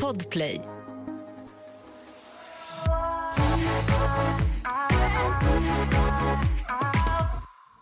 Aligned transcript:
Podplay. 0.00 0.60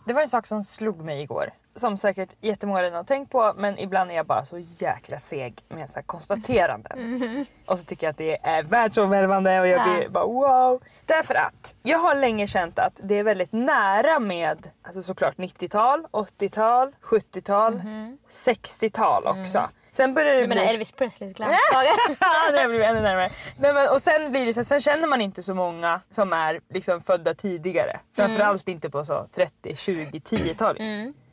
Det 0.05 0.13
var 0.13 0.21
en 0.21 0.27
sak 0.27 0.47
som 0.47 0.63
slog 0.63 1.01
mig 1.01 1.21
igår. 1.21 1.49
Som 1.75 1.97
säkert 1.97 2.29
jättemånga 2.41 2.83
redan 2.83 2.97
har 2.97 3.03
tänkt 3.03 3.31
på 3.31 3.53
men 3.57 3.79
ibland 3.79 4.11
är 4.11 4.15
jag 4.15 4.25
bara 4.25 4.45
så 4.45 4.57
jäkla 4.59 5.19
seg 5.19 5.63
med 5.69 5.89
så 5.89 5.95
här 5.95 6.03
konstateranden. 6.03 7.45
Och 7.65 7.79
så 7.79 7.85
tycker 7.85 8.07
jag 8.07 8.11
att 8.11 8.17
det 8.17 8.37
är 8.43 8.63
världsomvälvande 8.63 9.59
och 9.59 9.67
jag 9.67 9.83
blir 9.83 10.09
bara 10.09 10.25
wow. 10.25 10.81
Därför 11.05 11.35
att 11.35 11.75
jag 11.83 11.99
har 11.99 12.15
länge 12.15 12.47
känt 12.47 12.79
att 12.79 12.99
det 13.03 13.15
är 13.19 13.23
väldigt 13.23 13.51
nära 13.51 14.19
med 14.19 14.69
alltså 14.81 15.01
såklart 15.01 15.35
90-tal, 15.37 16.05
80-tal, 16.11 16.91
70-tal, 17.03 17.81
60-tal 18.29 19.27
också. 19.27 19.69
Sen 19.95 20.13
börjar 20.13 20.35
det 20.35 20.41
Du 20.41 20.47
menar 20.47 20.61
bli... 20.61 20.69
Elvis 20.69 20.91
Presleys 20.91 21.33
glansdagar? 21.37 21.93
ja, 22.19 22.51
det 22.61 22.67
blivit 22.67 22.87
ännu 22.87 23.01
närmare. 23.01 23.29
Nej, 23.57 23.73
men, 23.73 23.89
och 23.89 24.01
sen, 24.01 24.31
blir 24.31 24.45
det 24.45 24.53
så, 24.53 24.63
sen 24.63 24.81
känner 24.81 25.07
man 25.07 25.21
inte 25.21 25.43
så 25.43 25.53
många 25.53 26.01
som 26.09 26.33
är 26.33 26.59
liksom 26.73 27.01
födda 27.01 27.33
tidigare. 27.33 27.99
Framförallt 28.15 28.67
inte 28.67 28.89
på 28.89 29.05
så 29.05 29.27
30, 29.35 29.75
20, 29.75 30.19
10-talet. 30.19 30.81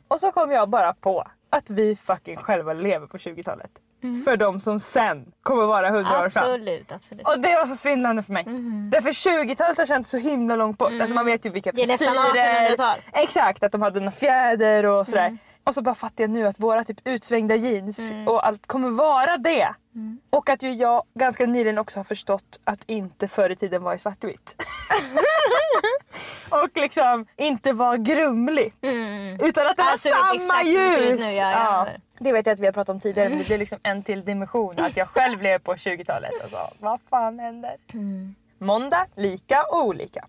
Och 0.07 0.19
så 0.19 0.31
kom 0.31 0.51
jag 0.51 0.69
bara 0.69 0.93
på 0.93 1.27
att 1.49 1.69
vi 1.69 1.95
fucking 1.95 2.37
själva 2.37 2.73
lever 2.73 3.07
på 3.07 3.17
20-talet. 3.17 3.71
För 4.25 4.37
de 4.37 4.59
som 4.59 4.79
sen 4.79 5.31
kommer 5.43 5.65
vara 5.65 5.87
100 5.87 6.19
år 6.23 6.29
fram. 6.29 6.43
absolut, 6.43 6.91
absolut. 6.91 7.27
Och 7.27 7.39
det 7.39 7.55
var 7.55 7.65
så 7.65 7.75
svindlande 7.75 8.23
för 8.23 8.33
mig. 8.33 8.43
Därför 8.91 9.11
20-talet 9.11 9.77
har 9.77 9.85
känts 9.85 10.09
så 10.09 10.17
himla 10.17 10.55
långt 10.55 10.77
bort. 10.77 10.91
Alltså 11.01 11.15
man 11.15 11.25
vet 11.25 11.45
ju 11.45 11.49
vilka 11.49 11.71
Det 11.71 11.81
är 11.81 11.87
nästan 11.87 12.13
frisyrer. 12.13 12.69
1800-tal. 12.69 12.97
Exakt, 13.13 13.63
att 13.63 13.71
de 13.71 13.81
hade 13.81 13.99
några 13.99 14.11
fjäder 14.11 14.85
och 14.85 15.07
sådär. 15.07 15.37
Och 15.63 15.73
så 15.73 15.81
bara 15.81 15.95
fattar 15.95 16.23
jag 16.23 16.31
nu 16.31 16.47
att 16.47 16.59
våra 16.59 16.83
typ 16.83 16.97
utsvängda 17.03 17.55
jeans 17.55 18.11
och 18.27 18.47
allt 18.47 18.67
kommer 18.67 18.89
vara 18.89 19.37
det. 19.37 19.73
Och 20.29 20.49
att 20.49 20.63
ju 20.63 20.73
jag 20.73 21.03
ganska 21.13 21.45
nyligen 21.45 21.77
också 21.77 21.99
har 21.99 22.03
förstått 22.03 22.59
att 22.63 22.83
inte 22.85 23.27
förr 23.27 23.49
i 23.49 23.55
tiden 23.55 23.83
var 23.83 23.93
i 23.93 23.97
svartvitt. 23.99 24.55
och 26.49 26.69
liksom 26.75 27.25
inte 27.37 27.73
var 27.73 27.97
grumligt. 27.97 28.77
Utan 29.39 29.67
att 29.67 29.77
det 29.77 29.83
var 29.83 29.91
Alltså, 29.91 30.09
samma 30.09 30.63
ljus. 30.63 31.19
nu, 31.19 31.25
ja, 31.31 31.51
ja. 31.51 31.87
Det 32.19 32.31
vet 32.31 32.45
jag 32.45 32.53
att 32.53 32.59
vi 32.59 32.65
har 32.65 32.73
pratat 32.73 32.89
om 32.89 32.99
tidigare 32.99 33.29
men 33.29 33.37
det 33.37 33.43
blir 33.45 33.57
liksom 33.57 33.79
en 33.83 34.03
till 34.03 34.25
dimension 34.25 34.79
att 34.79 34.97
jag 34.97 35.07
själv 35.09 35.41
lever 35.41 35.59
på 35.59 35.73
20-talet. 35.75 36.31
Alltså, 36.41 36.57
vad 36.79 36.99
fan 37.09 37.39
händer? 37.39 37.75
Måndag, 38.59 39.05
lika 39.15 39.63
och 39.63 39.85
olika. 39.85 40.25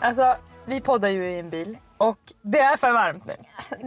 Alltså, 0.00 0.36
vi 0.66 0.80
poddar 0.80 1.08
ju 1.08 1.30
i 1.30 1.38
en 1.38 1.50
bil 1.50 1.78
och 1.96 2.18
det 2.42 2.58
är 2.58 2.76
för 2.76 2.92
varmt 2.92 3.24
nu. 3.26 3.36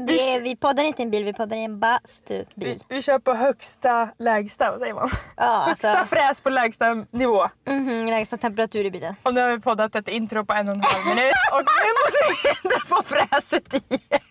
Det 0.08 0.40
vi 0.40 0.56
poddar 0.56 0.84
inte 0.84 1.02
i 1.02 1.06
en 1.06 1.12
bil, 1.12 1.24
vi 1.26 1.34
poddar 1.34 1.58
i 1.58 1.64
en 1.64 1.74
Vi, 1.74 1.80
bastubil. 1.80 2.84
vi 2.90 3.02
kör 3.02 3.20
på 3.20 3.34
högsta 3.34 4.09
lägsta, 4.20 4.72
vad 4.72 4.80
säger 4.80 4.94
man? 4.94 5.09
Ja, 5.38 5.64
Högsta 5.68 5.90
alltså, 5.94 6.16
fräs 6.16 6.42
på 6.42 6.50
lägsta 6.50 7.06
nivå. 7.12 7.48
mhm, 7.68 8.06
lägsta 8.08 8.38
temperatur 8.38 8.86
i 8.86 8.92
bilen. 8.92 9.16
Och 9.24 9.34
nu 9.34 9.42
har 9.42 9.50
vi 9.50 9.59
poddat 9.59 9.96
ett 9.96 10.08
intro 10.08 10.46
på 10.46 10.53
en 10.53 10.68
och 10.68 10.74
en 10.76 10.82
halv 10.82 11.06
minut 11.06 11.34
och 11.52 11.59
nu 11.59 11.90
måste 12.03 12.20
vi 12.44 12.50
ändra 12.64 12.80
på 12.96 13.03
fräset 13.03 13.74
igen. 13.74 14.22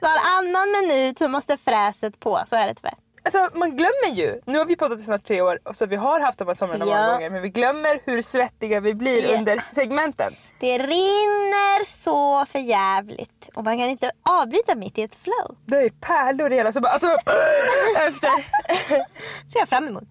Varannan 0.00 0.72
minut 0.88 1.18
så 1.18 1.28
måste 1.28 1.56
fräset 1.56 2.20
på, 2.20 2.42
så 2.46 2.56
är 2.56 2.66
det 2.66 2.74
tyvärr. 2.74 2.94
Alltså 3.34 3.58
man 3.58 3.76
glömmer 3.76 4.08
ju, 4.14 4.40
nu 4.46 4.58
har 4.58 4.64
vi 4.64 4.76
poddat 4.76 4.98
i 4.98 5.02
snart 5.02 5.24
tre 5.24 5.40
år 5.42 5.58
och 5.64 5.76
så 5.76 5.86
vi 5.86 5.96
har 5.96 6.20
haft 6.20 6.38
de 6.38 6.48
här 6.48 6.54
somrarna 6.54 6.84
många 6.84 7.00
Ja. 7.06 7.12
gånger 7.12 7.30
men 7.30 7.42
vi 7.42 7.48
glömmer 7.48 7.98
hur 8.04 8.22
svettiga 8.22 8.80
vi 8.80 8.94
blir 8.94 9.30
Ja. 9.32 9.38
under 9.38 9.74
segmenten. 9.74 10.34
Det 10.60 10.78
rinner 10.78 11.84
så 11.84 12.46
för 12.46 12.58
jävligt 12.58 13.48
och 13.54 13.64
man 13.64 13.78
kan 13.78 13.88
inte 13.88 14.10
avbryta 14.22 14.74
mitt 14.74 14.98
i 14.98 15.02
ett 15.02 15.14
flow. 15.22 15.56
Det 15.66 15.76
är 15.76 15.88
pärlor 15.90 16.52
i 16.52 16.56
hela 16.56 16.72
så 16.72 16.80
bara 16.80 16.92
att 16.92 17.02
efter. 18.08 18.30
ser 19.52 19.58
jag 19.58 19.68
fram 19.68 19.88
emot. 19.88 20.04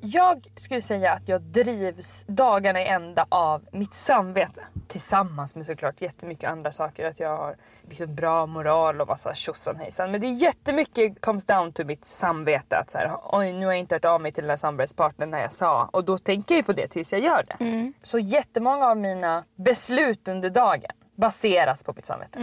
Jag 0.00 0.46
skulle 0.56 0.80
säga 0.80 1.12
att 1.12 1.28
jag 1.28 1.42
drivs 1.42 2.24
dagarna 2.28 2.82
i 2.82 2.86
ända 2.86 3.26
av 3.28 3.66
mitt 3.72 3.94
samvete. 3.94 4.60
Tillsammans 4.88 5.54
med 5.54 5.66
såklart 5.66 6.00
jättemycket 6.00 6.50
andra 6.50 6.72
saker. 6.72 7.04
Att 7.04 7.20
jag 7.20 7.36
har 7.36 7.56
liksom 7.88 8.14
bra 8.14 8.46
moral 8.46 9.00
och 9.00 9.08
massa 9.08 9.34
tjosan 9.34 9.76
hejsan. 9.76 10.10
Men 10.10 10.20
det 10.20 10.26
är 10.26 10.32
jättemycket 10.32 11.20
comes 11.20 11.46
down 11.46 11.72
to 11.72 11.84
mitt 11.84 12.04
samvete. 12.04 12.76
Att 12.76 12.90
så 12.90 12.98
här, 12.98 13.16
oj 13.22 13.52
nu 13.52 13.66
har 13.66 13.72
jag 13.72 13.80
inte 13.80 13.94
hört 13.94 14.04
av 14.04 14.20
mig 14.20 14.32
till 14.32 14.42
den 14.42 14.50
här 14.50 14.56
samarbetspartnern 14.56 15.30
när 15.30 15.40
jag 15.40 15.52
sa. 15.52 15.88
Och 15.92 16.04
då 16.04 16.18
tänker 16.18 16.54
jag 16.54 16.58
ju 16.58 16.62
på 16.62 16.72
det 16.72 16.86
tills 16.86 17.12
jag 17.12 17.20
gör 17.22 17.44
det. 17.48 17.56
Så 18.02 18.18
jättemånga 18.18 18.86
av 18.86 18.96
mina 18.96 19.44
beslut 19.54 20.28
under 20.28 20.50
dagen 20.50 20.90
baseras 21.16 21.84
på 21.84 21.92
mitt 21.96 22.06
samvete. 22.06 22.38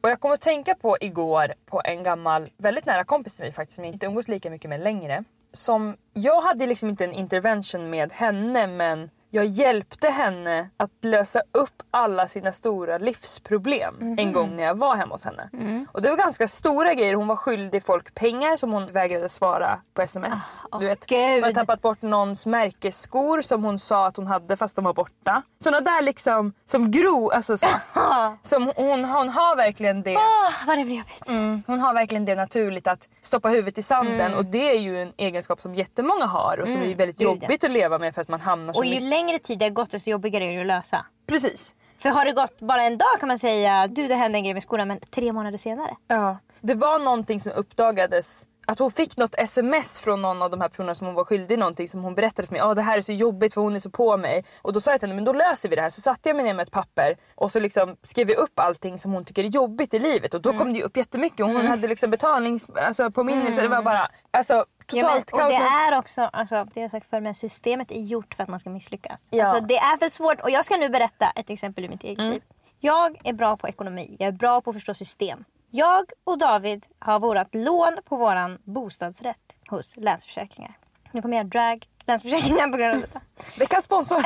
Och 0.00 0.10
jag 0.10 0.20
kommer 0.20 0.34
att 0.34 0.40
tänka 0.40 0.74
på 0.74 0.96
igår 1.00 1.54
på 1.66 1.82
en 1.84 2.02
gammal, 2.02 2.50
väldigt 2.56 2.86
nära 2.86 3.04
kompis 3.04 3.34
till 3.36 3.44
mig 3.44 3.52
faktiskt 3.52 3.74
som 3.76 3.84
jag 3.84 3.92
inte 3.92 4.06
umgås 4.06 4.28
lika 4.28 4.50
mycket 4.50 4.70
med 4.70 4.80
längre. 4.80 5.24
Som, 5.56 5.96
jag 6.12 6.40
hade 6.40 6.66
liksom 6.66 6.88
inte 6.88 7.04
en 7.04 7.12
intervention 7.12 7.90
med 7.90 8.12
henne 8.12 8.66
men 8.66 9.10
jag 9.30 9.46
hjälpte 9.46 10.08
henne 10.10 10.70
att 10.76 10.90
lösa 11.02 11.42
upp 11.52 11.82
alla 11.90 12.28
sina 12.28 12.52
stora 12.52 12.98
livsproblem 12.98 14.16
en 14.18 14.32
gång 14.32 14.56
när 14.56 14.62
jag 14.62 14.74
var 14.74 14.96
hemma 14.96 15.14
hos 15.14 15.24
henne. 15.24 15.50
Och 15.92 16.02
det 16.02 16.10
var 16.10 16.16
ganska 16.16 16.48
stora 16.48 16.94
grejer. 16.94 17.14
Hon 17.14 17.26
var 17.26 17.36
skyldig 17.36 17.82
folk 17.82 18.14
pengar 18.14 18.56
som 18.56 18.72
hon 18.72 18.92
vägrade 18.92 19.28
svara 19.28 19.80
på 19.94 20.02
sms. 20.02 20.64
Ah, 20.70 20.78
du 20.78 20.86
vet, 20.86 21.06
gud. 21.06 21.18
hon 21.18 21.42
hade 21.42 21.54
tappat 21.54 21.82
bort 21.82 22.02
någons 22.02 22.46
märkesskor 22.46 23.42
som 23.42 23.64
hon 23.64 23.78
sa 23.78 24.06
att 24.06 24.16
hon 24.16 24.26
hade 24.26 24.56
fast 24.56 24.76
de 24.76 24.84
var 24.84 24.94
borta. 24.94 25.42
Såna 25.62 25.80
där 25.80 26.02
liksom 26.02 26.52
som 26.66 26.90
gro, 26.90 27.30
alltså 27.30 27.56
så. 27.56 27.66
som 28.42 28.72
hon, 28.76 29.04
hon 29.04 29.28
har 29.28 29.56
verkligen 29.56 30.02
det. 30.02 30.16
Åh, 30.16 30.66
vad 30.66 30.78
det 30.78 30.84
blir 30.84 30.96
jobbigt. 30.96 31.28
Mm, 31.28 31.62
hon 31.66 31.80
har 31.80 31.94
verkligen 31.94 32.24
det 32.24 32.34
naturligt 32.34 32.86
att 32.86 33.08
stoppa 33.20 33.48
huvudet 33.48 33.78
i 33.78 33.82
sanden 33.82 34.34
och 34.34 34.44
det 34.44 34.70
är 34.70 34.80
ju 34.80 35.02
en 35.02 35.12
egenskap 35.16 35.60
som 35.60 35.74
jättemånga 35.74 36.26
har 36.26 36.58
och 36.58 36.68
som 36.68 36.82
är 36.82 36.94
väldigt 36.94 37.20
jobbigt 37.20 37.64
att 37.64 37.70
leva 37.70 37.98
med 37.98 38.14
för 38.14 38.22
att 38.22 38.28
man 38.28 38.40
hamnar 38.40 38.72
så 38.72 38.80
mycket... 38.80 39.02
längre 39.16 39.38
tid 39.38 39.58
det 39.58 39.64
har 39.64 39.70
gått 39.70 39.90
desto 39.90 40.10
jobbigare 40.10 40.44
är 40.44 40.54
det 40.54 40.60
att 40.60 40.66
lösa. 40.66 41.06
Precis. 41.26 41.74
För 41.98 42.08
har 42.08 42.24
det 42.24 42.32
gått 42.32 42.58
bara 42.60 42.82
en 42.82 42.98
dag 42.98 43.20
kan 43.20 43.28
man 43.28 43.38
säga 43.38 43.86
du 43.86 44.08
det 44.08 44.14
hände 44.14 44.38
en 44.38 44.44
grej 44.44 44.54
med 44.54 44.62
skolan 44.62 44.88
men 44.88 45.00
tre 45.00 45.32
månader 45.32 45.58
senare. 45.58 45.96
Ja. 46.08 46.38
Det 46.60 46.74
var 46.74 46.98
någonting 46.98 47.40
som 47.40 47.52
uppdagades 47.52 48.46
att 48.66 48.78
hon 48.78 48.90
fick 48.90 49.16
något 49.16 49.34
sms 49.38 50.00
från 50.00 50.22
någon 50.22 50.42
av 50.42 50.50
de 50.50 50.60
här 50.60 50.68
personerna 50.68 50.94
som 50.94 51.06
hon 51.06 51.14
var 51.16 51.24
skyldig 51.24 51.58
någonting 51.58 51.88
som 51.88 52.02
hon 52.02 52.14
berättade 52.14 52.46
för 52.46 52.52
mig. 52.52 52.60
Ja 52.60 52.74
det 52.74 52.82
här 52.82 52.96
är 52.98 53.02
så 53.02 53.12
jobbigt 53.12 53.54
för 53.54 53.60
hon 53.60 53.74
är 53.74 53.78
så 53.78 53.90
på 53.90 54.16
mig. 54.16 54.44
Och 54.62 54.72
då 54.72 54.80
sa 54.80 54.90
jag 54.90 55.00
till 55.00 55.08
henne 55.08 55.16
men 55.16 55.24
då 55.24 55.32
löser 55.32 55.68
vi 55.68 55.76
det 55.76 55.82
här. 55.82 55.88
Så 55.88 56.00
satte 56.00 56.28
jag 56.28 56.36
mig 56.36 56.44
ner 56.44 56.54
med 56.54 56.62
ett 56.62 56.70
papper 56.70 57.16
och 57.34 57.52
så 57.52 57.60
liksom 57.60 57.96
skrev 58.02 58.30
jag 58.30 58.38
upp 58.38 58.58
allting 58.58 58.98
som 58.98 59.12
hon 59.12 59.24
tycker 59.24 59.44
är 59.44 59.48
jobbigt 59.48 59.94
i 59.94 59.98
livet. 59.98 60.34
Och 60.34 60.40
då 60.40 60.52
kom 60.52 60.72
det 60.72 60.82
upp 60.82 60.96
jättemycket. 60.96 61.46
Hon 61.46 61.66
hade 61.66 61.88
liksom 61.88 62.10
betalnings... 62.10 62.70
Alltså 62.70 63.10
påminnelser. 63.10 63.62
Det 63.62 63.68
var 63.68 63.82
bara 63.82 64.08
alltså, 64.30 64.64
totalt 64.86 65.30
Ja, 65.32 65.36
men, 65.36 65.46
och 65.46 65.52
det 65.52 65.56
är 65.56 65.98
också, 65.98 66.22
alltså, 66.22 66.54
det 66.54 66.70
har 66.74 66.82
jag 66.82 66.90
sagt 66.90 67.10
förr, 67.10 67.20
men 67.20 67.34
systemet 67.34 67.90
är 67.90 68.00
gjort 68.00 68.34
för 68.34 68.42
att 68.42 68.48
man 68.48 68.60
ska 68.60 68.70
misslyckas. 68.70 69.28
Ja. 69.30 69.46
Alltså, 69.46 69.64
det 69.64 69.76
är 69.76 69.96
för 69.96 70.08
svårt. 70.08 70.40
Och 70.40 70.50
jag 70.50 70.64
ska 70.64 70.76
nu 70.76 70.88
berätta 70.88 71.30
ett 71.36 71.50
exempel 71.50 71.84
ur 71.84 71.88
mitt 71.88 72.04
eget 72.04 72.18
Mm. 72.18 72.32
liv. 72.32 72.42
Jag 72.80 73.18
är 73.24 73.32
bra 73.32 73.56
på 73.56 73.68
ekonomi. 73.68 74.16
Jag 74.18 74.28
är 74.28 74.32
bra 74.32 74.60
på 74.60 74.70
att 74.70 74.76
förstå 74.76 74.94
system. 74.94 75.44
Jag 75.70 76.10
och 76.24 76.38
David 76.38 76.86
har 76.98 77.20
vårat 77.20 77.54
lån 77.54 77.98
på 78.04 78.16
våran 78.16 78.58
bostadsrätt 78.64 79.52
hos 79.68 79.96
Länsförsäkringar. 79.96 80.78
Nu 81.12 81.22
kommer 81.22 81.36
jag 81.36 81.46
drag 81.46 81.86
Länsförsäkringar 82.06 82.68
på 82.68 82.76
grund 82.76 82.94
av 82.94 83.00
detta. 83.00 83.20
Veckans 83.58 83.84
sponsor. 83.84 84.16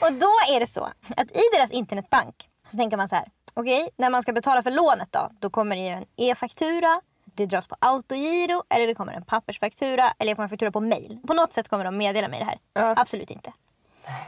Och 0.00 0.12
då 0.12 0.54
är 0.54 0.60
det 0.60 0.66
så 0.66 0.84
att 1.16 1.30
i 1.30 1.42
deras 1.52 1.70
internetbank 1.70 2.48
så 2.70 2.76
tänker 2.76 2.96
man 2.96 3.08
så 3.08 3.16
här. 3.16 3.24
Okej, 3.54 3.88
när 3.96 4.10
man 4.10 4.22
ska 4.22 4.32
betala 4.32 4.62
för 4.62 4.70
lånet 4.70 5.12
då, 5.12 5.30
då 5.40 5.50
kommer 5.50 5.76
det 5.76 5.82
ju 5.82 5.88
en 5.88 6.04
e-faktura. 6.16 7.00
Det 7.24 7.46
dras 7.46 7.66
på 7.66 7.76
autogiro 7.78 8.62
eller 8.68 8.86
det 8.86 8.94
kommer 8.94 9.12
en 9.12 9.24
pappersfaktura 9.24 10.14
eller 10.18 10.30
jag 10.30 10.36
får 10.36 10.42
en 10.42 10.48
faktura 10.48 10.70
på 10.72 10.80
mail. 10.80 11.18
På 11.26 11.34
något 11.34 11.52
sätt 11.52 11.68
kommer 11.68 11.84
de 11.84 11.96
meddela 11.96 12.28
mig 12.28 12.38
det 12.38 12.44
här. 12.44 12.58
Ja. 12.72 12.94
Absolut 12.96 13.30
inte. 13.30 13.52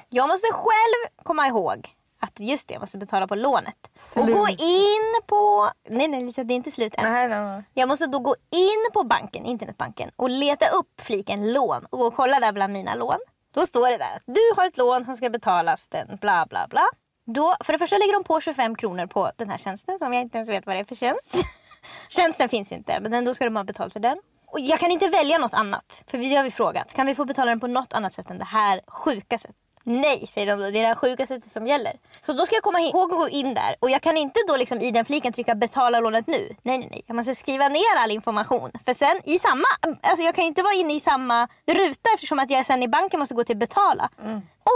Jag 0.09 0.29
måste 0.29 0.47
själv 0.53 1.23
komma 1.23 1.47
ihåg 1.47 1.95
att 2.21 2.41
just 2.41 2.69
det, 2.69 2.75
jag 2.75 2.81
måste 2.81 2.99
betala 2.99 3.27
på 3.27 3.35
lånet. 3.35 3.77
Och 4.17 4.27
gå 4.27 4.47
Slut. 4.47 4.61
in 4.61 5.21
på... 5.27 5.71
Nej, 5.89 6.09
nej 6.09 6.25
Lisa, 6.25 6.45
det 6.45 6.55
är 6.55 6.57
inte 6.57 6.71
slut 6.71 6.95
än. 6.95 7.13
Nej, 7.13 7.29
nej, 7.29 7.41
nej. 7.41 7.63
Jag 7.75 7.89
måste 7.89 8.07
då 8.07 8.19
gå 8.19 8.37
in 8.51 8.91
på 8.95 9.05
banken, 9.05 9.45
internetbanken 9.45 10.11
och 10.17 10.31
leta 10.31 10.67
upp 10.69 11.01
fliken 11.01 11.53
lån 11.53 11.85
och 11.91 11.99
gå 11.99 12.07
och 12.07 12.15
kolla 12.15 12.41
där 12.41 12.53
bland 12.53 12.73
mina 12.73 12.95
lån. 12.95 13.19
Då 13.55 13.67
står 13.67 13.91
det 13.91 13.97
där 13.97 14.17
att 14.17 14.23
du 14.27 14.41
har 14.57 14.67
ett 14.67 14.77
lån 14.77 15.05
som 15.05 15.17
ska 15.17 15.31
betalas 15.31 15.89
den 15.89 16.17
bla 16.21 16.47
bla 16.47 16.67
bla. 16.69 16.89
Då, 17.27 17.57
för 17.65 17.73
det 17.73 17.79
första 17.79 17.99
lägger 17.99 18.13
de 18.13 18.25
på 18.25 18.41
25 18.41 18.77
kronor 18.77 19.07
på 19.07 19.31
den 19.37 19.51
här 19.51 19.59
tjänsten 19.59 19.99
som 19.99 20.13
jag 20.13 20.23
inte 20.23 20.39
ens 20.39 20.49
vet 20.49 20.67
vad 20.67 20.77
det 20.77 20.81
är 20.81 20.85
för 20.85 20.95
tjänst. 20.95 21.35
Tjänsten 22.09 22.49
finns 22.49 22.73
inte 22.73 23.01
men 23.01 23.15
ändå 23.15 23.35
ska 23.35 23.45
de 23.45 23.57
ha 23.57 23.65
betalt 23.65 23.93
för 23.93 24.01
den. 24.01 24.19
Och 24.47 24.61
jag 24.61 24.79
kan 24.79 24.91
inte 24.91 25.07
välja 25.09 25.39
något 25.39 25.55
annat. 25.55 26.05
För 26.07 26.19
vi 26.19 26.37
har 26.37 26.45
vi 26.45 26.51
frågat. 26.51 26.93
Kan 26.93 27.07
vi 27.07 27.15
få 27.15 27.25
betala 27.25 27.51
den 27.51 27.61
på 27.61 27.67
något 27.67 27.93
annat 27.93 28.13
sätt 28.13 28.31
än 28.31 28.39
det 28.39 28.45
här 28.45 28.81
sjuka 28.87 29.39
sättet? 29.39 29.57
Nej, 29.89 30.27
säger 30.27 30.47
de 30.47 30.61
då. 30.61 30.71
Det 30.71 30.79
är 30.79 30.83
det 30.83 30.89
här 30.89 30.95
sjuka 30.95 31.27
sättet 31.27 31.53
som 31.53 31.67
gäller. 31.67 31.93
Så 32.21 32.33
då 32.33 32.47
ska 32.47 32.55
jag 32.55 32.63
komma 32.63 32.81
ihåg 32.81 33.13
att 33.13 33.19
gå 33.19 33.29
in 33.29 33.55
där. 33.55 33.77
Och 33.81 33.91
jag 33.91 34.03
kan 34.03 34.17
inte 34.17 34.41
då 34.49 34.57
liksom 34.57 34.81
i 34.81 34.91
den 34.91 35.05
fliken 35.05 35.33
trycka 35.33 35.55
betala 35.55 36.01
lånet 36.01 36.27
nu. 36.27 36.57
Nej, 36.63 36.79
nej, 36.79 36.89
nej. 36.91 37.03
Jag 37.07 37.17
måste 37.17 37.35
skriva 37.35 37.69
ner 37.69 37.97
all 37.99 38.11
information. 38.11 38.71
För 38.85 38.93
sen 38.93 39.21
i 39.25 39.39
samma... 39.39 39.65
Alltså 40.03 40.23
jag 40.23 40.35
kan 40.35 40.45
ju 40.45 40.49
inte 40.49 40.63
vara 40.63 40.75
inne 40.75 40.95
i 40.95 41.01
samma 41.01 41.49
ruta 41.67 42.11
eftersom 42.15 42.39
att 42.39 42.51
jag 42.51 42.67
sen 42.67 42.83
i 42.83 42.89
banken 42.89 43.21
måste 43.21 43.35
gå 43.35 43.45
till 43.45 43.57
betala. 43.57 44.11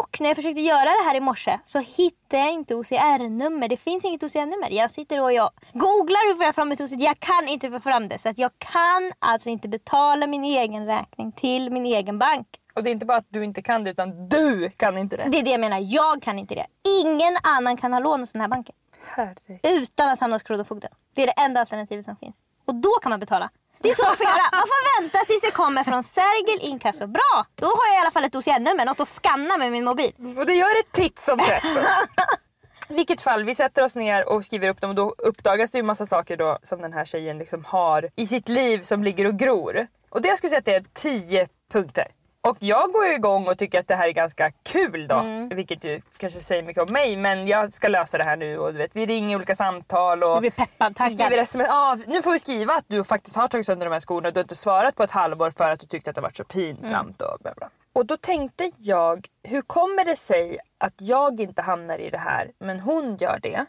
Och 0.02 0.20
när 0.20 0.28
jag 0.30 0.36
försökte 0.36 0.60
göra 0.60 0.84
det 0.84 1.04
här 1.04 1.14
i 1.14 1.20
morse 1.20 1.58
så 1.64 1.78
hittade 1.78 2.42
jag 2.42 2.52
inte 2.52 2.74
OCR-nummer. 2.74 3.68
Det 3.68 3.76
finns 3.76 4.04
inget 4.04 4.22
OCR-nummer. 4.22 4.70
Jag 4.70 4.90
sitter 4.90 5.22
och 5.22 5.32
jag 5.32 5.50
googlar 5.72 6.28
hur 6.28 6.34
får 6.34 6.44
jag 6.44 6.54
fram 6.54 6.72
ett 6.72 6.80
OCR. 6.80 6.94
Jag 6.98 7.20
kan 7.20 7.48
inte 7.48 7.70
få 7.70 7.80
fram 7.80 8.08
det. 8.08 8.18
Så 8.18 8.28
att 8.28 8.38
jag 8.38 8.50
kan 8.58 9.12
alltså 9.18 9.48
inte 9.48 9.68
betala 9.68 10.26
min 10.26 10.44
egen 10.44 10.86
räkning 10.86 11.32
till 11.32 11.70
min 11.70 11.86
egen 11.86 12.18
bank. 12.18 12.46
Och 12.74 12.82
det 12.82 12.90
är 12.90 12.92
inte 12.92 13.06
bara 13.06 13.18
att 13.18 13.26
du 13.28 13.44
inte 13.44 13.62
kan 13.62 13.84
det 13.84 13.90
utan 13.90 14.28
du 14.28 14.70
kan 14.76 14.98
inte 14.98 15.16
det. 15.16 15.28
Det 15.28 15.38
är 15.38 15.42
det 15.42 15.50
jag 15.50 15.60
menar. 15.60 15.78
Jag 15.84 16.22
kan 16.22 16.38
inte 16.38 16.54
det. 16.54 16.66
Ingen 17.02 17.36
annan 17.42 17.76
kan 17.76 17.92
ha 17.92 18.00
lån 18.00 18.20
hos 18.20 18.32
den 18.32 18.40
här 18.40 18.48
banken. 18.48 18.74
Herregud. 19.06 19.60
Utan 19.62 20.08
att 20.08 20.20
hamna 20.20 20.36
hos 20.36 20.42
Kronofogden. 20.42 20.90
Det 21.14 21.22
är 21.22 21.26
det 21.26 21.32
enda 21.32 21.60
alternativet 21.60 22.04
som 22.04 22.16
finns. 22.16 22.36
Och 22.64 22.74
då 22.74 22.90
kan 23.02 23.10
man 23.10 23.20
betala. 23.20 23.50
Det 23.82 23.90
är 23.90 23.94
så 23.94 24.02
man 24.02 24.16
får 24.16 24.26
göra. 24.26 24.48
Man 24.52 24.60
får 24.60 25.00
vänta 25.00 25.18
tills 25.26 25.40
det 25.42 25.50
kommer 25.50 25.84
från 25.84 26.02
Sergel 26.02 26.68
Inkasso. 26.70 27.06
Bra! 27.06 27.44
Då 27.54 27.66
har 27.66 27.86
jag 27.88 27.96
i 27.96 28.00
alla 28.00 28.10
fall 28.10 28.24
ett 28.24 28.34
OCR-nummer. 28.34 28.84
Något 28.84 29.00
att 29.00 29.08
scanna 29.08 29.56
med 29.58 29.72
min 29.72 29.84
mobil. 29.84 30.12
Och 30.38 30.46
det 30.46 30.54
gör 30.54 30.82
det 30.82 30.92
titt 30.92 31.18
som 31.18 31.38
tätt. 31.38 31.62
Vilket 32.88 33.22
fall, 33.22 33.44
vi 33.44 33.54
sätter 33.54 33.82
oss 33.82 33.96
ner 33.96 34.28
och 34.28 34.44
skriver 34.44 34.68
upp 34.68 34.80
dem 34.80 34.90
och 34.90 34.96
då 34.96 35.14
uppdagas 35.18 35.70
det 35.70 35.78
ju 35.78 35.82
massa 35.82 36.06
saker 36.06 36.36
då 36.36 36.58
som 36.62 36.82
den 36.82 36.92
här 36.92 37.04
tjejen 37.04 37.38
liksom 37.38 37.64
har 37.64 38.08
i 38.16 38.26
sitt 38.26 38.48
liv 38.48 38.82
som 38.82 39.04
ligger 39.04 39.26
och 39.26 39.38
gror. 39.38 39.86
Och 40.08 40.22
det 40.22 40.28
jag 40.28 40.38
skulle 40.38 40.50
säga 40.50 40.58
att 40.58 40.64
det 40.64 40.74
är 40.74 40.84
10 40.92 41.48
punkter. 41.72 42.06
Och 42.42 42.56
jag 42.60 42.92
går 42.92 43.06
ju 43.06 43.14
igång 43.14 43.48
och 43.48 43.58
tycker 43.58 43.80
att 43.80 43.88
det 43.88 43.94
här 43.94 44.08
är 44.08 44.12
ganska 44.12 44.50
kul 44.62 45.08
då. 45.08 45.24
Vilket 45.50 45.84
ju 45.84 46.00
kanske 46.16 46.40
säger 46.40 46.62
mycket 46.62 46.82
om 46.82 46.92
mig 46.92 47.16
men 47.16 47.46
jag 47.46 47.72
ska 47.72 47.88
lösa 47.88 48.18
det 48.18 48.24
här 48.24 48.36
nu 48.36 48.58
och 48.58 48.72
du 48.72 48.78
vet 48.78 48.90
vi 48.96 49.06
ringer 49.06 49.36
olika 49.36 49.54
samtal 49.54 50.22
och 50.22 50.34
Du 50.34 50.40
blir 50.40 50.50
peppad, 50.50 50.96
taggad. 50.96 51.12
skriver 51.12 51.38
sms. 51.38 51.68
Ah, 51.70 51.96
nu 52.06 52.22
får 52.22 52.32
vi 52.32 52.38
skriva 52.38 52.74
att 52.74 52.84
du 52.88 53.04
faktiskt 53.04 53.36
har 53.36 53.48
tagit 53.48 53.66
sönder 53.66 53.86
de 53.86 53.92
här 53.92 54.00
skorna 54.00 54.28
och 54.28 54.34
du 54.34 54.38
har 54.38 54.44
inte 54.44 54.54
svarat 54.54 54.94
på 54.96 55.02
ett 55.02 55.10
halvår 55.10 55.50
för 55.50 55.70
att 55.70 55.80
du 55.80 55.86
tyckte 55.86 56.10
att 56.10 56.16
det 56.16 56.22
varit 56.22 56.36
så 56.36 56.44
pinsamt 56.44 57.20
och 57.22 57.38
bla 57.40 57.52
bla. 57.56 57.68
Och 57.92 58.06
då 58.06 58.16
tänkte 58.16 58.70
jag, 58.78 59.26
hur 59.42 59.62
kommer 59.62 60.04
det 60.04 60.16
sig 60.16 60.58
att 60.78 60.94
jag 61.00 61.40
inte 61.40 61.62
hamnar 61.62 61.98
i 61.98 62.10
det 62.10 62.18
här 62.18 62.50
men 62.58 62.80
hon 62.80 63.16
gör 63.16 63.38
det? 63.42 63.64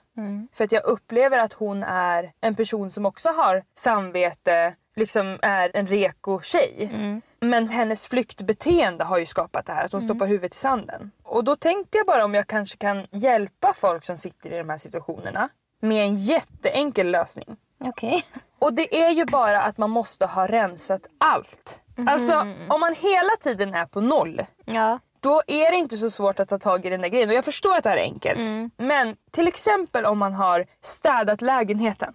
För 0.53 0.63
att 0.63 0.71
jag 0.71 0.83
upplever 0.85 1.37
att 1.37 1.53
hon 1.53 1.83
är 1.83 2.31
en 2.41 2.55
person 2.55 2.91
som 2.91 3.05
också 3.05 3.29
har 3.29 3.63
samvete, 3.73 4.73
liksom 4.95 5.39
är 5.41 5.71
en 5.73 5.87
reko 5.87 6.41
tjej. 6.41 6.91
Men 7.39 7.67
hennes 7.67 8.07
flyktbeteende 8.07 9.03
har 9.03 9.17
ju 9.17 9.25
skapat 9.25 9.65
det 9.65 9.73
här, 9.73 9.85
att 9.85 9.91
hon 9.91 10.01
stoppar 10.01 10.27
huvudet 10.27 10.53
i 10.53 10.57
sanden. 10.57 11.11
Och 11.23 11.43
då 11.43 11.55
tänkte 11.55 11.97
jag 11.97 12.07
bara 12.07 12.25
om 12.25 12.33
jag 12.33 12.47
kanske 12.47 12.77
kan 12.77 13.07
hjälpa 13.11 13.73
folk 13.73 14.03
som 14.03 14.17
sitter 14.17 14.53
i 14.53 14.57
de 14.57 14.69
här 14.69 14.77
situationerna 14.77 15.49
med 15.81 16.05
en 16.05 16.15
jätteenkel 16.15 17.11
lösning. 17.11 17.57
Okej. 17.83 18.25
Och 18.59 18.73
det 18.73 19.03
är 19.03 19.09
ju 19.09 19.25
bara 19.25 19.61
att 19.61 19.77
man 19.77 19.89
måste 19.89 20.25
ha 20.25 20.47
rensat 20.47 21.01
allt. 21.17 21.81
Alltså 22.07 22.39
om 22.69 22.79
man 22.79 22.95
hela 22.95 23.31
tiden 23.43 23.73
är 23.73 23.85
på 23.85 24.01
noll 24.01 24.41
Ja. 24.65 24.99
Då 25.21 25.41
är 25.47 25.71
det 25.71 25.77
inte 25.77 25.97
så 25.97 26.09
svårt 26.11 26.39
att 26.39 26.49
ta 26.49 26.57
tag 26.57 26.85
i 26.85 26.89
den 26.89 27.01
där 27.01 27.09
grejen. 27.09 27.29
Och 27.29 27.35
jag 27.35 27.45
förstår 27.45 27.75
att 27.77 27.83
det 27.83 27.89
här 27.89 27.97
är 27.97 28.01
enkelt. 28.01 28.71
Men 28.77 29.15
till 29.31 29.47
exempel 29.47 30.05
om 30.05 30.17
man 30.17 30.33
har 30.33 30.65
städat 30.81 31.41
lägenheten 31.41 32.13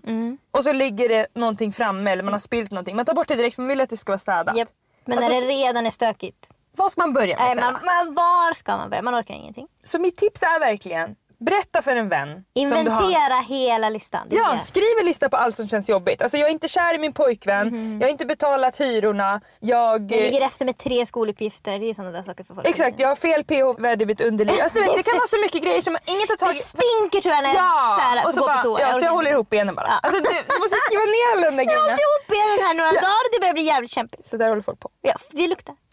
och 0.50 0.64
så 0.64 0.72
ligger 0.72 1.08
det 1.08 1.26
någonting 1.34 1.72
framme 1.72 2.10
eller 2.10 2.22
man 2.22 2.34
har 2.34 2.38
spilt 2.38 2.70
någonting. 2.70 2.96
Man 2.96 3.04
tar 3.04 3.14
bort 3.14 3.28
det 3.28 3.34
direkt 3.34 3.56
för 3.56 3.62
man 3.62 3.68
vill 3.68 3.80
att 3.80 3.90
det 3.90 3.96
ska 3.96 4.12
vara 4.12 4.18
städat. 4.18 4.56
Japp. 4.56 4.68
Men 5.04 5.18
Alltså, 5.18 5.32
när 5.32 5.40
det 5.40 5.46
redan 5.46 5.86
är 5.86 5.90
stökigt. 5.90 6.48
Vad 6.76 6.92
ska 6.92 7.00
man 7.00 7.12
börja 7.12 7.36
med 7.36 7.56
Nej, 7.56 7.56
man, 7.56 7.72
man, 7.72 8.14
var 8.14 8.54
ska 8.54 8.76
man 8.76 8.90
börja? 8.90 9.02
Man 9.02 9.14
orkar 9.14 9.34
ingenting. 9.34 9.68
Så 9.84 9.98
mitt 9.98 10.16
tips 10.16 10.42
är 10.42 10.60
verkligen 10.60 11.16
Berätta 11.38 11.82
för 11.82 11.96
en 11.96 12.08
vän. 12.08 12.44
Inventera 12.54 13.40
hela 13.48 13.88
listan. 13.88 14.26
Det 14.30 14.36
är 14.36 14.40
Ja, 14.40 14.52
det. 14.52 14.60
skriv 14.60 14.98
en 15.00 15.06
lista 15.06 15.28
på 15.28 15.36
allt 15.36 15.56
som 15.56 15.68
känns 15.68 15.88
jobbigt. 15.90 16.22
Alltså 16.22 16.36
jag 16.38 16.48
är 16.48 16.52
inte 16.52 16.68
kär 16.68 16.94
i 16.94 16.98
min 16.98 17.12
pojkvän, 17.12 17.98
jag 18.00 18.06
har 18.06 18.10
inte 18.10 18.26
betalat 18.26 18.80
hyrorna, 18.80 19.40
jag... 19.60 20.12
Jag 20.12 20.20
ligger 20.22 20.40
efter 20.40 20.64
med 20.64 20.78
tre 20.78 21.06
skoluppgifter. 21.06 21.78
Det 21.78 21.86
är 21.90 21.94
sådana 21.94 22.12
där 22.12 22.22
saker 22.22 22.44
för 22.44 22.54
folk. 22.54 22.68
Exakt, 22.68 23.00
jag 23.00 23.08
har 23.08 23.14
fel 23.14 23.44
pH-värde 23.44 24.02
i 24.02 24.06
mitt 24.06 24.20
underliv. 24.20 24.54
Alltså, 24.62 24.78
vet, 24.78 24.96
det 24.96 25.02
kan 25.02 25.16
vara 25.18 25.26
så 25.26 25.40
mycket 25.40 25.62
grejer 25.62 25.80
som 25.80 25.96
inget 26.06 26.28
har 26.28 26.36
Det 26.36 26.44
tagit... 26.46 26.62
stinker 26.62 27.20
tyvärr 27.20 27.42
när 27.42 27.48
jag 27.54 27.56
Ja! 27.64 27.94
så 27.98 28.02
här, 28.02 28.26
Och 28.26 28.34
så, 28.34 28.40
går 28.40 28.48
på 28.48 28.52
bara, 28.54 28.62
toa. 28.62 28.80
ja, 28.80 28.92
så 28.94 29.04
jag 29.04 29.12
håller 29.12 29.30
ihop 29.30 29.50
benen 29.50 29.74
bara. 29.74 29.86
Ja. 29.88 29.98
Alltså, 30.02 30.18
du, 30.20 30.28
du 30.48 30.58
måste 30.62 30.76
skriva 30.86 31.02
ner 31.16 31.26
alla 31.32 31.50
de 31.50 31.56
där 31.56 31.64
Jag 31.64 31.70
har 31.70 31.74
grejerna. 31.74 31.82
hållit 31.82 32.00
ihop 32.06 32.24
benen 32.36 32.58
här 32.66 32.74
några 32.74 32.92
dagar 33.06 33.22
och 33.26 33.30
det 33.32 33.40
börjar 33.40 33.54
bli 33.54 33.62
jävligt 33.62 33.90
kämpigt. 33.90 34.26
Så 34.28 34.36
där 34.36 34.48
håller 34.48 34.62
folk 34.62 34.80
på. 34.80 34.88
Ja, 35.02 35.14
det 35.30 35.46
luktar. 35.46 35.74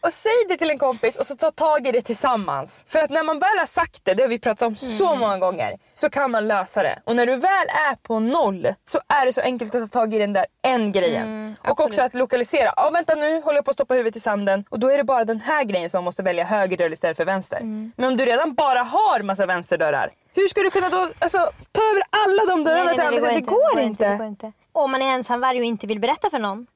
Och 0.00 0.12
säg 0.12 0.32
det 0.48 0.56
till 0.56 0.70
en 0.70 0.78
kompis 0.78 1.16
och 1.16 1.26
så 1.26 1.36
ta 1.36 1.50
tag 1.50 1.86
i 1.86 1.92
det 1.92 2.02
tillsammans. 2.02 2.84
För 2.88 2.98
att 2.98 3.10
när 3.10 3.22
man 3.22 3.38
väl 3.38 3.58
har 3.58 3.66
sagt 3.66 4.04
det, 4.04 4.14
det 4.14 4.22
har 4.22 4.28
vi 4.28 4.38
pratat 4.38 4.62
om 4.62 4.76
så 4.76 5.06
Mm. 5.08 5.20
många 5.20 5.38
gånger, 5.38 5.76
så 5.94 6.10
kan 6.10 6.30
man 6.30 6.48
lösa 6.48 6.82
det. 6.82 6.98
Och 7.04 7.16
när 7.16 7.26
du 7.26 7.36
väl 7.36 7.68
är 7.68 7.96
på 8.02 8.18
noll 8.18 8.74
så 8.84 9.00
är 9.08 9.26
det 9.26 9.32
så 9.32 9.40
enkelt 9.40 9.74
att 9.74 9.80
ta 9.92 9.98
tag 10.00 10.14
i 10.14 10.18
den 10.18 10.32
där 10.32 10.46
en 10.62 10.92
grejen. 10.92 11.22
Mm, 11.22 11.54
och 11.68 11.80
också 11.80 12.02
att 12.02 12.14
lokalisera. 12.14 12.72
Ja 12.76 12.90
vänta 12.90 13.14
nu 13.14 13.40
håller 13.42 13.58
jag 13.58 13.64
på 13.64 13.70
att 13.70 13.74
stoppa 13.76 13.94
huvudet 13.94 14.16
i 14.16 14.20
sanden 14.20 14.64
och 14.70 14.78
då 14.78 14.88
är 14.90 14.96
det 14.98 15.04
bara 15.04 15.24
den 15.24 15.40
här 15.40 15.64
grejen 15.64 15.90
som 15.90 15.98
man 15.98 16.04
måste 16.04 16.22
välja 16.22 16.44
höger 16.44 16.76
dörr 16.76 16.92
istället 16.92 17.16
för 17.16 17.24
vänster. 17.24 17.56
Mm. 17.56 17.92
Men 17.96 18.08
om 18.08 18.16
du 18.16 18.24
redan 18.24 18.54
bara 18.54 18.82
har 18.82 19.22
massa 19.22 19.46
vänsterdörrar, 19.46 20.10
hur 20.34 20.48
ska 20.48 20.60
du 20.62 20.70
kunna 20.70 20.88
då 20.88 21.08
alltså, 21.18 21.38
ta 21.72 21.82
över 21.92 22.02
alla 22.10 22.44
de 22.54 22.64
dörrarna 22.64 22.90
till 22.92 23.00
andra? 23.00 23.32
Det 23.32 23.40
går 23.40 23.80
inte. 23.80 24.08
Det 24.08 24.16
går 24.16 24.26
inte. 24.26 24.52
Om 24.72 24.90
man 24.90 25.02
är 25.02 25.06
ensamvarg 25.14 25.58
och 25.58 25.64
inte 25.64 25.86
vill 25.86 26.00
berätta 26.00 26.30
för 26.30 26.38
någon, 26.38 26.66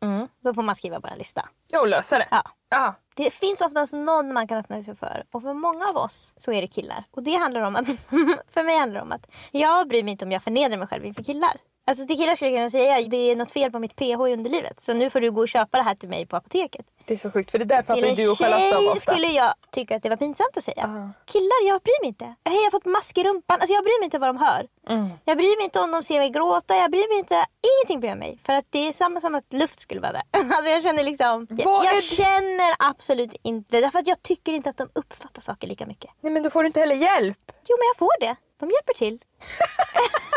då 0.45 0.55
får 0.55 0.63
man 0.63 0.75
skriva 0.77 1.01
på 1.01 1.09
en 1.09 1.19
lista. 1.19 1.49
Ja, 1.73 1.81
och 1.81 1.89
lösa 1.89 2.19
det. 2.19 2.29
Ja. 2.31 2.43
Ja. 2.69 2.95
Det 3.15 3.31
finns 3.31 3.61
oftast 3.61 3.93
någon 3.93 4.33
man 4.33 4.49
kan 4.49 4.59
öppna 4.59 4.83
sig 4.83 4.97
för. 4.97 5.25
Och 5.33 5.43
för 5.43 5.55
många 5.55 5.87
av 5.87 5.97
oss 5.97 6.35
så 6.37 6.53
är 6.53 6.61
det 6.61 6.69
killar. 6.69 7.05
Och 7.11 7.23
det 7.23 7.35
handlar 7.35 7.61
om 7.61 7.77
att, 7.77 7.87
för 8.55 8.63
mig 8.63 8.79
handlar 8.79 9.01
det 9.01 9.03
om 9.03 9.13
att 9.13 9.31
jag 9.51 9.89
bryr 9.89 10.03
mig 10.03 10.13
inte 10.13 10.25
om 10.25 10.33
jag 10.33 10.43
förnedrar 10.43 10.79
mig 10.79 10.89
själv 10.89 11.05
inför 11.05 11.23
killar. 11.23 11.57
Alltså 11.89 12.07
till 12.07 12.17
killar 12.17 12.35
skulle 12.35 12.51
jag 12.51 12.59
kunna 12.59 12.71
säga 12.71 13.09
det 13.09 13.17
är 13.31 13.37
något 13.37 13.53
fel 13.53 13.71
på 13.73 13.79
mitt 13.79 13.97
pH 13.97 14.03
i 14.29 14.33
underlivet. 14.33 14.81
Så 14.81 14.95
nu 14.95 15.11
får 15.11 15.21
du 15.21 15.31
gå 15.31 15.41
och 15.41 15.49
köpa 15.49 15.77
det 15.79 15.83
här 15.85 15.95
till 15.95 16.09
mig 16.09 16.27
på 16.27 16.37
apoteket. 16.37 16.87
Det 17.05 17.15
är 17.15 17.19
så 17.19 17.31
sjukt 17.31 17.51
för 17.51 17.59
det 17.59 17.65
där 17.65 17.83
pratar 17.83 18.07
ju 18.07 18.15
du 18.15 18.31
och 18.31 18.39
Charlotta 18.39 18.79
om 18.79 18.89
ofta. 18.89 19.01
skulle 19.01 19.27
jag 19.27 19.55
tycka 19.71 19.97
att 19.97 20.03
det 20.03 20.09
var 20.09 20.17
pinsamt 20.17 20.57
att 20.57 20.65
säga. 20.65 21.13
Killar, 21.27 21.69
jag 21.69 21.83
bryr 21.83 22.03
mig 22.03 22.09
inte. 22.09 22.25
Hej, 22.25 22.57
jag 22.57 22.63
har 22.63 22.71
fått 22.71 22.85
mask 22.85 23.19
i 23.19 23.23
rumpan. 23.25 23.61
Alltså, 23.61 23.75
jag 23.75 23.85
bryr 23.85 24.01
mig 24.01 24.05
inte 24.05 24.19
vad 24.19 24.29
de 24.29 24.37
hör. 24.37 24.67
Mm. 24.89 25.11
Jag 25.25 25.37
bryr 25.37 25.57
mig 25.59 25.65
inte 25.65 25.81
om 25.81 25.91
de 25.91 26.03
ser 26.03 26.19
mig 26.19 26.31
gråta. 26.31 26.77
Jag 26.77 26.91
bryr 26.91 27.09
mig 27.09 27.19
inte. 27.19 27.35
Ingenting 27.73 28.01
bryr 28.01 28.15
mig. 28.15 28.39
För 28.47 28.53
att 28.53 28.65
det 28.71 28.89
är 28.89 28.93
samma 28.93 29.21
som 29.21 29.35
att 29.35 29.53
luft 29.53 29.81
skulle 29.81 30.01
vara 30.01 30.13
där. 30.13 30.23
Alltså 30.57 30.71
jag 30.71 30.83
känner 30.83 31.03
liksom... 31.03 31.47
Jag, 31.51 31.65
Vad 31.65 31.85
jag 31.85 31.95
det? 31.97 32.01
känner 32.03 32.75
absolut 32.79 33.35
inte. 33.43 33.81
Därför 33.81 33.99
att 33.99 34.07
jag 34.07 34.23
tycker 34.23 34.53
inte 34.53 34.71
att 34.71 34.77
de 34.77 34.89
uppfattar 34.93 35.43
saker 35.43 35.67
lika 35.69 35.87
mycket. 35.87 36.11
Nej 36.21 36.33
men 36.33 36.43
då 36.43 36.51
får 36.51 36.63
du 36.63 36.67
inte 36.67 36.81
heller 36.81 36.97
hjälp. 36.97 37.39
Jo 37.69 37.77
men 37.79 37.87
jag 37.87 37.97
får 37.99 38.21
det. 38.21 38.37
De 38.61 38.71
hjälper 38.71 38.95
till. 38.95 39.19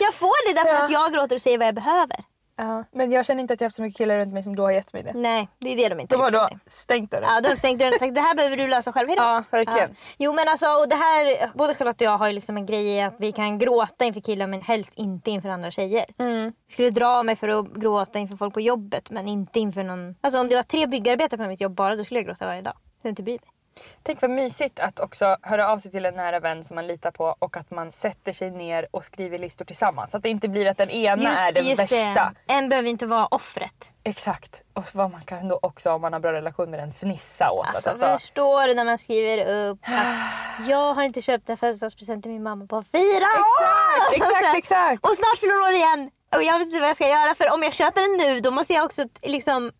jag 0.00 0.14
får 0.14 0.48
det 0.48 0.54
därför 0.54 0.74
Ja. 0.74 0.84
att 0.84 0.90
jag 0.90 1.12
gråter 1.12 1.34
och 1.36 1.42
säger 1.42 1.58
vad 1.58 1.66
jag 1.66 1.74
behöver. 1.74 2.16
Ja. 2.56 2.84
Men 2.92 3.12
jag 3.12 3.26
känner 3.26 3.40
inte 3.40 3.54
att 3.54 3.60
jag 3.60 3.64
har 3.64 3.68
haft 3.68 3.76
så 3.76 3.82
mycket 3.82 3.96
killar 3.98 4.18
runt 4.18 4.32
mig 4.32 4.42
som 4.42 4.56
då 4.56 4.62
har 4.62 4.70
gett 4.70 4.92
mig 4.92 5.02
det. 5.02 5.12
Nej, 5.14 5.48
det 5.58 5.72
är 5.72 5.76
det 5.76 5.88
de 5.88 6.00
inte 6.00 6.14
De 6.16 6.20
har 6.20 6.32
gjort 6.32 6.50
då 6.50 6.58
stängt 6.66 7.10
dörren. 7.10 7.28
Ja, 7.34 7.40
de 7.40 7.48
har 7.48 7.56
stängt 7.56 7.78
dörren 7.78 7.92
och 7.94 7.98
sagt 7.98 8.14
det 8.14 8.20
här 8.20 8.34
behöver 8.34 8.56
du 8.56 8.66
lösa 8.66 8.92
själv. 8.92 9.08
Hejdå. 9.08 9.22
Ja, 9.22 9.44
verkligen. 9.50 9.96
Jo 10.18 10.32
men 10.32 10.48
alltså, 10.48 10.66
och 10.66 10.88
det 10.88 10.94
här, 10.96 11.50
både 11.54 11.74
Charlotte 11.74 12.00
och 12.00 12.06
jag 12.06 12.18
har 12.18 12.26
ju 12.26 12.32
liksom 12.32 12.56
en 12.56 12.66
grej 12.66 12.86
i 12.86 13.00
att 13.00 13.14
vi 13.18 13.32
kan 13.32 13.58
gråta 13.58 14.04
inför 14.04 14.20
killar 14.20 14.46
men 14.46 14.60
helst 14.60 14.92
inte 14.94 15.30
inför 15.30 15.48
andra 15.48 15.70
tjejer. 15.70 16.04
Mm. 16.18 16.42
Jag 16.44 16.72
skulle 16.72 16.90
dra 16.90 17.22
mig 17.22 17.36
för 17.36 17.48
att 17.48 17.66
gråta 17.74 18.18
inför 18.18 18.36
folk 18.36 18.54
på 18.54 18.60
jobbet 18.60 19.10
men 19.10 19.28
inte 19.28 19.60
inför 19.60 19.82
någon... 19.84 20.14
Alltså 20.20 20.40
om 20.40 20.48
det 20.48 20.54
var 20.56 20.62
tre 20.62 20.86
byggarbetare 20.86 21.38
på 21.42 21.48
mitt 21.48 21.60
jobb 21.60 21.72
bara 21.74 21.96
då 21.96 22.04
skulle 22.04 22.20
jag 22.20 22.26
gråta 22.26 22.46
varje 22.46 22.62
dag. 22.62 22.74
Så 22.74 23.08
jag 23.08 23.10
inte 23.12 23.22
bryr 23.22 23.38
mig. 23.42 23.50
Tänk 24.02 24.22
vad 24.22 24.30
mysigt 24.30 24.80
att 24.80 25.00
också 25.00 25.36
höra 25.42 25.68
av 25.68 25.78
sig 25.78 25.90
till 25.90 26.06
en 26.06 26.14
nära 26.14 26.40
vän 26.40 26.64
som 26.64 26.74
man 26.74 26.86
litar 26.86 27.10
på 27.10 27.36
och 27.38 27.56
att 27.56 27.70
man 27.70 27.90
sätter 27.90 28.32
sig 28.32 28.50
ner 28.50 28.86
och 28.90 29.04
skriver 29.04 29.38
listor 29.38 29.64
tillsammans. 29.64 30.10
Så 30.10 30.16
att 30.16 30.22
det 30.22 30.28
inte 30.28 30.48
blir 30.48 30.66
att 30.66 30.78
den 30.78 30.90
ena 30.90 31.38
är 31.38 31.52
den 31.52 31.76
värsta. 31.76 32.32
Det. 32.46 32.52
En 32.52 32.68
behöver 32.68 32.88
inte 32.88 33.06
vara 33.06 33.26
offret. 33.26 33.92
Exakt. 34.04 34.62
Och 34.74 34.84
vad 34.94 35.10
man 35.10 35.20
kan 35.20 35.48
då 35.48 35.58
också 35.62 35.92
om 35.92 36.00
man 36.00 36.12
har 36.12 36.20
bra 36.20 36.32
relation 36.32 36.70
med 36.70 36.80
den 36.80 36.88
fnissa 36.88 37.50
åt 37.50 37.66
Alltså, 37.66 37.90
alltså, 37.90 38.18
förstår 38.18 38.66
du 38.66 38.74
när 38.74 38.84
man 38.84 38.98
skriver 38.98 39.68
upp 39.68 39.78
att 39.82 40.68
jag 40.68 40.94
har 40.94 41.02
inte 41.02 41.22
köpt 41.22 41.48
en 41.48 41.56
födelsedagspresent 41.56 42.22
till 42.22 42.32
min 42.32 42.42
mamma 42.42 42.66
på 42.66 42.84
fyra 42.92 43.26
år! 43.60 44.14
Exakt, 44.14 44.56
exakt. 44.56 45.06
Och 45.06 45.16
snart 45.16 45.38
fyller 45.38 45.52
hon 45.52 45.68
år 45.68 45.74
igen. 45.74 46.10
Och 46.36 46.42
jag 46.42 46.58
vet 46.58 46.66
inte 46.66 46.80
vad 46.80 46.88
jag 46.88 46.96
ska 46.96 47.08
göra 47.08 47.34
för 47.34 47.54
om 47.54 47.62
jag 47.62 47.72
köper 47.72 48.00
den 48.00 48.28
nu 48.28 48.40
då 48.40 48.50
måste 48.50 48.72
jag 48.72 48.84
också 48.84 49.04
liksom 49.22 49.72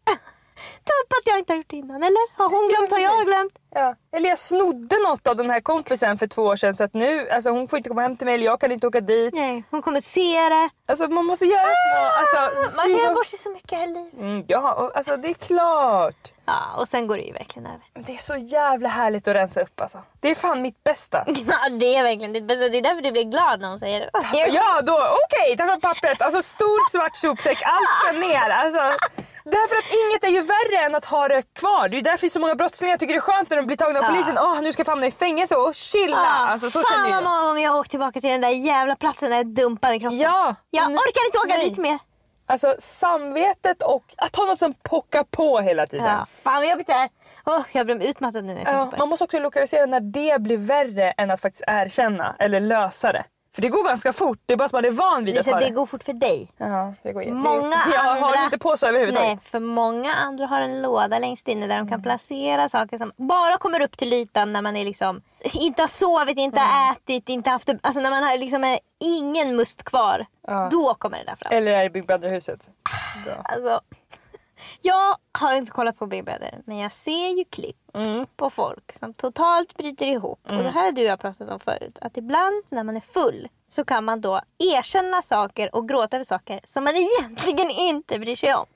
upp 1.02 1.12
att 1.12 1.26
jag 1.26 1.38
inte 1.38 1.52
har 1.52 1.56
gjort 1.58 1.70
det 1.70 1.76
innan. 1.76 2.02
Eller 2.02 2.38
har 2.38 2.48
hon 2.48 2.68
glömt? 2.68 2.92
Har 2.92 2.98
jag 2.98 3.26
glömt? 3.26 3.52
Ja. 3.74 3.94
Eller 4.16 4.28
jag 4.28 4.38
snodde 4.38 4.96
något 5.08 5.26
av 5.26 5.36
den 5.36 5.50
här 5.50 5.60
kompisen 5.60 6.18
för 6.18 6.26
två 6.26 6.42
år 6.42 6.56
sedan 6.56 6.74
så 6.74 6.84
att 6.84 6.94
nu, 6.94 7.30
alltså 7.30 7.50
hon 7.50 7.68
får 7.68 7.76
inte 7.76 7.88
komma 7.88 8.02
hem 8.02 8.16
till 8.16 8.24
mig 8.24 8.34
eller 8.34 8.44
jag 8.44 8.60
kan 8.60 8.72
inte 8.72 8.86
åka 8.86 9.00
dit. 9.00 9.34
Nej, 9.34 9.64
hon 9.70 9.82
kommer 9.82 10.00
se 10.00 10.48
det. 10.48 10.70
Alltså 10.88 11.08
man 11.08 11.24
måste 11.26 11.44
göra 11.44 11.60
små, 11.60 12.06
alltså 12.20 12.76
Man 12.76 12.86
kan 12.90 12.98
göra 12.98 13.14
bort 13.14 13.26
sig 13.26 13.38
så 13.38 13.50
mycket 13.50 13.78
här 13.78 13.84
i 13.84 13.86
livet. 13.86 14.12
Mm, 14.18 14.44
ja, 14.48 14.72
och, 14.72 14.96
alltså 14.96 15.16
det 15.16 15.28
är 15.28 15.34
klart. 15.34 16.32
Ja, 16.44 16.74
och 16.76 16.88
sen 16.88 17.06
går 17.06 17.16
det 17.16 17.22
ju 17.22 17.32
verkligen 17.32 17.66
över. 17.66 17.80
Det 18.06 18.12
är 18.12 18.16
så 18.16 18.36
jävla 18.36 18.88
härligt 18.88 19.28
att 19.28 19.34
rensa 19.34 19.60
upp 19.62 19.80
alltså. 19.80 19.98
Det 20.20 20.30
är 20.30 20.34
fan 20.34 20.62
mitt 20.62 20.84
bästa. 20.84 21.24
Ja, 21.26 21.68
det 21.68 21.94
är 21.96 22.02
verkligen 22.02 22.32
ditt 22.32 22.44
bästa. 22.44 22.68
Det 22.68 22.78
är 22.78 22.82
därför 22.82 23.02
du 23.02 23.12
blir 23.12 23.24
glad 23.24 23.60
när 23.60 23.68
hon 23.68 23.78
säger 23.78 24.00
det. 24.00 24.10
Ja 24.32 24.80
då, 24.82 24.92
okej, 24.92 25.56
ta 25.56 25.66
fram 25.66 25.80
pappret. 25.80 26.22
Alltså 26.22 26.42
stor 26.42 26.90
svart 26.90 27.16
sopsäck, 27.16 27.58
allt 27.64 27.88
ska 28.04 28.12
ner. 28.26 28.48
Alltså, 28.50 28.96
därför 29.44 29.76
att 29.76 29.84
inget 30.00 30.24
är 30.24 30.28
ju 30.28 30.42
värre 30.42 30.84
än 30.86 30.94
att 30.94 31.04
ha 31.04 31.28
det 31.28 31.42
kvar. 31.54 31.88
Det 31.88 31.96
är 31.98 32.02
därför 32.02 32.28
så 32.28 32.40
många 32.40 32.54
brottslingar 32.54 32.96
tycker 32.96 33.14
det 33.14 33.18
är 33.18 33.20
skönt 33.20 33.50
när 33.50 33.56
de 33.56 33.66
blir 33.66 33.76
tagna 33.76 33.98
av 33.98 34.04
Ja. 34.04 34.10
polisen. 34.10 34.38
Åh, 34.38 34.60
nu 34.62 34.72
ska 34.72 34.80
jag 34.80 34.86
hamna 34.88 35.06
i 35.06 35.10
fängelse 35.10 35.56
och 35.56 35.74
chilla. 35.74 36.16
alltså, 36.16 36.70
så 36.70 36.82
Fan 36.82 37.10
vad 37.10 37.24
många 37.24 37.42
gånger 37.46 37.62
jag 37.62 37.70
har 37.70 37.78
åkt 37.78 37.90
tillbaka 37.90 38.20
till 38.20 38.30
den 38.30 38.40
där 38.40 38.48
jävla 38.48 38.96
platsen 38.96 39.30
där 39.30 39.36
jag 39.36 39.46
dumpade 39.46 39.98
kroppen. 39.98 40.18
Ja. 40.18 40.54
Jag 40.70 40.82
men- 40.82 40.98
orkar 40.98 41.26
inte 41.26 41.38
åka 41.38 41.56
nej. 41.56 41.68
dit 41.68 41.78
mer. 41.78 41.98
Alltså 42.46 42.74
samvetet 42.78 43.82
och 43.82 44.04
att 44.16 44.36
ha 44.36 44.44
något 44.44 44.58
som 44.58 44.72
pockar 44.74 45.24
på 45.24 45.60
hela 45.60 45.86
tiden. 45.86 46.06
Ja, 46.06 46.26
fan 46.42 46.54
vad 46.54 46.70
jobbigt 46.70 46.86
det 46.86 46.92
är. 46.92 47.08
Åh, 47.46 47.60
jag 47.72 47.86
blir 47.86 48.02
utmattad 48.02 48.44
nu 48.44 48.54
när 48.54 48.64
jag 48.64 48.74
Ja, 48.74 48.92
man 48.98 49.08
måste 49.08 49.24
också 49.24 49.38
lokalisera 49.38 49.86
när 49.86 50.00
det 50.00 50.40
blir 50.40 50.56
värre 50.56 51.10
än 51.10 51.30
att 51.30 51.40
faktiskt 51.40 51.64
erkänna 51.66 52.36
eller 52.38 52.60
lösa 52.60 53.12
det. 53.12 53.24
För 53.54 53.62
det 53.62 53.68
går 53.68 53.84
ganska 53.84 54.12
fort, 54.12 54.38
det 54.46 54.52
är 54.52 54.56
bara 54.56 54.64
att 54.64 54.72
man 54.72 54.84
är 54.84 54.90
van 54.90 55.24
vid 55.24 55.38
att 55.38 55.46
Lisa, 55.46 55.50
ha 55.56 55.60
det 55.60 55.66
det. 55.66 55.70
går 55.74 55.86
fort 55.86 56.02
för 56.02 56.12
dig. 56.12 56.52
Ja, 56.56 56.94
det 57.02 57.12
går 57.12 57.22
jätte- 57.22 57.34
Många 57.34 57.76
jag 57.92 58.06
andra... 58.06 58.26
har 58.26 58.44
inte 58.44 58.58
på 58.58 58.76
så 58.76 58.86
överhuvudtaget. 58.86 59.28
Nej, 59.28 59.38
för 59.44 59.60
många 59.60 60.14
andra 60.14 60.46
har 60.46 60.60
en 60.60 60.82
låda 60.82 61.18
längst 61.18 61.48
inne 61.48 61.66
där 61.66 61.78
de 61.78 61.88
kan 61.88 62.02
placera 62.02 62.68
saker 62.68 62.98
som 62.98 63.12
bara 63.16 63.56
kommer 63.56 63.80
upp 63.82 63.96
till 63.96 64.12
ytan 64.12 64.52
när 64.52 64.62
man 64.62 64.76
är 64.76 64.84
liksom 64.84 65.22
inte 65.52 65.82
har 65.82 65.86
sovit, 65.88 66.38
inte 66.38 66.60
har 66.60 66.92
ätit, 66.92 67.28
inte 67.28 67.50
haft 67.50 67.66
det, 67.66 67.78
Alltså 67.82 68.00
när 68.00 68.10
man 68.10 68.22
har 68.22 68.38
liksom 68.38 68.64
är 68.64 68.78
ingen 69.04 69.56
must 69.56 69.84
kvar. 69.84 70.26
Då 70.70 70.94
kommer 70.94 71.18
det 71.18 71.24
där 71.24 71.36
fram. 71.36 71.52
Eller 71.52 71.72
är 71.72 71.82
det 71.82 71.90
Big 71.90 72.06
Brother-huset? 72.06 72.70
Då. 73.26 73.30
Alltså, 73.44 73.80
jag 74.82 75.16
har 75.32 75.54
inte 75.54 75.72
kollat 75.72 75.98
på 75.98 76.06
Big 76.06 76.24
Brother 76.24 76.62
men 76.64 76.76
jag 76.78 76.92
ser 76.92 77.28
ju 77.38 77.44
klipp 77.44 77.76
Mm. 77.94 78.26
på 78.36 78.50
folk 78.50 78.92
som 78.92 79.14
totalt 79.14 79.76
bryter 79.76 80.06
ihop. 80.06 80.40
Och 80.44 80.56
det 80.56 80.70
här 80.70 80.84
har 80.84 80.92
du 80.92 81.02
jag 81.02 81.20
pratat 81.20 81.50
om 81.50 81.60
förut. 81.60 81.98
Att 82.00 82.16
ibland 82.16 82.64
när 82.68 82.84
man 82.84 82.96
är 82.96 83.00
full 83.00 83.48
så 83.68 83.84
kan 83.84 84.04
man 84.04 84.20
då 84.20 84.40
erkänna 84.58 85.22
saker 85.22 85.74
och 85.74 85.88
gråta 85.88 86.16
över 86.16 86.24
saker 86.24 86.60
som 86.64 86.84
man 86.84 86.94
egentligen 87.20 87.70
inte 87.70 88.18
bryr 88.18 88.36
sig 88.36 88.54
om. 88.54 88.66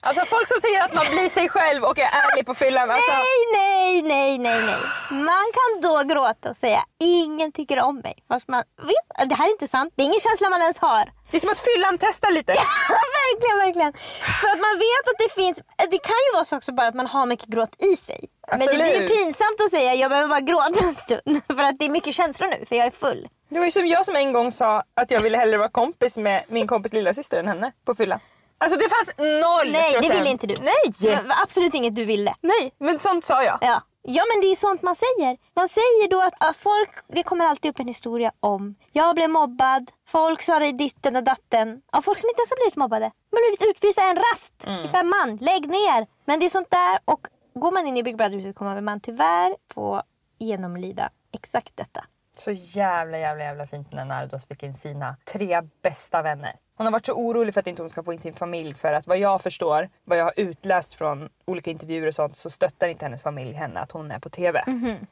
Alltså 0.00 0.24
folk 0.24 0.48
som 0.48 0.60
säger 0.60 0.84
att 0.84 0.94
man 0.94 1.04
blir 1.10 1.28
sig 1.28 1.48
själv 1.48 1.84
och 1.84 1.98
är 1.98 2.10
ärlig 2.22 2.46
på 2.46 2.54
fyllan. 2.54 2.90
Alltså, 2.90 3.12
Nej, 3.12 3.38
nej, 3.52 4.02
nej, 4.02 4.38
nej, 4.38 4.60
nej. 4.66 4.76
Man 5.10 5.44
kan 5.58 5.70
då 5.82 6.14
gråta 6.14 6.50
och 6.50 6.56
säga 6.56 6.84
ingen 7.00 7.52
tycker 7.52 7.80
om 7.80 7.96
mig. 7.98 8.14
Fast 8.28 8.48
man 8.48 8.62
vet, 8.82 9.28
det 9.28 9.34
här 9.34 9.46
är 9.46 9.50
inte 9.50 9.68
sant. 9.68 9.92
Det 9.96 10.02
är 10.02 10.04
ingen 10.04 10.20
känsla 10.20 10.48
man 10.50 10.60
ens 10.62 10.78
har. 10.78 11.04
det 11.30 11.36
är 11.36 11.40
som 11.40 11.50
att 11.50 11.58
fyllan 11.58 11.98
testar 12.00 12.30
lite. 12.30 12.52
verkligen, 13.22 13.58
verkligen. 13.58 13.92
För 14.40 14.48
att 14.48 14.60
man 14.60 14.74
vet 14.78 15.04
att 15.10 15.18
det 15.18 15.42
finns, 15.42 15.56
det 15.90 15.98
kan 15.98 16.20
ju 16.26 16.32
vara 16.34 16.44
så 16.44 16.56
också 16.56 16.72
bara 16.72 16.88
att 16.88 16.94
man 16.94 17.06
har 17.06 17.26
mycket 17.26 17.46
gråt 17.48 17.82
i 17.92 17.96
sig. 17.96 18.24
Men 18.50 18.58
det 18.58 18.66
blir 18.66 18.86
ju 18.86 18.90
Absolut. 18.90 19.10
pinsamt 19.10 19.60
att 19.64 19.70
säga 19.70 19.94
jag 19.94 20.10
behöver 20.10 20.28
bara 20.28 20.40
gråta 20.40 20.84
en 20.84 20.94
stund. 20.94 21.40
För 21.56 21.62
att 21.62 21.78
det 21.78 21.84
är 21.84 21.90
mycket 21.90 22.14
känslor 22.14 22.48
nu 22.48 22.66
för 22.68 22.76
jag 22.76 22.86
är 22.86 22.90
full. 22.90 23.28
Det 23.48 23.58
var 23.58 23.64
ju 23.64 23.70
som 23.70 23.86
jag 23.86 24.04
som 24.06 24.16
en 24.16 24.32
gång 24.32 24.52
sa 24.52 24.82
att 24.94 25.10
jag 25.10 25.20
ville 25.20 25.38
hellre 25.38 25.58
vara 25.58 25.68
kompis 25.68 26.18
med 26.18 26.44
min 26.48 26.66
kompis 26.66 26.92
lilla 26.92 27.12
syster 27.12 27.38
än 27.38 27.48
henne 27.48 27.72
på 27.84 27.94
fyllan. 27.94 28.20
Alltså 28.58 28.78
det 28.78 28.88
fanns 28.88 29.18
noll 29.18 29.72
Nej, 29.72 29.96
det 30.02 30.08
ville 30.08 30.30
inte 30.30 30.46
du. 30.46 30.54
Nej! 30.62 30.92
Det 31.00 31.22
var 31.22 31.42
absolut 31.42 31.74
inget 31.74 31.96
du 31.96 32.04
ville. 32.04 32.34
Nej, 32.40 32.72
men 32.78 32.98
sånt 32.98 33.24
sa 33.24 33.42
jag. 33.42 33.58
Ja. 33.60 33.82
ja 34.02 34.22
men 34.34 34.40
det 34.40 34.46
är 34.46 34.54
sånt 34.54 34.82
man 34.82 34.96
säger. 34.96 35.36
Man 35.54 35.68
säger 35.68 36.08
då 36.08 36.22
att 36.22 36.56
folk, 36.56 36.90
det 37.08 37.22
kommer 37.22 37.44
alltid 37.44 37.70
upp 37.70 37.80
en 37.80 37.88
historia 37.88 38.32
om 38.40 38.74
jag 38.92 39.14
blev 39.14 39.30
mobbad, 39.30 39.90
folk 40.08 40.42
sa 40.42 40.58
det 40.58 40.72
ditten 40.72 41.16
och 41.16 41.24
datten. 41.24 41.82
Ja, 41.92 42.02
folk 42.02 42.18
som 42.18 42.28
inte 42.28 42.40
ens 42.40 42.50
har 42.50 42.56
blivit 42.56 42.76
mobbade. 42.76 43.10
De 43.30 43.36
har 43.36 43.42
blivit 43.42 43.76
utfrysta 43.76 44.02
en 44.02 44.16
rast 44.16 44.54
i 44.84 44.88
femman. 44.88 45.36
Lägg 45.40 45.68
ner! 45.68 46.06
Men 46.24 46.40
det 46.40 46.46
är 46.46 46.50
sånt 46.50 46.70
där 46.70 46.98
och 47.04 47.26
går 47.54 47.70
man 47.70 47.86
in 47.86 47.96
i 47.96 48.02
Big 48.02 48.16
Brother-huset 48.16 48.56
kommer 48.56 48.80
man 48.80 49.00
tyvärr 49.00 49.56
få 49.74 50.02
genomlida 50.38 51.10
exakt 51.32 51.76
detta. 51.76 52.04
Så 52.38 52.50
jävla 52.50 53.18
jävla 53.18 53.44
jävla 53.44 53.66
fint 53.66 53.92
när 53.92 54.04
Nardos 54.04 54.46
fick 54.46 54.62
in 54.62 54.74
sina 54.74 55.16
tre 55.32 55.60
bästa 55.82 56.22
vänner. 56.22 56.52
Hon 56.76 56.86
har 56.86 56.92
varit 56.92 57.06
så 57.06 57.12
orolig 57.12 57.54
för 57.54 57.60
att 57.60 57.66
inte 57.66 57.82
hon 57.82 57.90
ska 57.90 58.02
få 58.02 58.12
in 58.12 58.18
sin 58.18 58.32
familj 58.32 58.74
för 58.74 58.92
att 58.92 59.06
vad 59.06 59.18
jag 59.18 59.42
förstår, 59.42 59.88
vad 60.04 60.18
jag 60.18 60.24
har 60.24 60.34
utläst 60.36 60.94
från 60.94 61.28
olika 61.44 61.70
intervjuer 61.70 62.06
och 62.06 62.14
sånt 62.14 62.36
så 62.36 62.50
stöttar 62.50 62.88
inte 62.88 63.04
hennes 63.04 63.22
familj 63.22 63.52
henne 63.52 63.80
att 63.80 63.92
hon 63.92 64.10
är 64.10 64.18
på 64.18 64.28
TV. 64.28 64.64
Mm 64.66 64.86
-hmm. 64.86 65.06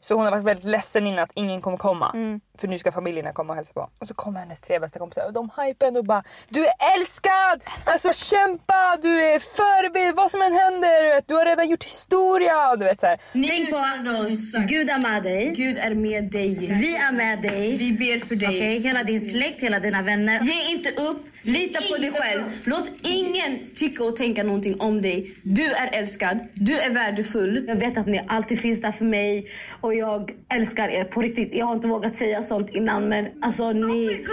Så 0.00 0.14
hon 0.14 0.24
har 0.24 0.30
varit 0.30 0.44
väldigt 0.44 0.64
ledsen 0.64 1.06
innan 1.06 1.18
att 1.24 1.30
ingen 1.34 1.60
kommer 1.60 1.76
komma. 1.76 2.12
För 2.58 2.68
nu 2.68 2.78
ska 2.78 2.92
familjerna 2.92 3.32
komma 3.32 3.52
och 3.52 3.56
hälsa 3.56 3.72
på. 3.72 3.90
Och 3.98 4.06
så 4.06 4.14
kommer 4.14 4.40
hennes 4.40 4.60
tre 4.60 4.78
bästa 4.78 4.98
kompisar 4.98 5.26
och 5.26 5.32
de 5.32 5.50
hypar 5.56 5.86
henne 5.86 5.98
och 5.98 6.04
bara 6.04 6.22
Du 6.48 6.66
är 6.66 6.72
älskad! 6.96 7.62
Alltså 7.84 8.12
kämpa! 8.30 8.96
Du 9.02 9.24
är 9.24 9.38
förebild! 9.38 10.16
Vad 10.16 10.30
som 10.30 10.42
än 10.42 10.52
händer! 10.52 11.02
du 11.02 11.14
vet, 11.14 11.28
Du 11.28 11.34
har 11.34 11.44
redan 11.44 11.68
gjort 11.68 11.84
historia! 11.84 12.76
Du 12.76 12.84
vet 12.84 13.00
så 13.00 13.06
här. 13.06 13.18
Tänk 13.32 13.70
på 13.70 13.76
Gud 14.68 14.90
är 14.90 14.98
med 14.98 15.22
dig. 15.22 15.54
Gud 15.56 15.78
är 15.78 15.94
med 15.94 16.24
dig. 16.30 16.54
Vi 16.54 16.96
är 16.96 17.12
med 17.12 17.42
dig. 17.42 17.76
Vi 17.76 17.92
ber 17.92 18.26
för 18.26 18.34
dig. 18.34 18.48
Okej, 18.48 18.78
hela 18.78 19.02
din 19.04 19.20
släkt, 19.20 19.62
hela 19.62 19.78
dina 19.78 20.02
vänner. 20.02 20.40
Ge 20.40 20.70
inte 20.70 20.90
upp. 20.90 21.26
Lita 21.42 21.80
på 21.92 21.96
dig 22.00 22.12
själv. 22.12 22.42
Låt 22.64 22.90
ingen 23.02 23.58
tycka 23.76 24.04
och 24.04 24.16
tänka 24.16 24.42
någonting 24.42 24.80
om 24.80 25.02
dig. 25.02 25.34
Du 25.42 25.72
är 25.72 25.86
älskad. 25.92 26.38
Du 26.54 26.78
är 26.78 26.90
värdefull. 26.90 27.64
Jag 27.68 27.76
vet 27.76 27.98
att 27.98 28.06
ni 28.06 28.24
alltid 28.28 28.60
finns 28.60 28.80
där 28.80 28.92
för 28.92 29.04
mig 29.04 29.50
och 29.80 29.94
jag 29.94 30.32
älskar 30.54 30.88
er 30.88 31.04
på 31.04 31.20
riktigt. 31.22 31.54
Jag 31.54 31.66
har 31.66 31.74
inte 31.74 31.88
vågat 31.88 32.16
säga 32.16 32.42
sånt 32.42 32.70
innan 32.70 33.08
men 33.08 33.28
alltså 33.42 33.72
ni... 33.72 34.26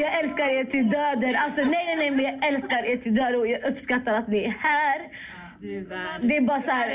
Jag 0.00 0.18
älskar 0.18 0.48
er 0.48 0.64
till 0.64 0.90
döden. 0.90 1.36
Alltså 1.44 1.60
nej, 1.62 1.84
nej, 1.86 1.96
nej, 1.96 2.10
men 2.10 2.24
jag 2.24 2.46
älskar 2.46 2.86
er 2.86 2.96
till 2.96 3.14
döden 3.14 3.40
och 3.40 3.46
jag 3.46 3.64
uppskattar 3.64 4.14
att 4.14 4.28
ni 4.28 4.44
är 4.44 4.54
här. 4.60 5.00
Det 5.60 6.36
är 6.36 6.40
bara 6.40 6.60
så 6.60 6.70
här, 6.70 6.88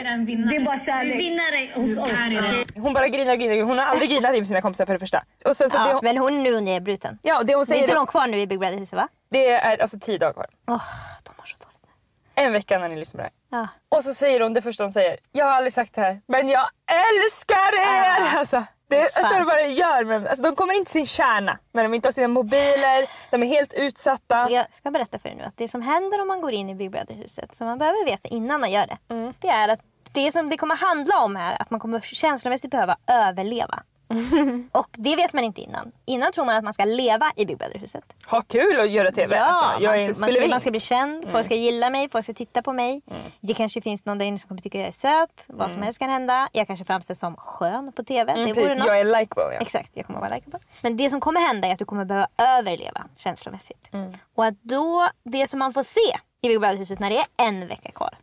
det 0.49 0.55
är 0.55 0.65
bara 0.65 0.77
kärlek. 0.77 1.13
Du 1.17 1.19
är 1.19 1.29
vinnare 1.29 1.69
hos 1.75 1.97
oss. 1.97 2.73
Hon 2.75 2.93
bara 2.93 3.07
grinar 3.07 3.33
och 3.33 3.39
grinar. 3.39 3.63
Hon 3.63 3.77
har 3.77 3.85
aldrig 3.85 4.09
grinat 4.09 4.35
inför 4.35 4.47
sina 4.47 4.61
kompisar 4.61 4.85
för 4.85 4.93
det 4.93 4.99
första. 4.99 5.23
Och 5.45 5.55
sen 5.55 5.69
så 5.69 5.77
det 5.77 5.83
Ja, 5.83 5.93
hon, 5.93 5.99
men 6.03 6.17
hon 6.17 6.37
är 6.37 6.41
nu 6.51 6.61
nedbruten. 6.61 7.19
ja, 7.21 7.43
det 7.43 7.53
hon 7.53 7.59
Det 7.59 7.63
är 7.63 7.65
säger 7.65 7.81
inte 7.81 7.95
de 7.95 8.05
kvar 8.07 8.27
nu 8.27 8.41
i 8.41 8.47
Big 8.47 8.59
Brother-huset 8.59 8.93
va? 8.93 9.07
Det 9.31 9.49
är 9.49 9.81
alltså 9.81 9.99
tio 9.99 10.17
dagar 10.17 10.33
kvar. 10.33 10.45
Åh, 10.67 10.81
de 11.23 11.31
har 11.37 11.45
så 11.45 11.55
dåligt. 11.57 11.89
En 12.35 12.53
vecka 12.53 12.79
när 12.79 12.89
ni 12.89 12.95
lyssnar 12.95 13.17
på 13.17 13.17
det 13.17 13.23
här. 13.23 13.31
Ja. 13.53 13.67
Och 13.89 14.03
så 14.03 14.13
säger 14.13 14.39
hon 14.39 14.53
det 14.53 14.61
första 14.61 14.83
hon 14.83 14.91
säger. 14.91 15.17
Jag 15.31 15.45
har 15.45 15.51
aldrig 15.51 15.73
sagt 15.73 15.95
det 15.95 16.01
här, 16.01 16.21
men 16.27 16.49
jag 16.49 16.67
älskar 16.91 17.73
er! 17.79 18.37
Alltså, 18.37 18.63
det, 18.87 19.13
förstår 19.15 19.39
du 19.39 19.45
vad 19.45 19.55
det 19.55 19.67
gör 19.67 20.03
med 20.03 20.21
dem? 20.21 20.27
Alltså, 20.29 20.43
De 20.43 20.55
kommer 20.55 20.73
inte 20.73 20.91
till 20.91 20.99
sin 20.99 21.05
kärna 21.05 21.59
när 21.71 21.83
de 21.83 21.93
inte 21.93 22.07
har 22.07 22.13
sina 22.13 22.27
mobiler, 22.27 23.07
de 23.31 23.43
är 23.43 23.47
helt 23.47 23.73
utsatta. 23.73 24.49
Jag 24.49 24.65
ska 24.73 24.91
berätta 24.91 25.19
för 25.19 25.29
er 25.29 25.35
nu 25.35 25.43
att 25.43 25.57
det 25.57 25.67
som 25.67 25.81
händer 25.81 26.21
om 26.21 26.27
man 26.27 26.41
går 26.41 26.51
in 26.51 26.69
i 26.69 26.75
Big 26.75 26.91
Brother-huset, 26.91 27.55
som 27.55 27.67
man 27.67 27.77
behöver 27.77 28.05
veta 28.05 28.27
innan 28.29 28.61
man 28.61 28.71
gör 28.71 28.87
det, 28.87 28.97
det 29.39 29.47
är 29.47 29.67
att 29.67 29.79
det 30.11 30.31
som 30.31 30.49
det 30.49 30.57
kommer 30.57 30.75
handla 30.75 31.19
om 31.19 31.35
här 31.35 31.61
att 31.61 31.69
man 31.69 31.79
kommer 31.79 31.99
känslomässigt 32.01 32.71
behöva 32.71 32.97
överleva. 33.07 33.83
och 34.71 34.87
det 34.91 35.15
vet 35.15 35.33
man 35.33 35.43
inte 35.43 35.61
innan. 35.61 35.91
Innan 36.05 36.31
tror 36.31 36.45
man 36.45 36.55
att 36.55 36.63
man 36.63 36.73
ska 36.73 36.85
leva 36.85 37.31
i 37.35 37.45
Big 37.45 37.57
Brother-huset. 37.57 38.03
Ha 38.27 38.41
kul 38.41 38.79
att 38.79 38.89
göra 38.91 39.11
TV. 39.11 39.35
Ja, 39.35 39.43
alltså. 39.43 39.83
Jag 39.83 39.93
är 39.95 39.99
man, 39.99 40.07
en 40.07 40.13
tror- 40.13 40.21
man, 40.21 40.31
ska, 40.41 40.47
man 40.49 40.59
ska 40.61 40.71
bli 40.71 40.79
känd, 40.79 41.25
folk 41.31 41.45
ska 41.45 41.55
gilla 41.55 41.89
mig, 41.89 42.09
folk 42.09 42.25
ska 42.25 42.33
titta 42.33 42.61
på 42.61 42.73
mig. 42.73 43.01
Det 43.41 43.53
kanske 43.53 43.81
finns 43.81 44.05
någon 44.05 44.17
där 44.17 44.25
inne 44.25 44.39
som 44.39 44.47
kommer 44.47 44.61
tycka 44.61 44.77
jag 44.79 44.87
är 44.87 44.91
söt. 44.91 45.43
Vad 45.47 45.71
som 45.71 45.81
helst 45.81 45.99
kan 45.99 46.09
hända. 46.09 46.49
Jag 46.51 46.67
kanske 46.67 46.85
framställs 46.85 47.19
som 47.19 47.35
skön 47.35 47.91
på 47.91 48.03
TV. 48.03 48.31
Mm, 48.31 48.47
det 48.47 48.53
precis, 48.55 48.85
jag 48.85 48.99
är 48.99 49.03
likeable. 49.05 49.53
Ja. 49.53 49.59
Exakt, 49.61 49.89
jag 49.93 50.05
kommer 50.05 50.19
vara 50.19 50.35
likeable. 50.35 50.59
Men 50.81 50.97
det 50.97 51.09
som 51.09 51.19
kommer 51.21 51.39
hända 51.47 51.67
är 51.67 51.71
att 51.73 51.79
du 51.79 51.85
kommer 51.85 52.05
behöva 52.05 52.27
överleva 52.37 53.03
känslomässigt. 53.17 53.89
Och 54.35 54.45
att 54.45 54.55
då, 54.61 55.09
det 55.23 55.49
som 55.49 55.59
man 55.59 55.73
får 55.73 55.83
se 55.83 56.17
i 56.41 56.47
Big 56.47 56.59
Brother-huset 56.59 56.99
när 56.99 57.09
det 57.09 57.17
är 57.17 57.25
en 57.37 57.67
vecka 57.67 57.91
kvar. 57.91 58.17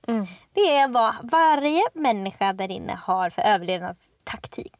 Det 0.54 0.60
är 0.76 0.88
vad 0.88 1.14
varje 1.22 1.82
människa 1.94 2.52
där 2.52 2.70
inne 2.70 2.98
har 3.02 3.30
för 3.30 3.42
överlevnadstaktik. 3.42 4.74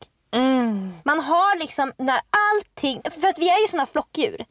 Man 1.05 1.21
har 1.21 1.59
liksom 1.59 1.93
när 1.99 2.21
allting, 2.55 3.03
för 3.21 3.29
att 3.29 3.39
vi 3.39 3.49
är 3.49 3.61
ju 3.61 3.67
såna 3.67 3.87
flockdjur. 3.87 4.45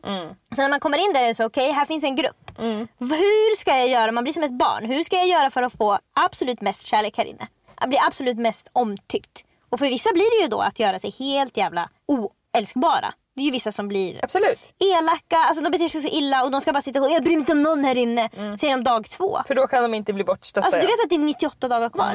Så 0.56 0.62
när 0.62 0.70
man 0.70 0.80
kommer 0.80 0.98
in 0.98 1.14
där 1.14 1.24
är 1.24 1.28
det 1.28 1.36
så, 1.36 1.46
okej 1.46 1.72
här 1.72 1.86
finns 1.86 2.04
en 2.04 2.16
grupp. 2.16 2.52
Hur 3.00 3.56
ska 3.56 3.78
jag 3.78 3.88
göra, 3.88 4.12
man 4.12 4.24
blir 4.24 4.34
som 4.34 4.44
ett 4.44 4.52
barn. 4.52 4.86
Hur 4.86 5.04
ska 5.04 5.16
jag 5.16 5.28
göra 5.28 5.50
för 5.52 5.64
att 5.64 5.74
få 5.78 6.00
absolut 6.20 6.62
mest 6.62 6.88
kärlek 6.88 7.18
här 7.18 7.26
inne? 7.26 7.48
Att 7.76 7.90
bli 7.90 7.98
absolut 7.98 8.38
mest 8.38 8.70
omtyckt. 8.74 9.44
Och 9.70 9.80
för 9.80 9.86
vissa 9.86 10.14
blir 10.14 10.38
det 10.40 10.44
ju 10.44 10.48
då 10.50 10.62
att 10.62 10.80
göra 10.80 11.00
sig 11.00 11.12
helt 11.20 11.58
jävla 11.58 11.90
oälskbara. 12.06 13.14
Det 13.36 13.42
är 13.42 13.46
ju 13.46 13.52
vissa 13.52 13.72
som 13.72 13.88
blir 13.88 14.20
Absolut. 14.24 14.74
elaka, 14.80 15.38
alltså 15.38 15.64
de 15.64 15.70
beter 15.70 15.88
sig 15.88 16.02
så 16.02 16.08
illa 16.08 16.44
och 16.44 16.52
de 16.52 16.62
ska 16.62 16.74
bara 16.74 16.82
sitta 16.82 17.02
och 17.02 17.12
jag 17.12 17.24
bryr 17.24 17.32
mig 17.32 17.40
inte 17.40 17.52
om 17.52 17.64
någon 17.64 17.84
här 17.84 17.98
inne. 17.98 18.30
Säger 18.60 18.78
de 18.78 18.84
dag 18.84 19.10
två. 19.10 19.40
För 19.48 19.56
då 19.56 19.68
kan 19.68 19.84
de 19.84 19.94
inte 19.94 20.14
bli 20.14 20.24
bortstötta. 20.24 20.66
Alltså 20.66 20.82
du 20.82 20.88
vet 20.88 21.04
att 21.04 21.10
det 21.10 21.16
är 21.16 21.20
98 21.20 21.68
dagar 21.68 21.90
kvar. 21.90 22.14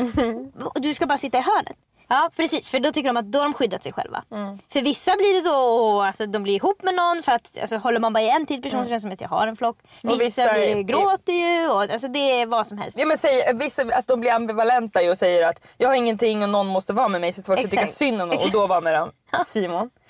Och 0.64 0.80
du 0.80 0.94
ska 0.94 1.06
bara 1.06 1.18
sitta 1.18 1.38
i 1.38 1.40
hörnet. 1.40 1.76
Ja 2.08 2.30
precis, 2.36 2.70
för 2.70 2.80
då 2.80 2.92
tycker 2.92 3.08
de 3.08 3.16
att 3.16 3.32
då 3.32 3.38
har 3.38 3.44
de 3.44 3.54
skyddat 3.54 3.82
sig 3.82 3.92
själva. 3.92 4.24
För 4.72 4.82
vissa 4.82 5.16
blir 5.16 5.42
det 5.42 5.48
då, 5.48 6.02
alltså, 6.02 6.26
de 6.26 6.42
blir 6.42 6.54
ihop 6.54 6.82
med 6.82 6.94
någon 6.94 7.22
för 7.22 7.32
att 7.32 7.58
alltså, 7.60 7.76
håller 7.76 8.00
man 8.00 8.12
bara 8.12 8.22
i 8.22 8.30
en 8.30 8.46
till 8.46 8.62
person 8.62 8.84
så 8.84 8.88
känns 8.88 9.02
det 9.02 9.06
som 9.06 9.12
att 9.12 9.20
jag 9.20 9.28
har 9.28 9.46
en 9.46 9.56
flock. 9.56 9.78
Vissa, 10.02 10.16
vissa 10.16 10.52
blir, 10.52 10.82
gråter 10.82 11.32
ju 11.32 11.68
och 11.68 11.82
alltså, 11.82 12.08
det 12.08 12.40
är 12.40 12.46
vad 12.46 12.66
som 12.66 12.78
helst. 12.78 12.98
Ja, 12.98 13.06
men 13.06 13.18
säg, 13.18 13.54
vissa 13.54 13.82
alltså, 13.82 14.12
de 14.12 14.20
blir 14.20 14.32
ambivalenta 14.32 15.10
och 15.10 15.18
säger 15.18 15.46
att 15.46 15.66
jag 15.76 15.88
har 15.88 15.94
ingenting 15.94 16.42
och 16.42 16.48
någon 16.48 16.66
måste 16.66 16.92
vara 16.92 17.08
med 17.08 17.20
mig 17.20 17.32
så 17.32 17.40
att 17.40 17.48
jag 17.48 17.58
tycker 17.58 17.76
Exakt. 17.76 17.92
synd 17.92 18.22
om 18.22 18.28
någon 18.28 18.38
och 18.38 18.50
då 18.52 18.66
var 18.66 18.80
med 18.80 18.94
dem. 18.94 19.10
Simon. 19.38 19.90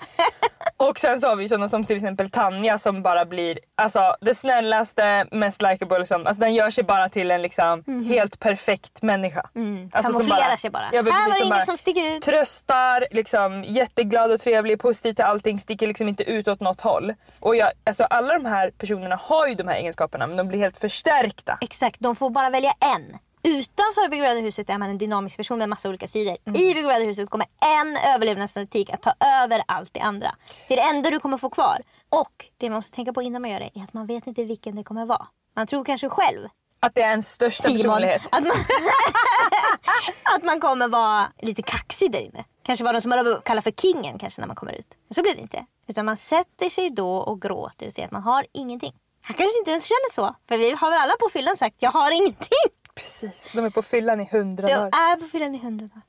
Och 0.77 0.99
sen 0.99 1.19
så 1.21 1.27
har 1.27 1.35
vi 1.35 1.49
sådana 1.49 1.69
som 1.69 1.83
till 1.85 1.95
exempel 1.95 2.29
Tanja 2.29 2.77
som 2.77 3.01
bara 3.03 3.25
blir 3.25 3.59
alltså, 3.75 4.15
det 4.21 4.35
snällaste, 4.35 5.25
mest 5.31 5.61
likeable. 5.61 5.99
Liksom. 5.99 6.27
Alltså, 6.27 6.39
den 6.41 6.53
gör 6.53 6.69
sig 6.69 6.83
bara 6.83 7.09
till 7.09 7.31
en 7.31 7.41
liksom, 7.41 7.83
helt 8.09 8.39
perfekt 8.39 9.01
människa. 9.01 9.39
Alltså, 9.39 9.59
Mhm. 9.59 9.89
Kamouflerar 9.91 10.55
sig 10.57 10.69
bara. 10.69 10.89
Ja, 10.91 11.01
Här 11.01 11.03
precis, 11.03 11.25
var 11.25 11.29
det 11.29 11.35
som 11.37 11.47
inget 11.53 11.65
som 11.65 11.77
sticker 11.77 12.15
ut. 12.15 12.21
Tröstar, 12.21 13.07
liksom, 13.11 13.63
jätteglad 13.63 14.31
och 14.31 14.39
trevlig, 14.39 14.79
positiv 14.79 15.13
till 15.13 15.25
allting, 15.25 15.59
sticker 15.59 15.87
liksom 15.87 16.07
inte 16.07 16.23
ut 16.23 16.47
åt 16.47 16.59
något 16.59 16.81
håll. 16.81 17.13
Och 17.39 17.55
jag, 17.55 17.71
alltså, 17.83 18.03
alla 18.03 18.33
de 18.33 18.45
här 18.45 18.71
personerna 18.77 19.15
har 19.23 19.47
ju 19.47 19.55
de 19.55 19.67
här 19.67 19.75
egenskaperna 19.75 20.27
men 20.27 20.37
de 20.37 20.47
blir 20.47 20.59
helt 20.59 20.77
förstärkta. 20.77 21.57
Exakt, 21.61 21.99
de 21.99 22.15
får 22.15 22.29
bara 22.29 22.49
välja 22.49 22.73
en. 22.95 23.17
Utanför 23.45 24.09
Big 24.09 24.21
Brother-huset 24.21 24.69
är 24.69 24.77
man 24.77 24.89
en 24.89 24.97
dynamisk 24.97 25.37
person 25.37 25.59
med 25.59 25.69
massa 25.69 25.89
olika 25.89 26.07
sidor. 26.07 26.37
Mm. 26.45 26.61
I 26.61 26.73
Big 26.73 26.83
Brother-huset 26.83 27.29
kommer 27.29 27.47
en 27.79 27.97
överlevnadsstatistik 28.15 28.89
att 28.89 29.01
ta 29.01 29.13
över 29.43 29.63
allt 29.67 29.93
det 29.93 29.99
andra. 29.99 30.35
Det 30.67 30.73
är 30.73 30.77
det 30.77 30.83
enda 30.97 31.09
du 31.09 31.19
kommer 31.19 31.37
få 31.37 31.49
kvar. 31.49 31.81
Och 32.09 32.45
det 32.57 32.69
man 32.69 32.75
måste 32.77 32.95
tänka 32.95 33.13
på 33.13 33.21
innan 33.21 33.41
man 33.41 33.51
gör 33.51 33.59
det 33.59 33.71
är 33.75 33.83
att 33.83 33.93
man 33.93 34.07
vet 34.07 34.27
inte 34.27 34.43
vilken 34.43 34.75
det 34.75 34.83
kommer 34.83 35.05
vara. 35.05 35.27
Man 35.55 35.67
tror 35.67 35.85
kanske 35.85 36.09
själv, 36.09 36.47
Att 36.79 36.95
det 36.95 37.01
är 37.01 37.13
en 37.13 37.23
största 37.23 37.63
Simon, 37.63 37.77
personlighet. 37.77 38.21
att 38.31 38.43
man, 38.43 38.51
att 40.35 40.43
man 40.43 40.59
kommer 40.59 40.87
vara 40.87 41.31
lite 41.41 41.61
kaxig 41.61 42.11
där 42.11 42.19
inne. 42.19 42.43
Kanske 42.63 42.83
vara 42.83 42.93
de 42.93 43.01
som 43.01 43.09
man 43.09 43.41
kallar 43.45 43.61
för 43.61 43.71
kingen 43.71 44.19
kanske 44.19 44.41
när 44.41 44.47
man 44.47 44.55
kommer 44.55 44.73
ut. 44.73 44.87
Men 45.07 45.15
så 45.15 45.21
blir 45.21 45.35
det 45.35 45.41
inte. 45.41 45.65
Utan 45.87 46.05
man 46.05 46.17
sätter 46.17 46.69
sig 46.69 46.89
då 46.89 47.17
och 47.17 47.41
gråter 47.41 47.87
och 47.87 47.93
säger 47.93 48.05
att 48.07 48.11
man 48.11 48.23
har 48.23 48.45
ingenting. 48.53 48.93
Han 49.21 49.37
kanske 49.37 49.59
inte 49.59 49.71
ens 49.71 49.85
känner 49.85 50.11
så. 50.11 50.35
För 50.47 50.57
vi 50.57 50.71
har 50.71 50.89
väl 50.89 50.99
alla 50.99 51.13
på 51.19 51.29
fyllan 51.33 51.57
sagt 51.57 51.75
jag 51.79 51.91
har 51.91 52.11
ingenting. 52.11 52.71
Precis, 52.95 53.47
de 53.53 53.65
är 53.65 53.69
på 53.69 53.81
fyllan 53.81 54.21
i 54.21 54.29
hundra 54.31 54.67
dagar. 54.67 54.87
är 54.87 55.15
på 55.15 55.25
fyllan 55.25 55.55
i 55.55 55.57
hundra 55.57 55.87
dagar. 55.87 56.03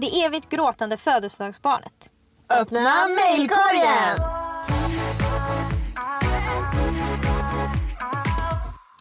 Det 0.00 0.24
evigt 0.24 0.48
gråtande 0.48 0.96
födelsedagsbarnet. 0.96 2.10
Öppna 2.48 3.06
mejlkorgen! 3.08 4.20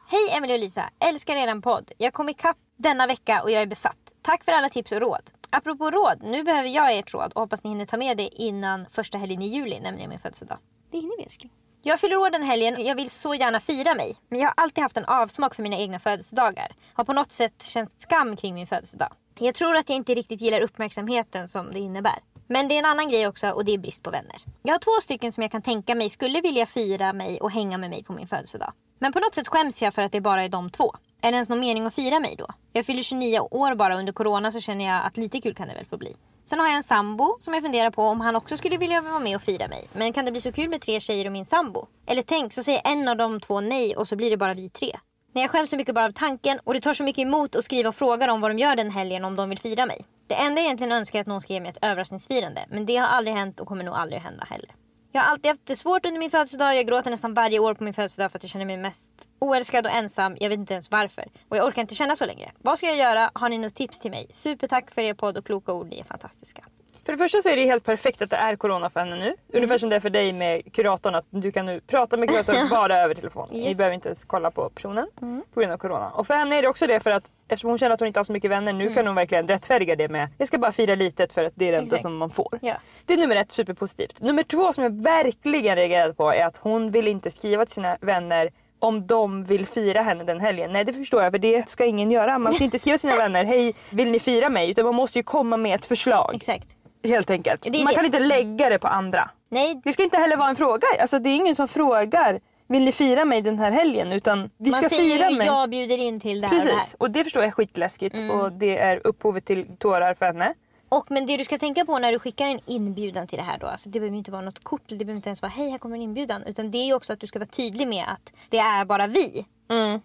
Hej 0.08 0.30
Emelie 0.32 0.54
och 0.54 0.60
Lisa, 0.60 0.90
älskar 1.00 1.36
eran 1.36 1.62
podd. 1.62 1.92
Jag 1.98 2.14
kom 2.14 2.30
ikapp 2.30 2.58
denna 2.78 3.08
vecka 3.08 3.42
och 3.44 3.52
jag 3.52 3.62
är 3.62 3.66
besatt. 3.66 3.98
Tack 4.22 4.44
för 4.44 4.52
alla 4.52 4.70
tips 4.70 4.92
och 4.92 5.00
råd. 5.02 5.30
Apropå 5.50 5.92
råd, 5.92 6.24
nu 6.24 6.44
behöver 6.44 6.70
jag 6.70 6.98
ert 6.98 7.14
råd 7.14 7.34
och 7.34 7.42
hoppas 7.42 7.64
ni 7.64 7.70
hinner 7.70 7.86
ta 7.86 7.98
med 7.98 8.18
det 8.18 8.28
innan 8.28 8.86
första 8.92 9.18
helgen 9.18 9.42
i 9.42 9.48
juli, 9.48 9.80
nämligen 9.80 10.10
min 10.10 10.20
födelsedag. 10.20 10.58
Det 10.92 10.98
hinner 10.98 11.18
vi 11.18 11.24
älskling. 11.24 11.52
Jag 11.82 12.00
fyller 12.00 12.18
år 12.18 12.30
den 12.30 12.44
helgen 12.44 12.76
och 12.76 12.82
jag 12.82 12.96
vill 12.96 13.10
så 13.10 13.36
gärna 13.36 13.60
fira 13.60 13.96
mig. 13.96 14.18
Men 14.30 14.40
jag 14.40 14.48
har 14.48 14.54
alltid 14.58 14.82
haft 14.82 14.98
en 14.98 15.06
avsmak 15.06 15.56
för 15.56 15.64
mina 15.64 15.78
egna 15.78 16.00
födelsedagar. 16.00 16.72
Har 16.94 17.04
på 17.04 17.14
något 17.14 17.32
sätt 17.32 17.64
känt 17.64 18.02
skam 18.02 18.36
kring 18.36 18.56
min 18.56 18.68
födelsedag. 18.68 19.14
Jag 19.42 19.56
tror 19.56 19.76
att 19.76 19.90
jag 19.90 19.96
inte 19.96 20.14
riktigt 20.14 20.42
gillar 20.42 20.62
uppmärksamheten 20.62 21.48
som 21.48 21.74
det 21.74 21.80
innebär. 21.80 22.20
Men 22.48 22.68
det 22.68 22.76
är 22.76 22.80
en 22.80 22.86
annan 22.86 23.10
grej 23.10 23.28
också 23.28 23.50
och 23.50 23.66
det 23.66 23.74
är 23.74 23.78
brist 23.78 24.04
på 24.04 24.10
vänner. 24.12 24.36
Jag 24.62 24.74
har 24.74 24.80
två 24.80 25.02
stycken 25.02 25.32
som 25.32 25.42
jag 25.42 25.52
kan 25.52 25.62
tänka 25.62 25.96
mig 25.96 26.10
skulle 26.10 26.42
vilja 26.42 26.66
fira 26.66 27.14
mig 27.14 27.42
och 27.42 27.52
hänga 27.52 27.78
med 27.78 27.90
mig 27.90 28.04
på 28.04 28.14
min 28.14 28.28
födelsedag. 28.28 28.74
Men 29.00 29.14
på 29.14 29.20
något 29.20 29.36
sätt 29.36 29.48
skäms 29.48 29.82
jag 29.82 29.94
för 29.94 30.02
att 30.02 30.12
det 30.12 30.22
bara 30.22 30.44
är 30.44 30.50
de 30.50 30.70
två. 30.70 30.96
Är 31.22 31.32
det 31.32 31.36
ens 31.36 31.50
någon 31.50 31.60
mening 31.60 31.86
att 31.86 31.96
fira 31.96 32.20
mig 32.20 32.36
då? 32.38 32.48
Jag 32.74 32.86
fyller 32.86 33.04
29 33.04 33.40
år 33.40 33.76
bara 33.76 34.00
under 34.00 34.14
corona 34.14 34.52
så 34.52 34.60
känner 34.60 34.86
jag 34.86 35.06
att 35.06 35.18
lite 35.18 35.42
kul 35.42 35.56
kan 35.56 35.68
det 35.68 35.74
väl 35.74 35.86
få 35.86 35.98
bli. 35.98 36.16
Sen 36.46 36.60
har 36.60 36.68
jag 36.68 36.76
en 36.76 36.84
sambo 36.84 37.38
som 37.42 37.54
jag 37.54 37.64
funderar 37.64 37.92
på 37.92 38.04
om 38.04 38.22
han 38.22 38.36
också 38.36 38.58
skulle 38.58 38.78
vilja 38.78 39.02
vara 39.02 39.20
med 39.20 39.36
och 39.36 39.42
fira 39.42 39.68
mig. 39.68 39.88
Men 39.94 40.14
kan 40.14 40.26
det 40.26 40.32
bli 40.32 40.42
så 40.42 40.52
kul 40.52 40.70
med 40.70 40.82
tre 40.82 41.00
tjejer 41.00 41.26
och 41.26 41.32
min 41.32 41.46
sambo? 41.46 41.88
Eller 42.06 42.22
tänk 42.22 42.54
så 42.54 42.64
säger 42.64 42.82
en 42.86 43.08
av 43.08 43.18
de 43.18 43.40
två 43.40 43.62
nej 43.62 43.96
och 43.96 44.08
så 44.08 44.16
blir 44.16 44.30
det 44.30 44.38
bara 44.38 44.54
vi 44.54 44.70
tre. 44.70 44.98
Nej, 45.40 45.44
jag 45.44 45.52
skäms 45.52 45.70
så 45.70 45.78
mycket 45.78 45.96
bara 45.96 46.06
av 46.06 46.12
tanken 46.12 46.60
och 46.64 46.74
det 46.74 46.82
tar 46.82 46.94
så 46.94 47.04
mycket 47.04 47.22
emot 47.22 47.56
att 47.56 47.64
skriva 47.64 47.90
och 47.90 47.96
fråga 47.96 48.28
dem 48.28 48.42
vad 48.42 48.52
de 48.52 48.60
gör 48.60 48.76
den 48.76 48.92
helgen 48.92 49.26
om 49.26 49.36
de 49.36 49.50
vill 49.50 49.60
fira 49.60 49.86
mig. 49.86 50.06
Det 50.28 50.36
enda 50.36 50.62
jag 50.62 50.66
egentligen 50.66 50.92
önskar 50.92 51.20
är 51.20 51.22
att 51.22 51.28
någon 51.28 51.42
ska 51.42 51.54
ge 51.54 51.60
mig 51.60 51.70
ett 51.70 51.78
överraskningsfirande. 51.82 52.66
Men 52.70 52.86
det 52.86 52.98
har 52.98 53.08
aldrig 53.08 53.36
hänt 53.36 53.60
och 53.60 53.68
kommer 53.68 53.84
nog 53.84 53.96
aldrig 53.96 54.22
hända 54.22 54.44
heller. 54.50 54.70
Jag 55.12 55.22
har 55.22 55.28
alltid 55.32 55.50
haft 55.50 55.66
det 55.66 55.76
svårt 55.76 56.06
under 56.06 56.20
min 56.20 56.32
födelsedag. 56.32 56.76
Jag 56.76 56.88
gråter 56.88 57.12
nästan 57.12 57.34
varje 57.34 57.60
år 57.60 57.74
på 57.74 57.84
min 57.84 57.94
födelsedag 57.94 58.32
för 58.32 58.38
att 58.38 58.44
jag 58.44 58.50
känner 58.50 58.66
mig 58.66 58.78
mest 58.78 59.12
oälskad 59.40 59.86
och 59.86 59.92
ensam. 59.92 60.38
Jag 60.40 60.50
vet 60.50 60.60
inte 60.60 60.74
ens 60.74 60.92
varför. 60.92 61.26
Och 61.50 61.58
jag 61.58 61.68
orkar 61.68 61.82
inte 61.82 61.96
känna 61.96 62.16
så 62.16 62.26
längre. 62.26 62.52
Vad 62.58 62.78
ska 62.78 62.88
jag 62.88 62.98
göra? 62.98 63.32
Har 63.34 63.50
ni 63.50 63.58
något 63.58 63.76
tips 63.76 64.00
till 64.00 64.12
mig? 64.12 64.28
Supertack 64.34 64.92
för 64.92 65.02
er 65.02 65.14
podd 65.14 65.38
och 65.38 65.46
kloka 65.46 65.74
ord. 65.74 65.88
Ni 65.88 66.00
är 66.00 66.04
fantastiska. 66.04 66.64
För 67.06 67.12
det 67.12 67.18
första 67.18 67.42
så 67.42 67.50
är 67.50 67.56
det 67.56 67.66
helt 67.66 67.84
perfekt 67.86 68.22
att 68.22 68.30
det 68.30 68.36
är 68.36 68.56
corona 68.56 68.90
för 68.90 69.00
henne 69.00 69.16
nu. 69.16 69.36
Ungefär 69.54 69.78
som 69.78 69.90
det 69.90 69.96
är 69.96 70.00
för 70.00 70.10
dig 70.10 70.34
med 70.34 70.74
kuratorn 70.74 71.16
att 71.16 71.26
du 71.30 71.52
kan 71.52 71.66
nu 71.66 71.82
prata 71.88 72.18
med 72.18 72.30
kuratorn 72.30 72.70
bara 72.70 72.98
över 72.98 73.16
telefon. 73.16 73.48
Ni 73.52 73.68
Yes. 73.68 73.78
behöver 73.78 73.94
inte 73.96 74.08
ens 74.08 74.24
kolla 74.26 74.52
på 74.52 74.70
personen 74.70 75.08
på 75.54 75.60
grund 75.60 75.74
av 75.74 75.78
corona. 75.78 76.10
Och 76.10 76.28
för 76.28 76.34
henne 76.34 76.58
är 76.58 76.62
det 76.62 76.68
också 76.68 76.88
det 76.88 77.00
för 77.00 77.12
att 77.12 77.24
eftersom 77.48 77.70
hon 77.70 77.78
känner 77.78 77.94
att 77.94 78.00
hon 78.00 78.08
inte 78.08 78.20
har 78.20 78.24
så 78.26 78.32
mycket 78.34 78.52
vänner 78.52 78.74
nu 78.74 78.94
kan 78.94 79.08
hon 79.08 79.16
verkligen 79.16 79.48
rättfärdiga 79.48 79.96
det 79.96 80.08
med 80.10 80.28
jag 80.38 80.48
ska 80.48 80.58
bara 80.58 80.72
fira 80.72 80.96
litet 80.96 81.34
för 81.34 81.44
att 81.46 81.54
det 81.56 81.68
är 81.68 81.72
det 81.72 81.78
enda 81.78 81.98
som 81.98 82.18
man 82.18 82.30
får. 82.30 82.60
Ja. 82.62 82.76
Det 83.06 83.14
är 83.14 83.18
nummer 83.18 83.36
ett, 83.36 83.52
superpositivt. 83.52 84.22
Nummer 84.22 84.44
två 84.44 84.74
som 84.74 84.84
jag 84.84 85.04
verkligen 85.04 85.76
reagerade 85.76 86.14
på 86.14 86.32
är 86.34 86.46
att 86.46 86.58
hon 86.58 86.92
vill 86.92 87.08
inte 87.08 87.30
skriva 87.32 87.66
till 87.66 87.74
sina 87.76 87.98
vänner 88.02 88.50
om 88.82 89.08
de 89.08 89.44
vill 89.44 89.66
fira 89.66 90.02
henne 90.02 90.24
den 90.24 90.40
helgen. 90.40 90.74
Nej 90.74 90.84
det 90.86 90.94
förstår 90.94 91.24
jag 91.24 91.32
för 91.32 91.40
det 91.40 91.70
ska 91.70 91.86
ingen 91.86 92.12
göra. 92.12 92.38
Man 92.40 92.54
ska 92.54 92.64
inte 92.64 92.80
skriva 92.80 92.98
till 92.98 93.10
sina 93.10 93.16
vänner 93.24 93.44
hej 93.44 93.74
vill 93.90 94.12
ni 94.12 94.20
fira 94.20 94.50
mig? 94.50 94.70
Utan 94.70 94.86
man 94.86 94.96
måste 94.96 95.20
ju 95.20 95.24
komma 95.24 95.58
med 95.58 95.76
ett 95.76 95.86
förslag. 95.86 96.36
Exakt. 96.36 96.68
Helt 97.04 97.30
enkelt. 97.30 97.62
Det 97.62 97.70
är 97.70 97.84
Man 97.84 97.86
det. 97.88 97.96
kan 97.96 98.06
inte 98.06 98.20
lägga 98.20 98.70
det 98.70 98.80
på 98.80 98.88
andra. 98.88 99.30
Nej, 99.50 99.82
Det 99.84 99.94
ska 99.94 100.04
inte 100.04 100.18
heller 100.18 100.38
vara 100.38 100.50
en 100.50 100.56
fråga. 100.56 100.88
Alltså, 101.02 101.20
det 101.20 101.30
är 101.30 101.36
ingen 101.36 101.56
som 101.56 101.68
frågar 101.68 102.40
vill 102.68 102.86
ni 102.86 102.92
fira 102.92 103.26
mig 103.26 103.42
den 103.42 103.60
här 103.60 103.72
helgen? 103.72 104.12
Utan 104.12 104.50
vi 104.58 104.72
man 104.72 104.80
ska 104.80 104.90
säger 104.90 105.18
fira 105.18 105.30
ju 105.30 105.38
mig. 105.38 105.48
jag 105.48 105.70
bjuder 105.70 105.98
in 105.98 106.20
till 106.20 106.42
det 106.42 106.48
här 106.48 106.56
och 106.58 106.64
det 106.64 106.70
här. 106.72 106.78
Precis. 106.78 106.96
Och 107.00 107.12
det 107.12 107.24
förstår 107.24 107.42
jag 107.44 107.48
är 107.48 107.52
skitläskigt 107.52 108.16
Mm. 108.16 108.32
och 108.40 108.52
det 108.52 108.78
är 108.78 109.02
upphovet 109.08 109.46
till 109.46 109.66
tårar 109.78 110.14
för 110.14 110.26
henne. 110.26 110.54
Och 110.90 111.12
men 111.12 111.26
det 111.26 111.38
du 111.38 111.44
ska 111.44 111.58
tänka 111.58 111.86
på 111.86 112.00
när 112.00 112.12
du 112.12 112.20
skickar 112.20 112.48
en 112.48 112.60
inbjudan 112.66 113.28
till 113.28 113.38
det 113.38 113.44
här 113.44 113.58
då. 113.58 113.68
Alltså 113.68 113.90
det 113.90 114.00
behöver 114.00 114.18
inte 114.18 114.32
vara 114.32 114.42
något 114.42 114.64
kort. 114.64 114.82
Det 114.88 114.96
behöver 114.96 115.16
inte 115.16 115.30
ens 115.30 115.42
vara 115.42 115.52
hej 115.52 115.70
här 115.70 115.78
kommer 115.78 115.96
en 115.96 116.02
inbjudan. 116.02 116.44
Utan 116.44 116.72
det 116.72 116.78
är 116.78 116.94
också 116.94 117.14
att 117.14 117.20
du 117.20 117.28
ska 117.28 117.40
vara 117.40 117.50
tydlig 117.50 117.88
med 117.88 118.06
att 118.08 118.34
det 118.50 118.58
är 118.58 118.86
bara 118.86 119.08
vi. 119.08 119.46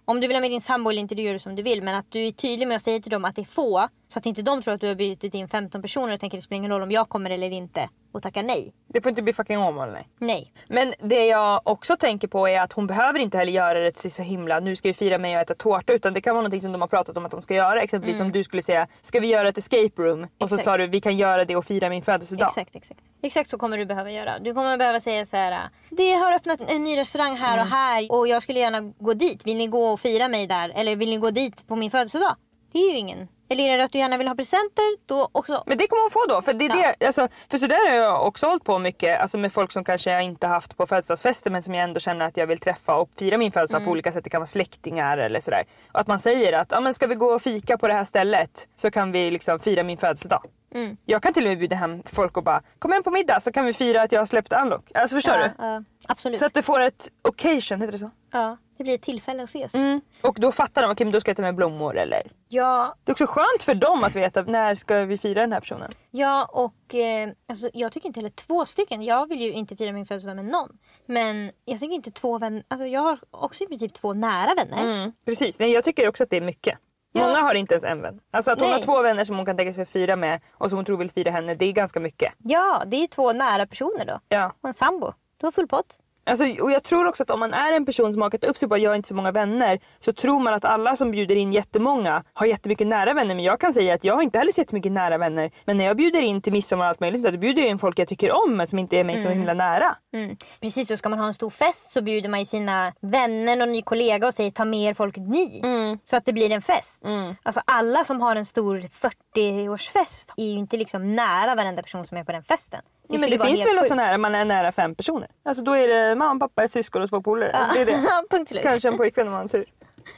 Om 0.04 0.20
du 0.20 0.26
vill 0.26 0.36
ha 0.36 0.40
med 0.40 0.50
din 0.50 0.60
sambo 0.60 0.90
eller 0.90 1.00
inte, 1.00 1.14
du 1.14 1.22
gör 1.22 1.32
det 1.32 1.38
som 1.38 1.56
du 1.56 1.62
vill. 1.62 1.82
Men 1.82 1.94
att 1.94 2.06
du 2.08 2.26
är 2.26 2.32
tydlig 2.32 2.68
med 2.68 2.76
att 2.76 2.82
säga 2.82 3.00
till 3.00 3.10
dem 3.10 3.24
att 3.24 3.36
det 3.36 3.42
är 3.42 3.46
få. 3.46 3.88
Så 4.08 4.18
att 4.18 4.26
inte 4.26 4.42
de 4.42 4.62
tror 4.62 4.74
att 4.74 4.80
du 4.80 4.88
har 4.88 4.94
bjudit 4.94 5.34
in 5.34 5.48
15 5.48 5.82
personer 5.82 6.14
och 6.14 6.20
tänker 6.20 6.38
det 6.38 6.42
spelar 6.42 6.56
ingen 6.56 6.70
roll 6.70 6.82
om 6.82 6.90
jag 6.90 7.08
kommer 7.08 7.30
eller 7.30 7.50
inte. 7.50 7.88
Och 8.12 8.22
tackar 8.22 8.42
nej. 8.42 8.72
Det 8.88 9.00
får 9.00 9.10
inte 9.10 9.22
bli 9.22 9.32
fucking 9.32 9.56
eller 9.56 9.92
nej. 9.92 10.08
Nej. 10.18 10.52
Men 10.68 10.94
det 11.00 11.26
jag 11.26 11.60
också 11.64 11.96
tänker 11.96 12.28
på 12.28 12.48
är 12.48 12.60
att 12.60 12.72
hon 12.72 12.86
behöver 12.86 13.18
inte 13.18 13.38
heller 13.38 13.52
göra 13.52 13.80
det 13.80 13.90
till 13.90 14.12
så 14.12 14.22
himla 14.22 14.60
nu 14.60 14.76
ska 14.76 14.88
vi 14.88 14.94
fira 14.94 15.18
mig 15.18 15.36
och 15.36 15.42
äta 15.42 15.54
tårta 15.54 15.92
utan 15.92 16.14
det 16.14 16.20
kan 16.20 16.34
vara 16.34 16.42
någonting 16.42 16.60
som 16.60 16.72
de 16.72 16.80
har 16.80 16.88
pratat 16.88 17.16
om 17.16 17.24
att 17.24 17.30
de 17.30 17.42
ska 17.42 17.54
göra. 17.54 17.82
Exempelvis 17.82 18.20
om 18.20 18.32
du 18.32 18.42
skulle 18.42 18.62
säga 18.62 18.86
ska 19.00 19.20
vi 19.20 19.26
göra 19.26 19.48
ett 19.48 19.58
escape 19.58 20.02
room 20.02 20.26
och 20.38 20.48
så 20.48 20.58
sa 20.58 20.76
du 20.76 20.86
vi 20.86 21.00
kan 21.00 21.16
göra 21.16 21.44
det 21.44 21.56
och 21.56 21.64
fira 21.64 21.88
min 21.88 22.02
födelsedag. 22.02 22.48
Exakt, 22.48 22.76
exakt. 22.76 23.00
Exakt 23.24 23.50
så 23.50 23.58
kommer 23.58 23.78
du 23.78 23.86
behöva 23.86 24.10
göra. 24.10 24.38
Du 24.38 24.54
kommer 24.54 24.76
behöva 24.76 25.00
säga 25.00 25.26
så 25.26 25.36
här. 25.36 25.68
Det 25.90 26.12
har 26.12 26.32
öppnat 26.32 26.60
en 26.70 26.84
ny 26.84 26.96
restaurang 26.96 27.36
här 27.36 27.60
och 27.60 27.66
här 27.66 28.12
och 28.12 28.28
jag 28.28 28.42
skulle 28.42 28.60
gärna 28.60 28.80
gå 28.80 29.14
dit. 29.14 29.46
Vill 29.46 29.56
ni 29.56 29.66
gå 29.66 29.86
och 29.92 30.00
fira 30.00 30.28
mig 30.28 30.46
där? 30.46 30.68
Eller 30.74 30.96
vill 30.96 31.10
ni 31.10 31.16
gå 31.16 31.30
dit 31.30 31.68
på 31.68 31.76
min 31.76 31.90
födelsedag? 31.90 32.36
Det 32.72 32.78
är 32.78 32.90
ju 32.92 32.98
ingen. 32.98 33.28
Eller 33.48 33.68
är 33.68 33.78
det 33.78 33.84
att 33.84 33.92
du 33.92 33.98
gärna 33.98 34.16
vill 34.16 34.28
ha 34.28 34.34
presenter? 34.34 35.06
Då 35.06 35.28
också. 35.32 35.62
Men 35.66 35.78
det 35.78 35.86
kommer 35.86 36.02
hon 36.02 36.10
få 36.10 36.34
då. 36.34 36.42
För, 36.42 36.52
det 36.52 36.64
är 36.64 36.94
det, 36.98 37.06
alltså, 37.06 37.28
för 37.50 37.58
så 37.58 37.66
där 37.66 37.90
har 37.90 37.96
jag 37.96 38.26
också 38.26 38.46
hållit 38.46 38.64
på 38.64 38.78
mycket. 38.78 39.20
Alltså 39.20 39.38
med 39.38 39.52
folk 39.52 39.72
som 39.72 39.84
kanske 39.84 40.10
jag 40.10 40.22
inte 40.22 40.46
haft 40.46 40.76
på 40.76 40.86
födelsedagsfester 40.86 41.50
men 41.50 41.62
som 41.62 41.74
jag 41.74 41.84
ändå 41.84 42.00
känner 42.00 42.24
att 42.26 42.36
jag 42.36 42.46
vill 42.46 42.58
träffa 42.58 42.96
och 42.96 43.08
fira 43.18 43.38
min 43.38 43.52
födelsedag 43.52 43.80
Mm. 43.80 43.86
på 43.86 43.92
olika 43.92 44.12
sätt. 44.12 44.24
Det 44.24 44.30
kan 44.30 44.40
vara 44.40 44.46
släktingar 44.46 45.18
eller 45.18 45.40
sådär. 45.40 45.62
Och 45.92 46.00
att 46.00 46.06
man 46.06 46.18
säger 46.18 46.52
att 46.52 46.70
ja, 46.70 46.80
men 46.80 46.94
ska 46.94 47.06
vi 47.06 47.14
gå 47.14 47.26
och 47.26 47.42
fika 47.42 47.78
på 47.78 47.88
det 47.88 47.94
här 47.94 48.04
stället 48.04 48.68
så 48.76 48.90
kan 48.90 49.12
vi 49.12 49.30
liksom 49.30 49.58
fira 49.58 49.82
min 49.82 49.96
födelsedag. 49.98 50.42
Mm. 50.74 50.96
Jag 51.04 51.22
kan 51.22 51.32
till 51.32 51.44
och 51.44 51.48
med 51.48 51.58
bjuda 51.58 51.76
hem 51.76 52.02
folk 52.06 52.36
och 52.36 52.42
bara 52.44 52.62
kom 52.78 52.92
hem 52.92 53.02
på 53.02 53.10
middag 53.10 53.40
så 53.40 53.52
kan 53.52 53.64
vi 53.66 53.72
fira 53.72 54.02
att 54.02 54.12
jag 54.12 54.20
har 54.20 54.26
släppt 54.26 54.52
Unlock. 54.52 54.90
Alltså 54.94 55.16
förstår 55.16 55.32
du? 55.32 55.38
Ja, 55.38 55.52
ja, 55.58 55.82
absolut. 56.08 56.38
Så 56.38 56.46
att 56.46 56.54
det 56.54 56.62
får 56.62 56.80
ett 56.80 57.08
occasion, 57.22 57.80
heter 57.80 57.92
det 57.92 57.98
så? 57.98 58.10
Ja, 58.32 58.56
det 58.76 58.84
blir 58.84 58.94
ett 58.94 59.02
tillfälle 59.02 59.42
att 59.42 59.48
ses. 59.48 59.74
Mm. 59.74 60.00
Och 60.22 60.36
då 60.40 60.52
fattar 60.52 60.82
de, 60.82 60.90
okej 60.90 61.04
men 61.04 61.12
då 61.12 61.20
ska 61.20 61.30
jag 61.30 61.36
ta 61.36 61.42
med 61.42 61.54
blommor 61.54 61.96
eller? 61.98 62.22
Ja, 62.48 62.94
Det 63.04 63.10
är 63.10 63.12
också 63.14 63.26
skönt 63.26 63.62
för 63.62 63.74
dem 63.74 64.04
att 64.04 64.16
veta 64.16 64.42
när 64.42 64.74
ska 64.74 65.04
vi 65.04 65.16
fira 65.16 65.40
den 65.40 65.52
här 65.52 65.60
personen. 65.60 65.90
ja 66.10 66.44
och 66.52 66.94
eh, 66.94 67.30
alltså, 67.48 67.70
jag 67.74 67.92
tycker 67.92 68.06
inte 68.06 68.20
heller 68.20 68.30
två 68.30 68.66
stycken. 68.66 69.02
Jag 69.02 69.28
vill 69.28 69.40
ju 69.40 69.52
inte 69.52 69.76
fira 69.76 69.92
min 69.92 70.06
födelsedag 70.06 70.36
med 70.36 70.44
någon. 70.44 70.68
Men 71.06 71.50
jag 71.64 71.80
tycker 71.80 71.94
inte 71.94 72.10
två 72.10 72.38
vänner. 72.38 72.62
Alltså, 72.68 72.86
jag 72.86 73.00
har 73.00 73.18
också 73.30 73.64
i 73.64 73.66
princip 73.66 73.94
två 73.94 74.12
nära 74.12 74.54
vänner. 74.54 75.12
Precis, 75.26 75.58
nej, 75.58 75.70
jag 75.72 75.84
tycker 75.84 76.08
också 76.08 76.22
att 76.24 76.30
det 76.30 76.36
är 76.36 76.40
mycket. 76.40 76.78
Ja. 77.16 77.26
Många 77.26 77.40
har 77.40 77.54
inte 77.54 77.74
ens 77.74 77.84
en 77.84 78.02
vän. 78.02 78.20
Alltså 78.30 78.50
att 78.50 78.60
hon 78.60 78.68
Nej. 78.68 78.78
har 78.78 78.82
två 78.82 79.02
vänner 79.02 79.24
som 79.24 79.36
hon 79.36 79.46
kan 79.46 79.56
tänka 79.56 79.72
sig 79.72 79.82
att 79.82 79.88
fira 79.88 80.16
med 80.16 80.40
och 80.52 80.70
som 80.70 80.78
hon 80.78 80.84
tror 80.84 80.96
vill 80.96 81.10
fira 81.10 81.30
henne, 81.30 81.54
det 81.54 81.64
är 81.64 81.72
ganska 81.72 82.00
mycket. 82.00 82.32
Ja, 82.38 82.82
det 82.86 82.96
är 82.96 83.06
två 83.06 83.32
nära 83.32 83.66
personer 83.66 84.04
då. 84.04 84.20
Ja. 84.28 84.52
Och 84.60 84.68
en 84.68 84.74
sambo. 84.74 85.12
Du 85.36 85.46
har 85.46 85.52
full 85.52 85.68
pott. 85.68 85.98
Alltså, 86.26 86.44
och 86.62 86.70
jag 86.70 86.82
tror 86.82 87.06
också 87.06 87.22
att 87.22 87.30
om 87.30 87.40
man 87.40 87.54
är 87.54 87.72
en 87.72 87.86
person 87.86 88.12
som 88.12 88.22
har 88.22 88.26
hakat 88.26 88.44
upp 88.44 88.58
sig 88.58 88.68
på 88.68 88.74
att 88.74 88.80
jag 88.80 88.90
har 88.90 88.96
inte 88.96 89.08
så 89.08 89.14
många 89.14 89.32
vänner 89.32 89.78
så 89.98 90.12
tror 90.12 90.40
man 90.40 90.54
att 90.54 90.64
alla 90.64 90.96
som 90.96 91.10
bjuder 91.10 91.36
in 91.36 91.52
jättemånga 91.52 92.24
har 92.32 92.46
jättemycket 92.46 92.86
nära 92.86 93.14
vänner. 93.14 93.34
Men 93.34 93.44
jag 93.44 93.60
kan 93.60 93.72
säga 93.72 93.94
att 93.94 94.04
jag 94.04 94.14
har 94.14 94.22
inte 94.22 94.38
heller 94.38 94.52
så 94.52 94.60
jättemycket 94.60 94.92
nära 94.92 95.18
vänner. 95.18 95.50
Men 95.64 95.78
när 95.78 95.84
jag 95.84 95.96
bjuder 95.96 96.22
in 96.22 96.42
till 96.42 96.52
midsommar 96.52 96.84
och 96.84 96.88
allt 96.88 97.00
möjligt, 97.00 97.22
då 97.22 97.38
bjuder 97.38 97.62
jag 97.62 97.70
in 97.70 97.78
folk 97.78 97.98
jag 97.98 98.08
tycker 98.08 98.44
om 98.44 98.56
men 98.56 98.66
som 98.66 98.78
inte 98.78 98.96
är 98.96 99.04
mig 99.04 99.18
så 99.18 99.28
himla 99.28 99.54
nära. 99.54 99.96
Mm. 100.14 100.36
Precis, 100.60 100.90
och 100.90 100.98
ska 100.98 101.08
man 101.08 101.18
ha 101.18 101.26
en 101.26 101.34
stor 101.34 101.50
fest 101.50 101.90
så 101.90 102.02
bjuder 102.02 102.28
man 102.28 102.40
ju 102.40 102.46
sina 102.46 102.92
vänner 103.00 103.62
och 103.62 103.68
ny 103.68 103.82
kollega 103.82 104.26
och 104.26 104.34
säger 104.34 104.50
ta 104.50 104.64
med 104.64 104.90
er 104.90 104.94
folket 104.94 105.22
ni. 105.22 105.62
Så 106.04 106.16
att 106.16 106.24
det 106.24 106.32
blir 106.32 106.50
en 106.50 106.62
fest. 106.62 107.02
Alltså 107.42 107.60
alla 107.64 108.04
som 108.04 108.20
har 108.20 108.36
en 108.36 108.44
stor 108.44 108.78
40-årsfest 108.78 110.32
är 110.36 110.44
ju 110.44 110.58
inte 110.58 110.76
liksom 110.76 111.16
nära 111.16 111.54
varenda 111.54 111.82
person 111.82 112.04
som 112.06 112.16
är 112.16 112.24
på 112.24 112.32
den 112.32 112.42
festen. 112.42 112.80
Ja, 113.08 113.18
men 113.18 113.30
det 113.30 113.38
finns 113.38 113.64
väl 113.66 113.74
något 113.76 113.86
sån 113.88 113.98
här, 113.98 114.18
man 114.18 114.34
är 114.34 114.44
nära 114.44 114.72
fem 114.72 114.94
personer. 114.94 115.28
Alltså 115.44 115.62
då 115.64 115.72
är 115.76 115.88
det 115.88 116.14
mamma, 116.14 116.40
pappa, 116.48 116.64
ett 116.64 116.70
syskon 116.72 117.02
och 117.02 117.10
två 117.10 117.22
polare. 117.22 117.52
Alltså, 117.52 117.74
det 117.74 117.80
är 117.80 117.86
det. 117.86 117.92
Ja, 118.08 118.24
punkt 118.30 118.48
slut. 118.50 118.62
Kanske 118.62 118.88
en 118.88 118.96
pojkvän 118.96 119.26
om 119.26 119.32
man 119.32 119.40
har 119.42 119.48
tur. 119.48 119.64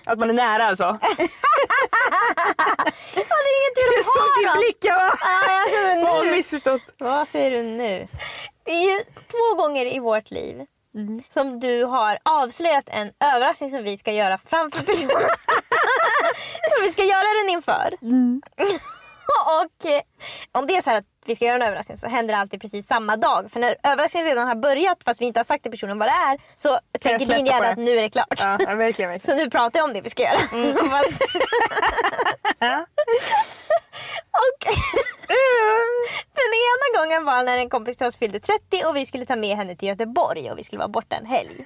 Att 0.05 0.19
man 0.19 0.31
är 0.31 0.35
nära 0.35 0.67
alltså. 0.67 0.85
Ja, 1.15 1.17
det 3.17 3.51
är 3.51 3.57
ingen 3.61 3.75
tur 3.77 3.93
Jag 3.93 3.99
att 3.99 4.05
såg 4.05 4.23
ha 4.23 4.39
din 4.39 4.49
då. 4.49 4.57
blick, 4.59 4.79
jag 4.81 4.95
bara... 4.99 5.19
Ja, 5.21 5.61
alltså, 5.63 6.05
Vad 6.05 6.09
har 6.13 6.17
hon 6.19 6.27
nu. 6.27 6.33
missförstått? 6.37 6.83
Vad 6.99 7.29
säger 7.29 7.51
du 7.51 7.63
nu? 7.63 8.09
Det 8.65 8.71
är 8.71 8.83
ju 8.93 8.99
två 9.31 9.63
gånger 9.63 9.87
i 9.97 9.99
vårt 9.99 10.31
liv 10.31 10.67
som 11.31 11.61
du 11.61 11.85
har 11.85 12.19
avslöjat 12.23 12.85
en 12.87 13.13
överraskning 13.35 13.71
som 13.71 13.83
vi 13.83 13.99
ska 13.99 14.13
göra 14.13 14.39
framför 14.47 14.83
personen. 14.87 15.11
som 16.71 16.83
vi 16.83 16.89
ska 16.89 17.03
göra 17.05 17.43
den 17.43 17.51
inför. 17.53 17.89
Och 19.47 20.61
om 20.61 20.67
det 20.67 20.77
är 20.77 20.83
så 20.83 20.91
här 20.91 20.99
att 20.99 21.05
vi 21.27 21.37
ska 21.37 21.45
göra 21.45 21.57
en 21.57 21.63
överraskning 21.63 21.97
så 21.97 22.09
händer 22.09 22.35
det 22.35 22.41
alltid 22.41 22.61
precis 22.61 22.87
samma 22.87 23.17
dag. 23.17 23.51
För 23.51 23.61
när 23.61 23.77
överraskningen 23.83 24.29
redan 24.29 24.49
har 24.49 24.55
börjat 24.55 24.99
fast 25.05 25.21
vi 25.21 25.25
inte 25.25 25.41
har 25.41 25.45
sagt 25.45 25.63
till 25.63 25.71
personen 25.71 25.99
vad 25.99 26.09
det 26.09 26.13
är 26.13 26.39
så 26.55 26.79
tänker 27.01 27.19
släppa 27.25 27.37
din 27.37 27.47
hjärna 27.47 27.69
att 27.69 27.79
nu 27.79 27.99
är 27.99 28.03
det 28.03 28.11
klart. 28.11 28.35
Ja, 28.39 28.47
verkligen. 28.47 28.79
verkligen. 29.11 29.21
Så 29.21 29.35
nu 29.35 29.51
pratar 29.51 29.79
jag 29.79 29.85
om 29.89 29.93
det 29.95 30.01
vi 30.01 30.11
ska 30.11 30.23
göra. 30.23 30.39
Fast- 30.91 31.23
och 34.33 34.67
den 36.35 36.53
ena 36.69 37.01
gången 37.01 37.25
var 37.25 37.43
när 37.45 37.59
en 37.59 37.71
kompis 37.71 37.97
till 37.97 38.07
oss 38.07 38.17
fyllde 38.17 38.41
30 38.41 38.85
och 38.87 38.97
vi 38.97 39.07
skulle 39.07 39.27
ta 39.27 39.37
med 39.37 39.57
henne 39.57 39.77
till 39.77 39.89
Göteborg 39.89 40.51
och 40.51 40.59
vi 40.59 40.65
skulle 40.65 40.79
vara 40.79 40.89
borta 40.89 41.17
en 41.17 41.27
helg. 41.27 41.57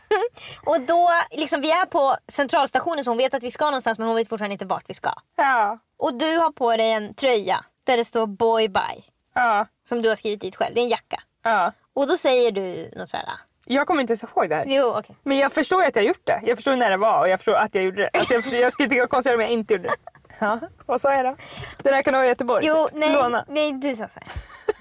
och 0.66 0.80
då, 0.80 1.10
liksom 1.30 1.60
vi 1.60 1.70
är 1.70 1.86
på 1.86 2.16
centralstationen 2.28 3.04
så 3.04 3.10
hon 3.10 3.18
vet 3.18 3.34
att 3.34 3.42
vi 3.42 3.50
ska 3.50 3.64
någonstans 3.64 3.98
men 3.98 4.06
hon 4.08 4.16
vet 4.16 4.28
fortfarande 4.28 4.52
inte 4.52 4.64
vart 4.64 4.84
vi 4.90 4.94
ska. 4.94 5.12
Ja, 5.36 5.78
Och 5.98 6.14
du 6.14 6.36
har 6.36 6.52
på 6.52 6.76
dig 6.76 6.92
en 6.92 7.14
tröja 7.14 7.64
där 7.84 7.96
det 7.96 8.04
står 8.04 8.26
boy 8.26 8.68
bye. 8.68 9.02
ja, 9.34 9.66
Som 9.88 10.02
du 10.02 10.08
har 10.08 10.16
skrivit 10.16 10.40
dit 10.40 10.56
själv. 10.56 10.74
Det 10.74 10.80
är 10.80 10.84
en 10.84 10.88
jacka. 10.88 11.22
ja. 11.44 11.72
Och 11.94 12.06
då 12.06 12.16
säger 12.16 12.52
du 12.52 12.90
något 12.96 13.08
såhär. 13.08 13.26
Jag 13.64 13.86
kommer 13.86 14.00
inte 14.00 14.10
ens 14.12 14.22
ihåg 14.22 14.48
det 14.48 14.54
här. 14.54 14.64
Jo 14.68 14.94
okej. 14.98 15.16
Men 15.22 15.38
jag 15.38 15.52
förstår 15.52 15.82
ju 15.82 15.88
att 15.88 15.96
jag 15.96 16.04
gjort 16.04 16.20
det. 16.26 16.40
Jag 16.44 16.58
förstår 16.58 16.76
när 16.76 16.90
det 16.90 16.96
var 16.96 17.20
och 17.20 17.28
jag 17.28 17.38
förstår 17.40 17.54
att 17.54 17.74
jag 17.74 17.84
gjorde 17.84 18.02
det. 18.02 18.10
Alltså 18.18 18.34
jag, 18.34 18.42
förstår, 18.42 18.60
jag 18.60 18.72
skulle 18.72 18.88
tycka 18.88 18.96
det 18.96 19.02
var 19.02 19.08
konstigt 19.08 19.34
om 19.34 19.40
jag 19.40 19.50
inte 19.50 19.74
gjorde 19.74 19.88
det. 19.88 19.94
Ja, 20.40 20.60
vad 20.86 21.00
sa 21.00 21.14
jag 21.14 21.24
då? 21.24 21.36
Det 21.82 21.90
där 21.90 22.02
kan 22.02 22.12
du 22.12 22.18
ha 22.18 22.24
i 22.24 22.28
Göteborg. 22.28 22.66
Jo, 22.66 22.86
typ. 22.88 22.98
nej, 22.98 23.12
Låna. 23.12 23.44
nej 23.48 23.72
du 23.72 23.96
sa 23.96 24.08
så 24.08 24.20
här. 24.20 24.32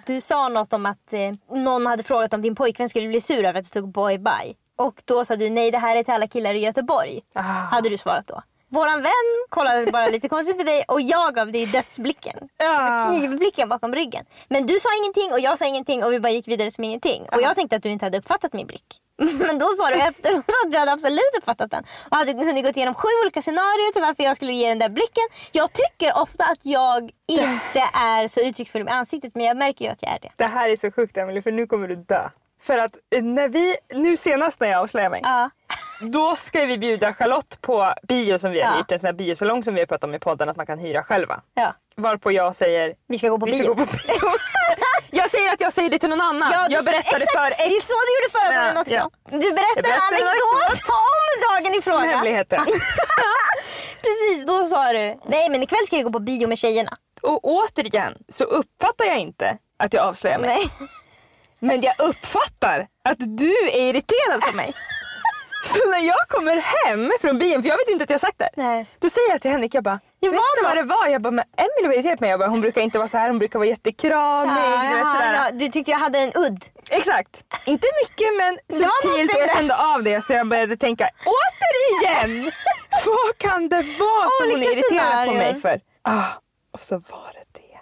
Du 0.06 0.22
sa 0.22 0.48
något 0.48 0.74
om 0.74 0.86
att 0.86 1.14
eh, 1.14 1.58
någon 1.58 1.86
hade 1.86 2.04
frågat 2.04 2.34
om 2.34 2.42
din 2.42 2.56
pojkvän 2.56 2.90
skulle 2.90 3.08
bli 3.08 3.22
sur 3.22 3.40
över 3.40 3.60
att 3.60 3.64
det 3.64 3.64
stod 3.64 3.92
boy 3.92 4.18
bye. 4.18 4.54
Och 4.76 5.02
då 5.06 5.26
sa 5.26 5.36
du 5.36 5.50
nej 5.50 5.72
det 5.72 5.78
här 5.78 5.96
är 5.96 6.04
till 6.04 6.14
alla 6.14 6.28
killar 6.28 6.54
i 6.54 6.60
Göteborg. 6.60 7.22
Ah. 7.34 7.42
Hade 7.42 7.90
du 7.90 7.98
svarat 7.98 8.28
då. 8.28 8.42
Våran 8.70 9.02
vän 9.02 9.30
kollade 9.50 9.92
bara 9.92 10.08
lite 10.08 10.30
konstigt 10.30 10.58
på 10.58 10.64
dig 10.64 10.86
och 10.88 11.02
jag 11.02 11.36
gav 11.36 11.52
dig 11.52 11.66
dödsblicken. 11.66 12.50
Ja. 12.58 12.66
Alltså 12.66 13.20
knivblicken 13.20 13.70
bakom 13.70 13.96
ryggen. 13.96 14.26
Men 14.48 14.68
du 14.68 14.80
sa 14.80 14.90
ingenting 15.02 15.32
och 15.32 15.40
jag 15.40 15.58
sa 15.58 15.66
ingenting 15.66 16.04
och 16.04 16.14
vi 16.14 16.20
bara 16.20 16.30
gick 16.30 16.48
vidare 16.48 16.72
som 16.72 16.84
ingenting. 16.84 17.24
Och 17.32 17.42
jag 17.42 17.56
tänkte 17.56 17.76
att 17.76 17.84
du 17.84 17.90
inte 17.90 18.06
hade 18.06 18.18
uppfattat 18.18 18.54
min 18.54 18.68
blick. 18.68 18.86
Men 19.18 19.60
då 19.60 19.68
sa 19.68 19.90
du 19.90 20.02
efteråt 20.02 20.46
att 20.66 20.72
du 20.72 20.78
hade 20.78 20.92
absolut 20.92 21.36
uppfattat 21.38 21.72
den. 21.72 21.84
Och 22.10 22.18
hade 22.18 22.34
hunnit 22.34 22.66
gått 22.66 22.78
igenom 22.78 22.96
sju 22.96 23.08
olika 23.24 23.42
scenarier 23.42 23.94
till 23.94 24.02
varför 24.02 24.24
jag 24.24 24.36
skulle 24.36 24.54
ge 24.54 24.70
den 24.70 24.80
där 24.80 24.90
blicken. 24.90 25.24
Jag 25.52 25.74
tycker 25.74 26.18
ofta 26.18 26.44
att 26.44 26.60
jag 26.62 27.12
inte 27.28 27.80
är 27.94 28.28
så 28.28 28.42
uttrycksfull 28.42 28.84
med 28.84 28.94
ansiktet 28.94 29.36
men 29.36 29.46
jag 29.46 29.58
märker 29.58 29.86
ju 29.86 29.92
att 29.92 30.02
jag 30.02 30.12
är 30.12 30.20
det. 30.20 30.32
Det 30.36 30.46
här 30.46 30.70
är 30.70 30.76
så 30.76 30.92
sjukt 30.92 31.18
Emelie 31.18 31.42
för 31.42 31.52
nu 31.52 31.68
kommer 31.68 31.88
du 31.88 31.96
dö. 31.96 32.30
För 32.62 32.78
att 32.78 32.96
när 33.22 33.48
vi, 33.48 33.76
nu 33.94 34.18
senast 34.18 34.60
när 34.60 34.68
jag 34.68 34.82
avslöjar 34.82 35.10
mig. 35.10 35.22
Ja. 35.24 35.50
Då 36.02 36.36
ska 36.36 36.66
vi 36.66 36.78
bjuda 36.78 37.14
Charlotte 37.14 37.62
på 37.62 37.94
bio 38.08 38.38
som 38.40 38.52
vi 38.52 38.62
har 38.62 38.72
Ja. 38.72 38.78
hyrt. 38.78 38.92
En 38.92 39.00
sån 39.00 39.08
här 39.08 39.14
biosalong 39.14 39.64
som 39.64 39.74
vi 39.74 39.80
har 39.82 39.86
pratat 39.88 40.04
om 40.04 40.14
i 40.16 40.20
podden 40.20 40.50
att 40.50 40.58
man 40.58 40.66
kan 40.66 40.80
hyra 40.80 41.04
själva. 41.04 41.42
ja. 41.54 41.74
Varpå 41.96 42.32
jag 42.32 42.56
säger 42.56 42.94
Vi 43.08 43.18
ska 43.18 43.30
gå 43.30 43.40
på 43.40 43.46
vi 43.46 43.52
bio. 43.52 43.68
gå 43.68 43.76
på 43.76 43.82
bio. 43.86 44.32
jag 45.12 45.30
säger 45.30 45.54
att 45.54 45.62
jag 45.62 45.74
säger 45.74 45.90
det 45.90 46.00
till 46.00 46.10
någon 46.10 46.22
annan. 46.22 46.52
Ja, 46.54 46.68
jag 46.70 46.86
berättade 46.86 47.18
exakt, 47.24 47.32
för 47.32 47.50
Det 47.50 47.56
är 47.56 47.76
ex. 47.76 47.88
så 47.88 47.94
du 47.94 48.16
gjorde 48.16 48.32
förra 48.40 48.60
gången 48.60 48.78
också. 48.78 48.94
ja. 48.94 49.10
Du 49.32 49.38
berättade 49.38 49.56
Jag 49.76 49.84
berättade 49.84 50.16
en 50.16 50.28
anekdot 50.28 50.90
om 50.90 51.64
dagen 51.64 51.74
i 51.80 51.82
fråga. 51.82 52.00
Hemligheten. 52.16 52.66
Precis, 54.02 54.46
då 54.48 54.66
sa 54.66 54.94
du 54.94 55.20
nej 55.26 55.50
men 55.50 55.64
ikväll 55.64 55.86
ska 55.88 55.98
vi 55.98 56.04
gå 56.04 56.12
på 56.12 56.20
bio 56.20 56.48
med 56.48 56.58
tjejerna. 56.58 56.98
Och 57.22 57.40
återigen 57.44 58.14
så 58.30 58.44
uppfattar 58.44 59.06
jag 59.06 59.18
inte 59.20 59.58
att 59.78 59.94
jag 59.94 60.04
avslöjar 60.06 60.40
mig. 60.40 60.50
Nej. 60.50 60.70
Men 61.60 61.82
jag 61.82 61.94
uppfattar 62.00 62.88
att 63.04 63.18
du 63.20 63.58
är 63.70 63.82
irriterad 63.90 64.42
på 64.42 64.56
mig. 64.56 64.74
Så 65.64 65.90
när 65.90 66.00
jag 66.08 66.28
kommer 66.28 66.56
hem 66.56 67.12
från 67.22 67.38
bion, 67.38 67.62
för 67.62 67.70
jag 67.70 67.78
vet 67.78 67.90
inte 67.90 68.04
att 68.04 68.10
jag 68.10 68.20
sagt 68.20 68.38
det. 68.40 68.50
Nej. 68.56 68.86
Då 69.00 69.10
säger 69.10 69.30
jag 69.32 69.42
till 69.42 69.52
Henrik, 69.52 69.76
jag 69.76 69.84
bara, 69.84 70.00
Det 70.22 70.30
vet 70.30 70.40
du 70.58 70.64
vad 70.64 70.76
det 70.78 70.84
var? 70.84 71.08
Jag 71.08 71.22
bara, 71.22 71.32
men 71.32 71.46
Emelie 71.58 71.88
var 71.88 71.94
irriterad 71.94 72.18
på 72.18 72.24
mig. 72.24 72.30
Jag 72.32 72.40
bara, 72.40 72.50
hon 72.50 72.62
brukar 72.62 72.82
inte 72.82 72.98
vara 72.98 73.08
så 73.08 73.18
här, 73.18 73.30
hon 73.30 73.40
brukar 73.40 73.60
vara 73.60 73.70
jättekramig. 73.70 74.64
Ja, 74.64 74.90
du 74.90 74.96
vet, 74.96 75.06
sådär. 75.06 75.34
ja, 75.34 75.52
du 75.52 75.70
tyckte 75.70 75.92
jag 75.92 75.98
hade 76.00 76.20
en 76.20 76.32
udd. 76.36 76.66
Exakt. 76.90 77.44
Inte 77.66 77.88
mycket 78.04 78.28
men 78.38 78.58
subtilt 78.78 79.34
och 79.36 79.42
jag 79.42 79.58
kände 79.58 79.76
av 79.96 80.04
det 80.04 80.22
så 80.22 80.34
jag 80.34 80.48
började 80.48 80.78
tänka 80.78 81.10
återigen! 81.26 82.52
vad 83.06 83.38
kan 83.38 83.70
det 83.70 83.76
vara 84.00 84.28
som 84.40 84.52
hon 84.52 84.64
är 84.64 84.72
irriterad 84.72 85.26
på 85.28 85.34
mig 85.34 85.56
för? 85.62 85.80
Ah, 86.02 86.24
och 86.74 86.80
så 86.84 86.96
var 86.96 87.32
det. 87.34 87.39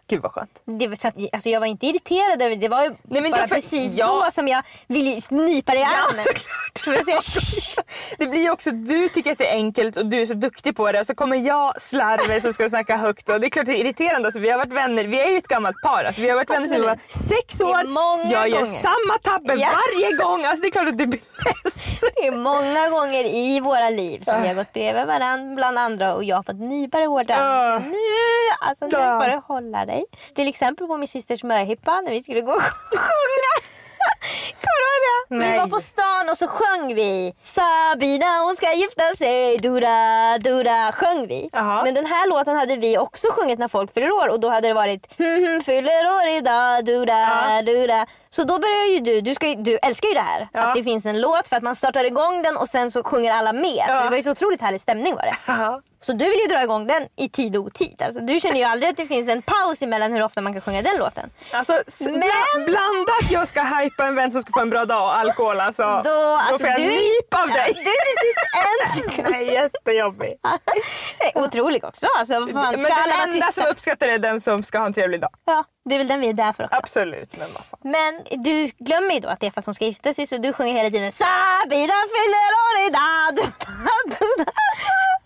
Gud 0.10 0.22
vad 0.22 0.32
skönt. 0.32 0.62
Det 0.66 0.88
var 0.88 0.96
så 0.96 1.08
att, 1.08 1.16
alltså 1.34 1.50
jag 1.50 1.60
var 1.60 1.68
inte 1.68 1.86
irriterad 1.88 2.42
över 2.42 2.50
det. 2.50 2.56
Det 2.56 2.68
var 2.68 2.84
ju 2.84 2.90
Nej, 3.04 3.22
men 3.22 3.32
bara 3.32 3.42
därför- 3.42 3.56
precis 3.56 3.98
ja. 3.98 4.06
då 4.26 4.32
som 4.32 4.48
jag 4.48 4.64
ville 4.88 5.22
nypa 5.30 5.72
dig 5.72 5.82
i 5.82 5.86
armen. 5.86 6.24
såklart. 6.24 6.80
För 6.84 6.94
att 6.94 7.06
säga, 7.06 7.20
Det 8.18 8.26
blir 8.28 8.42
ju 8.42 8.50
också, 8.52 8.72
du 8.72 9.10
tycker 9.10 9.32
att 9.32 9.38
det 9.38 9.48
är 9.48 9.54
enkelt 9.54 9.98
och 9.98 10.06
du 10.06 10.22
är 10.22 10.26
så 10.26 10.34
duktig 10.34 10.76
på 10.76 10.92
det 10.92 11.00
och 11.00 11.06
så 11.06 11.16
kommer 11.16 11.38
jag 11.38 11.82
slarver 11.82 12.40
som 12.40 12.54
ska 12.54 12.70
snacka 12.70 12.98
högt 12.98 13.30
och 13.30 13.40
det 13.40 13.48
är 13.48 13.50
klart 13.50 13.66
det 13.66 13.72
är 13.72 13.76
irriterande. 13.76 14.28
Alltså, 14.28 14.40
vi 14.40 14.50
har 14.50 14.58
varit 14.58 14.74
vänner, 14.74 15.04
vi 15.04 15.20
är 15.20 15.32
ju 15.32 15.38
ett 15.38 15.48
gammalt 15.48 15.82
par. 15.82 16.04
Alltså, 16.04 16.22
vi 16.22 16.30
har 16.30 16.36
varit 16.36 16.50
vänner 16.50 16.68
sedan 16.68 16.82
vi 16.82 16.88
var 16.88 16.98
sex 17.10 17.62
år. 17.62 17.70
jag 18.32 18.50
gör 18.50 18.50
gånger. 18.50 18.66
samma 18.66 19.18
tabbe 19.24 19.54
Ja. 19.56 19.70
varje 19.74 20.16
gång. 20.18 20.46
Alltså, 20.46 20.62
det 20.62 20.68
är 20.68 20.72
klart 20.72 20.88
att 20.88 20.98
du 20.98 21.06
blir 21.06 21.22
less. 21.64 22.00
det 22.16 22.28
är 22.28 22.32
många 22.32 22.90
gånger 22.90 23.24
i 23.24 23.60
våra 23.60 23.90
liv 23.90 24.20
som 24.24 24.42
vi 24.42 24.48
har 24.48 24.56
gått 24.56 24.74
bredvid 24.74 25.06
varandra 25.06 25.56
bland 25.56 25.78
andra 25.80 26.16
och 26.16 26.24
jag 26.24 26.36
har 26.36 26.44
fått 26.44 26.60
nypa 26.60 26.98
dig 26.98 27.08
armen. 27.08 27.26
Ja. 27.30 27.80
Nu, 27.80 27.98
alltså 28.68 28.86
nu 28.86 28.92
Ja. 28.92 29.20
får 29.20 29.30
du 29.30 29.42
hålla 29.54 29.86
dig. 29.86 29.97
Till 30.36 30.48
exempel 30.48 30.88
på 30.88 30.98
min 30.98 31.08
systers 31.08 31.44
möhippa 31.44 32.02
när 32.02 32.12
vi 32.12 32.24
skulle 32.24 32.42
gå 32.42 32.52
och 32.52 32.62
sjunga. 32.62 33.54
Kommer 34.64 34.80
du 34.82 34.88
ihåg 34.88 35.02
det? 35.30 35.52
Vi 35.52 35.58
var 35.58 35.68
på 35.68 35.80
stan 35.80 36.30
och 36.32 36.38
så 36.38 36.48
sjöng 36.48 36.96
vi 36.96 37.34
Sabina 37.42 38.26
hon 38.46 38.56
ska 38.56 38.74
gifta 38.74 39.16
sig, 39.18 39.58
dura 39.58 40.38
dura 40.38 40.92
sjöng 40.92 41.28
vi. 41.28 41.50
Jaha. 41.54 41.84
Men 41.84 41.94
den 41.94 42.06
här 42.06 42.30
låten 42.30 42.56
hade 42.56 42.76
vi 42.76 42.98
också 42.98 43.28
sjungit 43.32 43.60
när 43.60 43.68
folk 43.68 43.94
fyller 43.94 44.12
år 44.12 44.30
och 44.30 44.40
då 44.40 44.50
hade 44.50 44.68
det 44.68 44.74
varit 44.74 45.08
hm, 45.18 45.46
hm, 45.46 45.62
fyller 45.62 46.06
år 46.18 46.38
idag, 46.38 46.86
dura 46.86 47.62
dura. 47.62 48.06
Så 48.38 48.44
då 48.44 48.60
börjar 48.60 48.94
ju 48.94 49.00
du, 49.00 49.22
du, 49.22 49.36
ska, 49.36 49.48
du 49.56 49.78
älskar 49.82 50.08
ju 50.10 50.14
det 50.14 50.20
här. 50.22 50.48
Ja. 50.54 50.62
Att 50.62 50.76
det 50.76 50.84
finns 50.84 51.06
en 51.06 51.22
låt 51.22 51.48
för 51.48 51.56
att 51.56 51.64
man 51.64 51.76
startar 51.76 52.04
igång 52.04 52.42
den 52.44 52.58
och 52.58 52.68
sen 52.70 52.92
så 52.92 53.04
sjunger 53.04 53.32
alla 53.32 53.54
med. 53.54 53.86
För 53.88 53.94
Ja. 53.94 54.04
det 54.04 54.10
var 54.10 54.18
ju 54.18 54.24
så 54.24 54.32
otroligt 54.32 54.62
härlig 54.62 54.82
stämning 54.82 55.16
var 55.16 55.22
det. 55.22 55.36
Ja. 55.48 55.82
Så 56.02 56.14
du 56.14 56.26
vill 56.26 56.40
ju 56.40 56.48
dra 56.48 56.64
igång 56.64 56.88
den 56.88 57.08
i 57.16 57.30
tid 57.30 57.56
och 57.56 57.64
otid. 57.64 58.02
Alltså, 58.02 58.20
du 58.22 58.40
känner 58.40 58.58
ju 58.58 58.64
aldrig 58.64 58.90
att 58.92 58.98
det 58.98 59.06
finns 59.06 59.30
en 59.30 59.42
paus 59.42 59.82
emellan 59.82 60.14
hur 60.14 60.24
ofta 60.24 60.42
man 60.42 60.54
kan 60.54 60.62
sjunga 60.62 60.82
den 60.82 60.98
låten. 60.98 61.30
Alltså, 61.52 61.74
Men- 62.02 62.24
att 63.24 63.32
jag 63.32 63.48
ska 63.48 63.62
hypa 63.64 64.06
en 64.08 64.16
vän 64.16 64.32
som 64.32 64.42
ska 64.42 64.52
få 64.54 64.60
en 64.62 64.70
bra 64.70 64.86
dag 64.86 65.04
och 65.04 65.18
alkohol. 65.18 65.60
Alltså, 65.60 65.84
Då, 65.84 66.10
då 66.10 66.20
alltså, 66.20 66.60
får 66.60 66.68
jag 66.70 66.80
du 66.80 66.84
nyp 66.88 67.34
av 67.34 67.50
Ja, 67.50 67.56
dig. 67.56 67.74
du 67.74 67.80
är 67.80 68.10
inte 68.10 68.22
tyst 68.22 68.38
en 68.56 69.10
sekund. 69.10 69.28
Nej, 69.32 69.54
jättejobbig. 69.54 70.34
Otrolig 71.36 71.86
också. 71.86 72.06
Alltså, 72.20 72.34
fan, 72.34 72.52
Men 72.52 72.84
den 72.84 72.92
enda 73.24 73.48
tysta? 73.48 73.52
som 73.62 73.72
uppskattar 73.72 74.08
det 74.08 74.14
är 74.14 74.20
den 74.20 74.42
som 74.42 74.64
ska 74.64 74.78
ha 74.80 74.86
en 74.86 74.94
trevlig 74.94 75.22
dag. 75.22 75.30
Ja, 75.46 75.64
det 75.90 75.96
är 75.96 75.98
väl 75.98 76.08
den 76.08 76.20
vi 76.20 76.28
är 76.30 76.34
där 76.34 76.54
för 76.54 76.64
också. 76.64 76.76
Absolut. 76.78 77.38
Men 77.38 77.48
vad 77.54 77.66
fan. 77.66 77.80
Men 77.82 78.44
du 78.44 78.66
glömmer 78.80 79.14
ju 79.14 79.20
då 79.20 79.30
att 79.30 79.40
det 79.40 79.48
är 79.48 79.52
för 79.52 79.60
att 79.60 79.66
hon 79.66 79.76
ska 79.76 79.86
gifta 79.86 80.14
sig 80.14 80.28
så 80.28 80.38
du 80.38 80.54
sjunger 80.54 80.74
hela 80.74 80.90
tiden 80.90 81.12
Sabina 81.12 81.94
fyller 82.14 82.50
år 82.66 82.88
idag. 82.88 83.54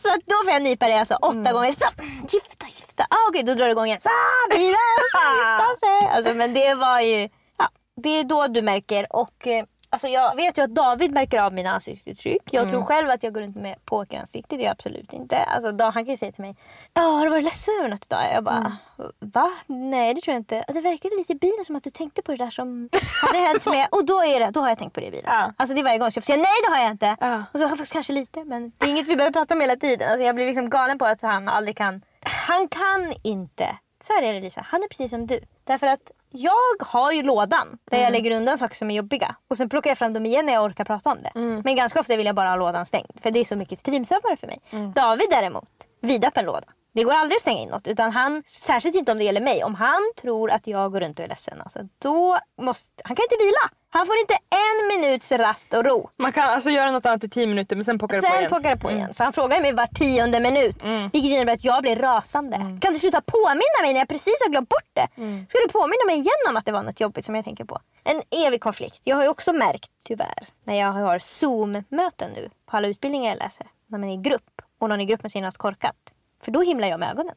Så 0.02 0.10
att 0.10 0.22
då 0.26 0.36
får 0.44 0.54
jag 0.54 0.62
nypa 0.62 0.88
dig 0.88 0.98
alltså 0.98 1.16
åtta 1.16 1.38
Mm. 1.40 1.54
gånger. 1.54 1.72
Stopp! 1.72 1.94
Gifta, 2.34 2.66
gifta. 2.66 3.04
Ah, 3.10 3.16
Okej, 3.30 3.44
då 3.44 3.54
drar 3.54 3.66
du 3.66 3.72
igång 3.72 3.86
igen. 3.86 4.00
Sabina 4.02 4.78
ska 5.10 5.20
gifta 5.38 5.76
sig. 5.80 6.10
Alltså, 6.10 6.34
men 6.34 6.54
det 6.54 6.74
var 6.74 7.00
ju... 7.00 7.30
Ja, 7.58 7.70
det 8.04 8.10
är 8.20 8.24
då 8.24 8.48
du 8.48 8.62
märker 8.62 9.16
och... 9.16 9.48
eh, 9.48 9.66
Alltså 9.94 10.08
jag 10.08 10.36
vet 10.36 10.58
ju 10.58 10.62
att 10.62 10.76
David 10.76 11.12
märker 11.12 11.40
av 11.40 11.54
mina 11.54 11.72
ansiktsuttryck. 11.72 12.42
Jag 12.52 12.62
Mm. 12.62 12.72
tror 12.72 12.84
själv 12.84 13.10
att 13.10 13.24
jag 13.24 13.34
går 13.34 13.42
runt 13.42 13.56
med 13.56 13.86
pokeransikte. 13.86 14.58
Det 14.58 14.64
är 14.64 14.66
jag 14.66 14.72
absolut 14.72 15.14
inte. 15.14 15.38
Alltså, 15.38 15.72
då, 15.72 15.84
han 15.86 15.94
kan 15.94 16.12
ju 16.14 16.18
säga 16.18 16.32
till 16.32 16.42
mig. 16.42 16.56
Ja, 16.94 17.02
har 17.02 17.24
du 17.26 17.30
varit 17.32 17.44
ledsen 17.44 17.74
över 17.80 17.90
något 17.90 18.06
idag? 18.06 18.24
Jag 18.34 18.44
bara. 18.44 18.58
Mm. 19.00 19.12
Va? 19.20 19.52
Nej 19.68 20.14
det 20.14 20.22
tror 20.22 20.34
jag 20.34 20.40
inte. 20.40 20.58
Alltså, 20.58 20.74
Det 20.74 20.82
verkade 20.90 21.16
lite 21.16 21.34
i 21.34 21.36
bilen 21.36 21.66
som 21.66 21.76
att 21.76 21.84
du 21.84 21.90
tänkte 21.90 22.22
på 22.22 22.32
det 22.32 22.38
där 22.38 22.50
som 22.50 22.90
hade 23.22 23.38
hänt 23.40 23.66
med. 23.66 23.88
Och 23.92 24.06
då, 24.06 24.24
är 24.24 24.40
det, 24.40 24.52
då 24.52 24.60
har 24.62 24.70
jag 24.70 24.78
tänkt 24.78 24.94
på 24.94 25.00
det 25.00 25.06
i 25.08 25.12
bilen. 25.12 25.26
Ja. 25.34 25.54
Alltså 25.58 25.74
det 25.74 25.82
är 25.82 25.84
varje 25.84 25.98
gång. 25.98 26.12
Så 26.12 26.18
jag 26.18 26.24
får 26.24 26.34
säga 26.34 26.38
nej 26.44 26.58
det 26.68 26.72
har 26.76 26.82
jag 26.84 26.92
inte. 26.92 27.16
Ja. 27.20 27.36
Och 27.38 27.44
så 27.52 27.58
har 27.58 27.62
jag 27.64 27.70
faktiskt 27.70 27.94
kanske 27.94 28.14
lite. 28.14 28.44
Men 28.44 28.72
det 28.78 28.86
är 28.86 28.90
inget 28.90 29.08
vi 29.08 29.16
behöver 29.16 29.34
prata 29.34 29.54
om 29.54 29.62
hela 29.62 29.76
tiden. 29.76 30.10
Alltså 30.12 30.24
jag 30.26 30.36
blir 30.36 30.46
liksom 30.48 30.70
galen 30.70 30.98
på 30.98 31.06
att 31.06 31.22
han 31.22 31.48
aldrig 31.50 31.78
kan. 31.78 32.02
Han 32.48 32.68
kan 32.68 33.14
inte. 33.24 33.76
Så 34.08 34.14
här 34.14 34.24
är 34.24 34.34
det 34.34 34.40
Lisa. 34.40 34.66
Han 34.68 34.84
är 34.84 34.88
precis 34.88 35.10
som 35.12 35.28
du. 35.28 35.40
Därför 35.64 35.88
att 35.88 36.12
jag 36.32 36.88
har 36.88 37.12
ju 37.12 37.24
lådan 37.24 37.78
där 37.92 37.98
jag 37.98 38.12
lägger 38.12 38.32
undan 38.32 38.58
saker 38.58 38.76
som 38.76 38.92
är 38.92 38.96
jobbiga. 38.96 39.36
Och 39.48 39.58
sen 39.58 39.70
plockar 39.70 39.90
jag 39.90 39.98
fram 39.98 40.14
dem 40.14 40.26
igen 40.26 40.46
när 40.46 40.54
jag 40.54 40.64
orkar 40.64 40.84
prata 40.86 41.12
om 41.12 41.18
det. 41.24 41.32
Men 41.64 41.76
ganska 41.76 42.00
ofta 42.00 42.16
vill 42.18 42.26
jag 42.26 42.36
bara 42.36 42.50
ha 42.50 42.56
lådan 42.56 42.86
stängd. 42.86 43.12
För 43.22 43.32
det 43.32 43.40
är 43.40 43.46
så 43.46 43.56
mycket 43.56 43.80
streamsurfare 43.80 44.38
för 44.38 44.48
mig. 44.48 44.62
David 44.96 45.28
däremot, 45.30 45.70
vidöppen 46.02 46.46
låda. 46.46 46.68
Det 46.94 47.04
går 47.04 47.14
aldrig 47.14 47.36
att 47.36 47.42
stänga 47.42 47.60
in 47.62 47.70
något. 47.70 47.88
Utan 47.88 48.12
han, 48.12 48.44
särskilt 48.46 48.96
inte 48.96 49.12
om 49.12 49.18
det 49.18 49.24
gäller 49.24 49.42
mig. 49.42 49.64
Om 49.64 49.76
han 49.76 50.12
tror 50.22 50.52
att 50.52 50.68
jag 50.68 50.92
går 50.92 51.00
runt 51.00 51.20
och 51.20 51.26
är 51.26 51.30
ledsen. 51.30 51.62
Alltså, 51.62 51.80
då 52.00 52.40
måste, 52.62 53.02
han 53.06 53.16
kan 53.16 53.24
inte 53.24 53.36
vila. 53.46 53.78
Han 53.94 54.06
får 54.06 54.16
inte 54.20 54.34
en 54.34 55.02
minuts 55.02 55.32
rast 55.32 55.74
och 55.74 55.86
ro. 55.86 56.10
Man 56.18 56.32
kan 56.32 56.50
alltså 56.50 56.70
göra 56.70 56.92
något 56.92 57.06
annat 57.06 57.24
i 57.24 57.30
tio 57.30 57.48
minuter 57.48 57.76
men 57.76 57.86
sen 57.86 58.00
pockar 58.00 58.16
det 58.16 58.22
på 58.22 58.28
Sen 58.28 58.38
igen. 58.38 58.48
plockar 58.50 58.70
det 58.70 58.78
på 58.78 58.92
igen. 58.92 59.14
Så 59.14 59.24
han 59.24 59.34
frågar 59.34 59.62
mig 59.62 59.72
var 59.74 59.88
tionde 59.88 60.40
minut. 60.40 60.84
Vilket 61.14 61.32
innebär 61.32 61.54
att 61.54 61.64
jag 61.64 61.82
blir 61.82 61.96
rasande. 61.96 62.58
Kan 62.82 62.94
du 62.94 63.00
sluta 63.00 63.22
påminna 63.22 63.82
mig 63.82 63.94
när 63.94 64.00
jag 64.00 64.08
precis 64.10 64.36
har 64.46 64.50
glömt 64.52 64.70
bort 64.70 64.90
det? 64.94 65.08
Ska 65.50 65.58
du 65.60 65.68
påminna 65.72 66.06
mig 66.08 66.16
igen 66.16 66.50
om 66.50 66.58
att 66.58 66.66
det 66.66 66.72
var 66.72 66.84
något 66.84 67.00
jobbigt 67.00 67.26
som 67.26 67.36
jag 67.36 67.46
tänker 67.46 67.64
på? 67.66 67.80
En 68.04 68.22
evig 68.48 68.62
konflikt. 68.62 69.00
Jag 69.04 69.16
har 69.16 69.24
ju 69.24 69.30
också 69.30 69.54
märkt, 69.54 69.92
tyvärr, 70.04 70.48
när 70.64 70.80
jag 70.80 70.92
har 70.92 71.20
Zoom-möten 71.20 72.32
nu 72.36 72.50
på 72.66 72.78
alla 72.78 72.88
utbildningar 72.88 73.30
jag 73.30 73.38
läser. 73.40 73.68
När 73.88 74.00
man 74.00 74.10
är 74.10 74.14
i 74.14 74.18
grupp 74.22 74.62
och 74.80 74.90
någon 74.90 75.02
i 75.02 75.06
gruppen 75.06 75.30
säger 75.30 75.46
något 75.46 75.58
korkat. 75.58 75.96
För 76.44 76.52
då 76.52 76.62
himlar 76.62 76.88
jag 76.88 77.00
med 77.00 77.10
ögonen. 77.12 77.36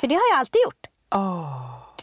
För 0.00 0.06
det 0.06 0.14
har 0.14 0.22
jag 0.30 0.38
alltid 0.38 0.60
gjort. 0.64 0.86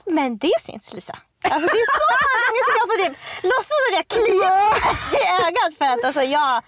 Men 0.05 0.37
det 0.37 0.53
syns 0.61 0.93
Lisa. 0.93 1.17
Alltså 1.49 1.67
det 1.67 1.79
är 1.79 1.99
så 1.99 2.05
många 2.13 2.37
gånger 2.45 2.63
som 2.67 2.75
jag 2.79 2.87
får 2.89 2.97
typ 3.05 3.17
låtsas 3.43 3.79
att 3.87 3.95
jag 3.99 4.07
kliar 4.07 4.65
i 5.19 5.45
ögat 5.47 5.77
för 5.77 5.85
att 5.85 6.05
alltså 6.05 6.21
jag 6.21 6.63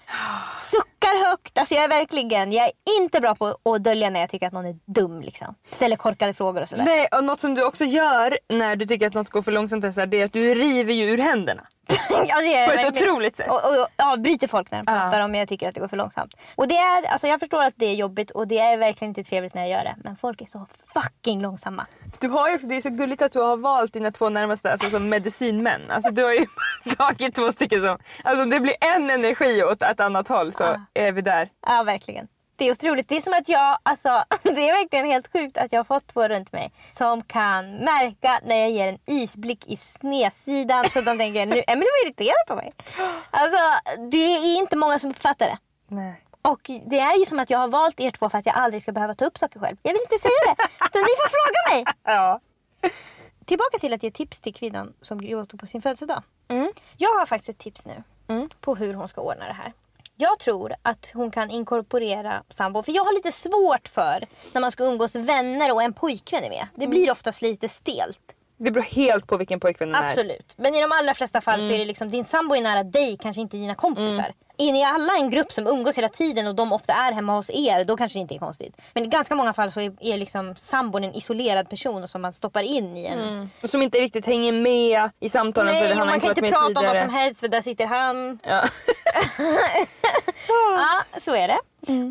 suckar 0.58 1.28
högt. 1.30 1.58
Alltså 1.58 1.74
jag 1.74 1.84
är 1.84 1.88
verkligen, 1.88 2.52
jag 2.52 2.66
är 2.66 2.72
inte 3.00 3.20
bra 3.20 3.34
på 3.34 3.58
att 3.74 3.84
dölja 3.84 4.10
när 4.10 4.20
jag 4.20 4.30
tycker 4.30 4.46
att 4.46 4.52
någon 4.52 4.66
är 4.66 4.76
dum 4.86 5.20
liksom. 5.20 5.54
Ställer 5.70 5.96
korkade 5.96 6.34
frågor 6.34 6.62
och 6.62 6.68
sådär. 6.68 6.84
Nej, 6.84 7.08
och 7.12 7.24
något 7.24 7.40
som 7.40 7.54
du 7.54 7.64
också 7.64 7.84
gör 7.84 8.38
när 8.48 8.76
du 8.76 8.84
tycker 8.84 9.06
att 9.06 9.14
något 9.14 9.30
går 9.30 9.42
för 9.42 9.52
långsamt 9.52 9.84
är 9.84 9.90
så 9.90 10.00
här, 10.00 10.06
det 10.06 10.20
är 10.20 10.24
att 10.24 10.32
du 10.32 10.54
river 10.54 10.92
ju 10.94 11.04
ur 11.10 11.18
händerna. 11.18 11.66
Ja, 12.10 12.40
det 12.40 12.54
är 12.54 12.66
På 12.66 12.72
ett 12.72 12.84
verkligen. 12.84 13.08
otroligt 13.10 13.36
sätt. 13.36 13.48
Och, 13.50 13.64
och, 13.64 13.78
och 13.80 13.88
avbryter 13.96 14.48
folk 14.48 14.70
när 14.70 14.78
de 14.78 14.86
pratar 14.86 15.20
om 15.20 15.34
jag 15.34 15.48
tycker 15.48 15.68
att 15.68 15.74
det 15.74 15.80
går 15.80 15.88
för 15.88 15.96
långsamt. 15.96 16.34
Och 16.54 16.68
det 16.68 16.76
är, 16.76 17.06
alltså 17.06 17.26
jag 17.26 17.40
förstår 17.40 17.62
att 17.62 17.74
det 17.76 17.86
är 17.86 17.94
jobbigt 17.94 18.30
och 18.30 18.48
det 18.48 18.58
är 18.58 18.76
verkligen 18.76 19.10
inte 19.10 19.24
trevligt 19.24 19.54
när 19.54 19.62
jag 19.62 19.70
gör 19.70 19.84
det. 19.84 19.94
Men 20.04 20.16
folk 20.16 20.40
är 20.40 20.46
så 20.46 20.66
fucking 20.94 21.40
långsamma. 21.40 21.86
Du 22.20 22.28
har 22.28 22.48
ju 22.48 22.54
också, 22.54 22.66
det 22.66 22.76
är 22.76 22.80
så 22.80 22.90
gulligt 22.90 23.22
att 23.22 23.32
du 23.32 23.40
har 23.40 23.56
valt 23.56 23.92
dina 23.92 24.10
två 24.10 24.28
närmaste 24.28 24.72
alltså, 24.72 24.90
som 24.90 25.08
medicinmän. 25.08 25.90
Alltså, 25.90 26.10
du 26.10 26.24
har 26.24 26.32
ju 26.32 26.46
tagit 26.96 27.34
två 27.34 27.50
stycken 27.52 27.80
som... 27.80 27.98
Alltså, 28.24 28.42
om 28.42 28.50
det 28.50 28.60
blir 28.60 28.74
en 28.80 29.10
energi 29.10 29.62
åt 29.64 29.82
ett 29.82 30.00
annat 30.00 30.28
håll 30.28 30.52
så 30.52 30.80
är 30.94 31.12
vi 31.12 31.20
där. 31.20 31.48
Ja, 31.66 31.82
verkligen. 31.82 32.28
Det 32.58 32.64
är 32.64 32.70
otroligt. 32.70 33.08
Det 33.08 33.16
är 33.16 33.20
som 33.20 33.32
att 33.32 33.48
jag, 33.48 33.78
alltså, 33.82 34.08
det 34.42 34.68
är 34.68 34.82
verkligen 34.82 35.06
helt 35.06 35.32
sjukt 35.32 35.56
att 35.58 35.72
jag 35.72 35.78
har 35.78 35.84
fått 35.84 36.06
två 36.06 36.28
runt 36.28 36.52
mig 36.52 36.72
som 36.92 37.22
kan 37.22 37.76
märka 37.76 38.40
när 38.44 38.56
jag 38.56 38.70
ger 38.70 38.88
en 38.88 38.98
isblick 39.06 39.66
i 39.66 39.76
snedsidan 39.76 40.84
så 40.90 41.00
de 41.00 41.18
tänker 41.18 41.46
nu 41.46 41.62
Emelie 41.66 41.88
var 41.90 42.06
irriterad 42.06 42.46
på 42.48 42.54
mig. 42.56 42.72
Alltså, 43.30 43.58
det 44.10 44.16
är 44.36 44.58
inte 44.58 44.76
många 44.76 44.98
som 44.98 45.10
uppfattar 45.10 45.46
det. 45.46 45.58
Nej. 45.88 46.22
Och 46.42 46.70
det 46.86 46.98
är 46.98 47.18
ju 47.18 47.24
som 47.26 47.38
att 47.38 47.50
jag 47.50 47.58
har 47.58 47.68
valt 47.68 48.00
er 48.00 48.10
två 48.10 48.28
för 48.30 48.38
att 48.38 48.46
jag 48.46 48.54
aldrig 48.54 48.82
ska 48.82 48.92
behöva 48.92 49.14
ta 49.14 49.24
upp 49.24 49.38
saker 49.38 49.60
själv. 49.60 49.76
Jag 49.82 49.92
vill 49.92 50.02
inte 50.02 50.18
säga 50.18 50.32
det. 50.46 50.62
Utan 50.86 51.02
ni 51.02 51.14
får 51.20 51.28
fråga 51.28 51.74
mig. 51.74 51.94
Ja. 52.04 52.40
Tillbaka 53.44 53.78
till 53.78 53.92
att 53.92 54.02
ge 54.02 54.10
tips 54.10 54.40
till 54.40 54.54
kvinnan 54.54 54.94
som 55.02 55.20
gråter 55.20 55.56
på 55.56 55.66
sin 55.66 55.82
födelsedag. 55.82 56.22
Mm. 56.48 56.72
Jag 56.96 57.08
har 57.10 57.26
faktiskt 57.26 57.48
ett 57.48 57.58
tips 57.58 57.86
nu 57.86 58.02
på 58.60 58.74
hur 58.74 58.94
hon 58.94 59.08
ska 59.08 59.20
ordna 59.20 59.46
det 59.46 59.52
här. 59.52 59.72
Jag 60.20 60.38
tror 60.38 60.74
att 60.82 61.10
hon 61.14 61.30
kan 61.30 61.50
inkorporera 61.50 62.42
sambo. 62.48 62.82
För 62.82 62.92
jag 62.92 63.04
har 63.04 63.12
lite 63.12 63.32
svårt 63.32 63.88
för 63.88 64.26
när 64.52 64.60
man 64.60 64.70
ska 64.70 64.84
umgås 64.84 65.16
vänner 65.16 65.72
och 65.72 65.82
en 65.82 65.92
pojkvän 65.92 66.44
är 66.44 66.50
med. 66.50 66.66
Det 66.74 66.86
blir 66.86 67.10
oftast 67.10 67.42
lite 67.42 67.68
stelt. 67.68 68.20
Det 68.56 68.70
beror 68.70 68.84
helt 68.84 69.26
på 69.26 69.36
vilken 69.36 69.60
pojkvän 69.60 69.92
den 69.92 70.02
är. 70.04 70.08
Absolut. 70.08 70.54
Men 70.56 70.74
i 70.74 70.80
de 70.80 70.92
allra 70.92 71.14
flesta 71.14 71.40
fall 71.40 71.60
så 71.60 71.72
är 71.72 71.78
det 71.78 71.84
liksom 71.84 72.10
din 72.10 72.24
sambo 72.24 72.54
är 72.54 72.60
nära 72.60 72.82
dig, 72.82 73.16
kanske 73.20 73.42
inte 73.42 73.56
dina 73.56 73.74
kompisar. 73.74 74.32
Är 74.60 74.72
ni 74.72 74.84
alla 74.84 75.12
en 75.16 75.30
grupp 75.30 75.52
som 75.52 75.66
umgås 75.66 75.98
hela 75.98 76.08
tiden 76.08 76.46
och 76.46 76.54
de 76.54 76.72
ofta 76.72 76.92
är 76.92 77.12
hemma 77.12 77.36
hos 77.36 77.50
er, 77.50 77.84
då 77.84 77.96
kanske 77.96 78.18
det 78.18 78.20
inte 78.20 78.34
är 78.34 78.38
konstigt. 78.38 78.76
Men 78.94 79.04
i 79.04 79.06
ganska 79.06 79.34
många 79.34 79.52
fall 79.52 79.72
så 79.72 79.80
är, 79.80 79.92
är 80.00 80.18
liksom 80.18 80.54
sambon 80.56 81.04
en 81.04 81.14
isolerad 81.14 81.70
person 81.70 82.08
som 82.08 82.22
man 82.22 82.32
stoppar 82.32 82.62
in 82.62 82.96
i 82.96 83.06
en 83.06 83.50
Och 83.62 83.70
som 83.70 83.82
inte 83.82 83.98
riktigt 83.98 84.26
hänger 84.26 84.52
med 84.52 85.10
i 85.20 85.28
samtalen 85.28 85.74
för 85.74 85.80
Nej, 85.84 85.88
han 85.88 85.98
har 85.98 86.06
man 86.06 86.14
inte 86.14 86.26
kan 86.26 86.28
varit 86.28 86.38
inte 86.38 86.42
med 86.42 86.52
prata 86.52 86.66
om 86.66 86.74
tidigare. 86.74 86.94
vad 86.94 87.02
som 87.02 87.10
helst 87.20 87.40
för 87.40 87.48
där 87.48 87.60
sitter 87.60 87.86
han. 87.86 88.38
Ja. 88.42 88.64
Ja, 90.76 91.20
så 91.20 91.34
är 91.34 91.48
det. 91.48 91.58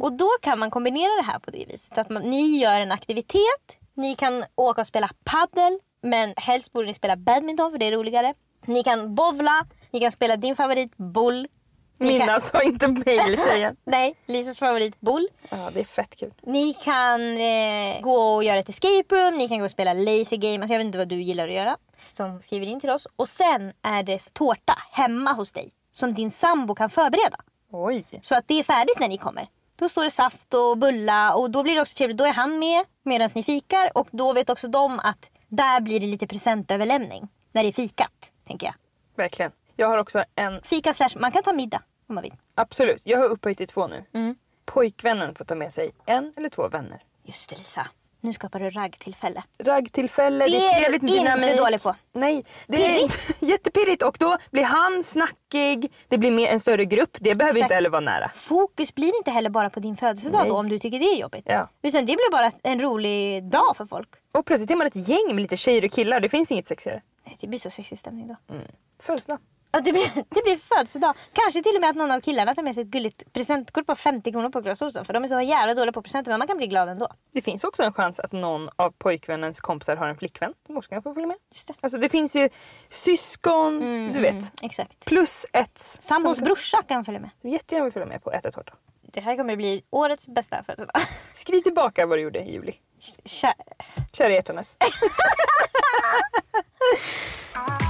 Och 0.04 0.14
då 0.14 0.30
kan 0.42 0.60
man 0.60 0.72
kombinera 0.72 1.16
det 1.22 1.32
här 1.32 1.40
på 1.40 1.52
det 1.52 1.66
viset. 1.68 1.98
Att 1.98 2.10
man, 2.10 2.24
ni 2.24 2.58
gör 2.58 2.82
en 2.82 2.92
aktivitet. 2.92 3.78
Ni 3.94 4.16
kan 4.16 4.44
åka 4.56 4.82
och 4.82 4.88
spela 4.88 5.10
paddel. 5.24 5.80
Men 6.02 6.34
helst 6.38 6.74
borde 6.74 6.88
ni 6.88 6.94
spela 6.94 7.16
badminton 7.16 7.72
för 7.72 7.78
det 7.78 7.86
är 7.86 7.92
roligare. 7.92 8.34
Ni 8.66 8.84
kan 8.84 9.16
bowla. 9.16 9.66
Ni 9.92 10.00
kan 10.00 10.12
spela 10.12 10.36
din 10.36 10.56
favorit 10.56 10.98
boll. 10.98 11.48
Kan, 12.00 12.40
sa 12.40 12.62
inte 12.62 12.88
mail 12.88 13.38
tjejen. 13.46 13.76
nej, 13.84 14.16
Lisas 14.26 14.58
favorit 14.58 15.00
boll. 15.00 15.28
Ja, 15.50 15.70
det 15.74 15.80
är 15.80 15.84
fett 15.86 16.16
kul. 16.20 16.34
Ni 16.42 16.74
kan 16.74 17.38
eh, 17.38 18.02
gå 18.02 18.36
och 18.36 18.44
göra 18.44 18.60
ett 18.60 18.70
escape 18.70 19.16
room. 19.16 19.38
Ni 19.38 19.48
kan 19.50 19.60
gå 19.60 19.66
och 19.66 19.72
spela 19.72 19.94
lazy 19.94 20.38
game. 20.38 20.60
Alltså 20.60 20.74
jag 20.74 20.80
vet 20.80 20.86
inte 20.86 20.98
vad 20.98 21.08
du 21.08 21.22
gillar 21.22 21.48
att 21.48 21.54
göra. 21.54 21.78
Som 22.12 22.42
skriver 22.42 22.66
in 22.66 22.80
till 22.80 22.90
oss. 22.90 23.08
Och 23.16 23.30
sen 23.30 23.74
är 23.82 24.04
det 24.04 24.34
tårta 24.34 24.78
hemma 24.92 25.34
hos 25.34 25.52
dig. 25.52 25.72
Som 25.94 26.14
din 26.14 26.32
sambo 26.32 26.76
kan 26.76 26.90
förbereda. 26.90 27.38
Oj. 27.72 28.06
Så 28.22 28.36
att 28.36 28.48
det 28.48 28.60
är 28.60 28.64
färdigt 28.64 29.00
när 29.00 29.08
ni 29.08 29.18
kommer. 29.18 29.48
Då 29.76 29.90
står 29.90 30.04
det 30.04 30.12
saft 30.12 30.54
och 30.54 30.78
bulla 30.78 31.34
och 31.36 31.52
då 31.52 31.64
blir 31.64 31.76
det 31.76 31.82
också 31.82 31.98
trevligt. 31.98 32.18
Då 32.18 32.26
är 32.26 32.34
han 32.34 32.60
med 32.60 32.86
medan 33.04 33.30
ni 33.36 33.44
fikar 33.44 33.92
och 33.98 34.08
då 34.12 34.34
vet 34.34 34.50
också 34.50 34.68
de 34.68 35.00
att 35.00 35.30
Där 35.48 35.82
blir 35.82 36.00
det 36.00 36.06
lite 36.06 36.28
presentöverlämning. 36.28 37.28
När 37.52 37.64
det 37.64 37.70
är 37.70 37.74
fikat, 37.74 38.32
tänker 38.48 38.68
jag. 38.68 38.74
Verkligen. 39.16 39.52
Jag 39.80 39.88
har 39.88 39.98
också 39.98 40.24
en, 40.36 40.62
Fika 40.64 40.94
slash, 40.94 41.10
man 41.20 41.32
kan 41.32 41.44
ta 41.44 41.54
middag 41.54 41.82
om 42.08 42.16
man 42.16 42.22
vill. 42.22 42.34
absolut, 42.56 43.02
jag 43.06 43.18
har 43.18 43.26
upphöjt 43.26 43.58
till 43.58 43.68
två 43.68 43.88
nu. 43.88 44.04
Mm. 44.14 44.36
Pojkvännen 44.66 45.36
får 45.36 45.46
ta 45.46 45.56
med 45.56 45.74
sig 45.74 45.92
en 46.06 46.34
eller 46.38 46.50
två 46.50 46.68
vänner. 46.68 47.04
Just 47.24 47.50
det 47.50 47.58
Lisa, 47.58 47.88
nu 48.22 48.34
skapar 48.34 48.60
du 48.60 48.70
raggtillfälle. 48.70 49.44
Raggtillfälle, 49.60 50.46
Det 50.46 50.52
det 50.52 50.58
är 50.66 50.76
är 50.76 50.80
trevligt 50.80 51.02
med 51.02 51.12
du 51.12 51.18
inte 51.18 51.32
dynamit. 51.36 51.58
dålig 51.58 51.82
på. 51.82 51.96
Nej, 52.14 52.44
det 52.68 52.78
Pirrigt. 52.78 53.42
är 53.42 53.46
jättepirrigt 53.50 54.04
och 54.04 54.18
då 54.20 54.38
blir 54.52 54.64
han 54.64 55.04
snackig, 55.04 55.94
det 56.08 56.18
blir 56.18 56.32
mer 56.32 56.48
en 56.48 56.60
större 56.60 56.86
grupp. 56.86 57.18
Det 57.20 57.36
behöver 57.36 57.58
Exakt. 57.58 57.66
inte 57.66 57.76
heller 57.76 57.90
vara 57.90 58.02
nära. 58.02 58.32
Fokus 58.36 58.96
blir 58.96 59.18
inte 59.18 59.32
heller 59.32 59.50
bara 59.50 59.70
på 59.70 59.80
din 59.80 59.98
födelsedag 59.98 60.40
Nej. 60.42 60.50
då 60.50 60.58
om 60.58 60.70
du 60.70 60.80
tycker 60.80 61.00
det 61.00 61.06
är 61.06 61.18
jobbigt. 61.18 61.44
Ja. 61.46 61.70
Utan 61.82 62.02
det 62.06 62.16
blir 62.16 62.32
bara 62.32 62.52
en 62.64 62.82
rolig 62.82 63.44
dag 63.44 63.78
för 63.78 63.86
folk. 63.86 64.10
Och 64.32 64.46
plötsligt 64.46 64.72
är 64.72 64.76
man 64.76 64.88
ett 64.88 65.10
gäng 65.10 65.28
med 65.36 65.42
lite 65.42 65.58
tjejer 65.58 65.86
och 65.86 65.92
killar. 65.92 66.20
Det 66.20 66.30
finns 66.30 66.52
inget 66.52 66.68
sexigare. 66.68 67.02
Nej, 67.26 67.38
Det 67.40 67.48
blir 67.48 67.60
så 67.60 67.70
sexig 67.70 68.00
stämning 68.00 68.28
då. 68.28 68.36
Födelsedag. 69.00 69.40
Ja, 69.72 69.80
det, 69.80 69.92
blir, 69.92 70.10
det 70.16 70.44
blir 70.44 70.58
födelsedag. 70.58 71.16
Kanske 71.34 71.64
till 71.64 71.76
och 71.76 71.82
med 71.82 71.90
att 71.90 71.96
någon 71.96 72.12
av 72.12 72.22
killarna 72.22 72.56
tar 72.56 72.64
med 72.64 72.76
sig 72.76 72.84
ett 72.84 72.90
gulligt 72.90 73.34
presentkort 73.34 73.86
på 73.86 73.96
50 73.96 74.32
kronor 74.32 74.50
på 74.50 74.62
Clas 74.62 74.82
Ohlson. 74.82 75.06
För 75.06 75.14
de 75.14 75.24
är 75.24 75.28
så 75.28 75.42
jävla 75.42 75.74
dåliga 75.74 75.92
på 75.92 76.02
presenter 76.02 76.32
men 76.32 76.40
man 76.40 76.48
kan 76.48 76.58
bli 76.58 76.68
glad 76.68 76.90
ändå. 76.90 77.08
Det 77.34 77.42
finns 77.42 77.64
också 77.64 77.84
en 77.84 77.94
chans 77.94 78.20
att 78.20 78.32
någon 78.32 78.70
av 78.76 78.92
pojkvännens 78.92 79.62
kompisar 79.62 79.96
har 79.96 80.08
en 80.08 80.18
flickvän 80.18 80.54
som 80.66 80.78
också 80.78 80.90
kan 80.90 81.04
få 81.04 81.14
följa 81.14 81.28
med. 81.28 81.38
Just 81.52 81.68
det. 81.68 81.74
Alltså 81.82 81.98
det 81.98 82.10
finns 82.10 82.36
ju 82.36 82.50
syskon, 82.90 83.80
du 84.14 84.20
vet. 84.20 84.34
Mm, 84.34 84.44
exakt. 84.62 85.06
Plus 85.06 85.46
ett. 85.54 85.78
Sambons 85.78 86.38
som 86.38 86.46
brorsa 86.46 86.82
kan 86.88 87.06
följa 87.06 87.20
med. 87.20 87.30
jättegärna 87.42 87.84
vill 87.84 87.94
följa 87.94 88.08
med 88.08 88.24
på 88.24 88.32
äta-tårta. 88.32 88.74
Det 89.02 89.22
här 89.22 89.38
kommer 89.38 89.54
att 89.54 89.58
bli 89.58 89.84
årets 89.90 90.28
bästa 90.28 90.64
födelsedag. 90.64 91.02
Skriv 91.32 91.62
tillbaka 91.62 92.06
vad 92.06 92.18
du 92.18 92.22
gjorde 92.22 92.40
i 92.40 92.52
juli. 92.52 92.74
Kär. 93.26 93.54
Kära 94.14 94.34
hjärtanes. 94.34 94.78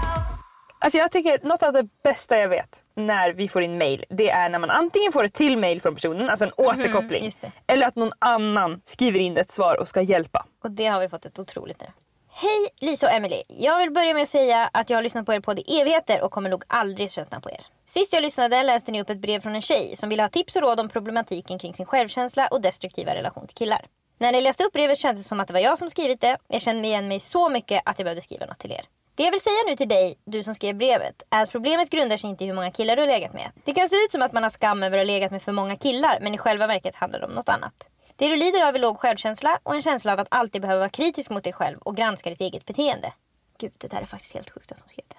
alltså 0.88 0.98
jag 0.98 1.12
tycker 1.12 1.40
något 1.48 1.64
av 1.64 1.74
det 1.74 1.88
bästa 2.04 2.38
jag 2.38 2.50
vet 2.50 2.82
när 2.96 3.34
vi 3.34 3.48
får 3.48 3.64
in 3.64 3.78
mail 3.78 4.06
det 4.10 4.30
är 4.30 4.50
när 4.50 4.60
man 4.60 4.70
antingen 4.70 5.12
får 5.12 5.24
ett 5.24 5.34
till 5.34 5.58
mail 5.58 5.82
från 5.82 5.96
personen, 5.96 6.30
alltså 6.30 6.46
en 6.46 6.52
återkoppling. 6.58 7.24
Mhm, 7.24 7.32
det. 7.42 7.74
Eller 7.74 7.88
att 7.88 7.96
någon 7.96 8.12
annan 8.20 8.82
skriver 8.84 9.20
in 9.20 9.38
ett 9.38 9.52
svar 9.52 9.80
och 9.80 9.88
ska 9.88 10.02
hjälpa. 10.02 10.46
Och 10.64 10.72
det 10.72 10.86
har 10.86 11.00
vi 11.00 11.10
fått 11.10 11.26
ett 11.26 11.40
otroligt 11.40 11.82
nu. 11.82 11.88
Hej 12.30 12.68
Lisa 12.82 13.08
och 13.08 13.14
Emily. 13.14 13.42
Jag 13.48 13.78
vill 13.78 13.92
börja 13.92 14.14
med 14.14 14.24
att 14.24 14.30
säga 14.30 14.70
att 14.74 14.90
jag 14.90 14.98
har 14.98 15.02
lyssnat 15.04 15.26
på 15.26 15.34
er 15.34 15.40
podd 15.40 15.60
i 15.60 15.80
evigheter 15.82 16.22
och 16.22 16.32
kommer 16.32 16.50
nog 16.50 16.64
aldrig 16.68 17.12
tröttna 17.12 17.40
på 17.40 17.50
er. 17.50 17.66
Sist 17.86 18.14
jag 18.14 18.22
lyssnade 18.22 18.64
läste 18.64 18.92
ni 18.92 19.02
upp 19.02 19.10
ett 19.10 19.22
brev 19.22 19.42
från 19.42 19.56
en 19.56 19.62
tjej 19.62 19.96
som 19.96 20.10
ville 20.10 20.24
ha 20.24 20.30
tips 20.30 20.56
och 20.56 20.62
råd 20.62 20.80
om 20.80 20.90
problematiken 20.90 21.60
kring 21.60 21.74
sin 21.74 21.86
självkänsla 21.86 22.48
och 22.48 22.62
destruktiva 22.62 23.16
relation 23.16 23.48
till 23.48 23.56
killar. 23.56 23.86
När 24.18 24.32
ni 24.32 24.42
läste 24.42 24.64
upp 24.64 24.74
brevet 24.74 24.98
kändes 24.98 25.24
det 25.24 25.28
som 25.28 25.40
att 25.40 25.48
det 25.48 25.54
var 25.54 25.60
jag 25.60 25.78
som 25.78 25.90
skrivit 25.90 26.22
det. 26.22 26.38
Jag 26.48 26.62
kände 26.62 26.82
mig 26.82 26.90
igen 26.90 27.08
mig 27.08 27.20
så 27.20 27.50
mycket 27.50 27.82
att 27.86 28.00
jag 28.00 28.06
behövde 28.06 28.22
skriva 28.22 28.46
något 28.46 28.60
till 28.60 28.72
er. 28.72 28.86
Det 29.18 29.24
jag 29.24 29.32
vill 29.32 29.42
säga 29.42 29.56
nu 29.68 29.76
till 29.76 29.88
dig, 29.88 30.18
du 30.26 30.44
som 30.44 30.56
skrev 30.56 30.76
brevet, 30.76 31.24
är 31.30 31.44
att 31.44 31.52
problemet 31.52 31.90
grundar 31.90 32.18
sig 32.18 32.30
inte 32.30 32.44
i 32.44 32.48
hur 32.48 32.54
många 32.54 32.72
killar 32.72 32.96
du 32.96 33.02
har 33.02 33.08
legat 33.08 33.34
med. 33.34 33.52
Det 33.66 33.74
kan 33.74 33.90
se 33.90 33.96
ut 33.96 34.12
som 34.12 34.22
att 34.22 34.34
man 34.34 34.44
har 34.44 34.50
skam 34.50 34.84
över 34.84 34.98
att 34.98 35.08
ha 35.08 35.14
legat 35.14 35.32
med 35.32 35.42
för 35.42 35.52
många 35.52 35.76
killar, 35.76 36.20
men 36.22 36.34
i 36.34 36.38
själva 36.38 36.68
verket 36.68 36.96
handlar 36.96 37.20
det 37.20 37.26
om 37.26 37.32
något 37.32 37.50
annat. 37.50 37.74
Det 38.16 38.28
du 38.28 38.36
lider 38.36 38.68
av 38.68 38.76
är 38.76 38.80
låg 38.80 39.00
självkänsla 39.00 39.60
och 39.64 39.76
en 39.76 39.82
känsla 39.82 40.14
av 40.14 40.20
att 40.20 40.28
alltid 40.32 40.62
behöva 40.62 40.80
vara 40.80 40.90
kritisk 40.90 41.30
mot 41.30 41.44
dig 41.44 41.54
själv 41.54 41.78
och 41.78 41.96
granska 41.96 42.30
ditt 42.30 42.42
eget 42.42 42.66
beteende. 42.66 43.14
Gud, 43.60 43.72
det 43.78 43.88
där 43.88 44.02
är 44.02 44.06
faktiskt 44.06 44.34
helt 44.34 44.50
sjukt 44.50 44.72
att 44.72 44.80
hon 44.80 44.90
skrev 44.90 45.06
det. 45.08 45.18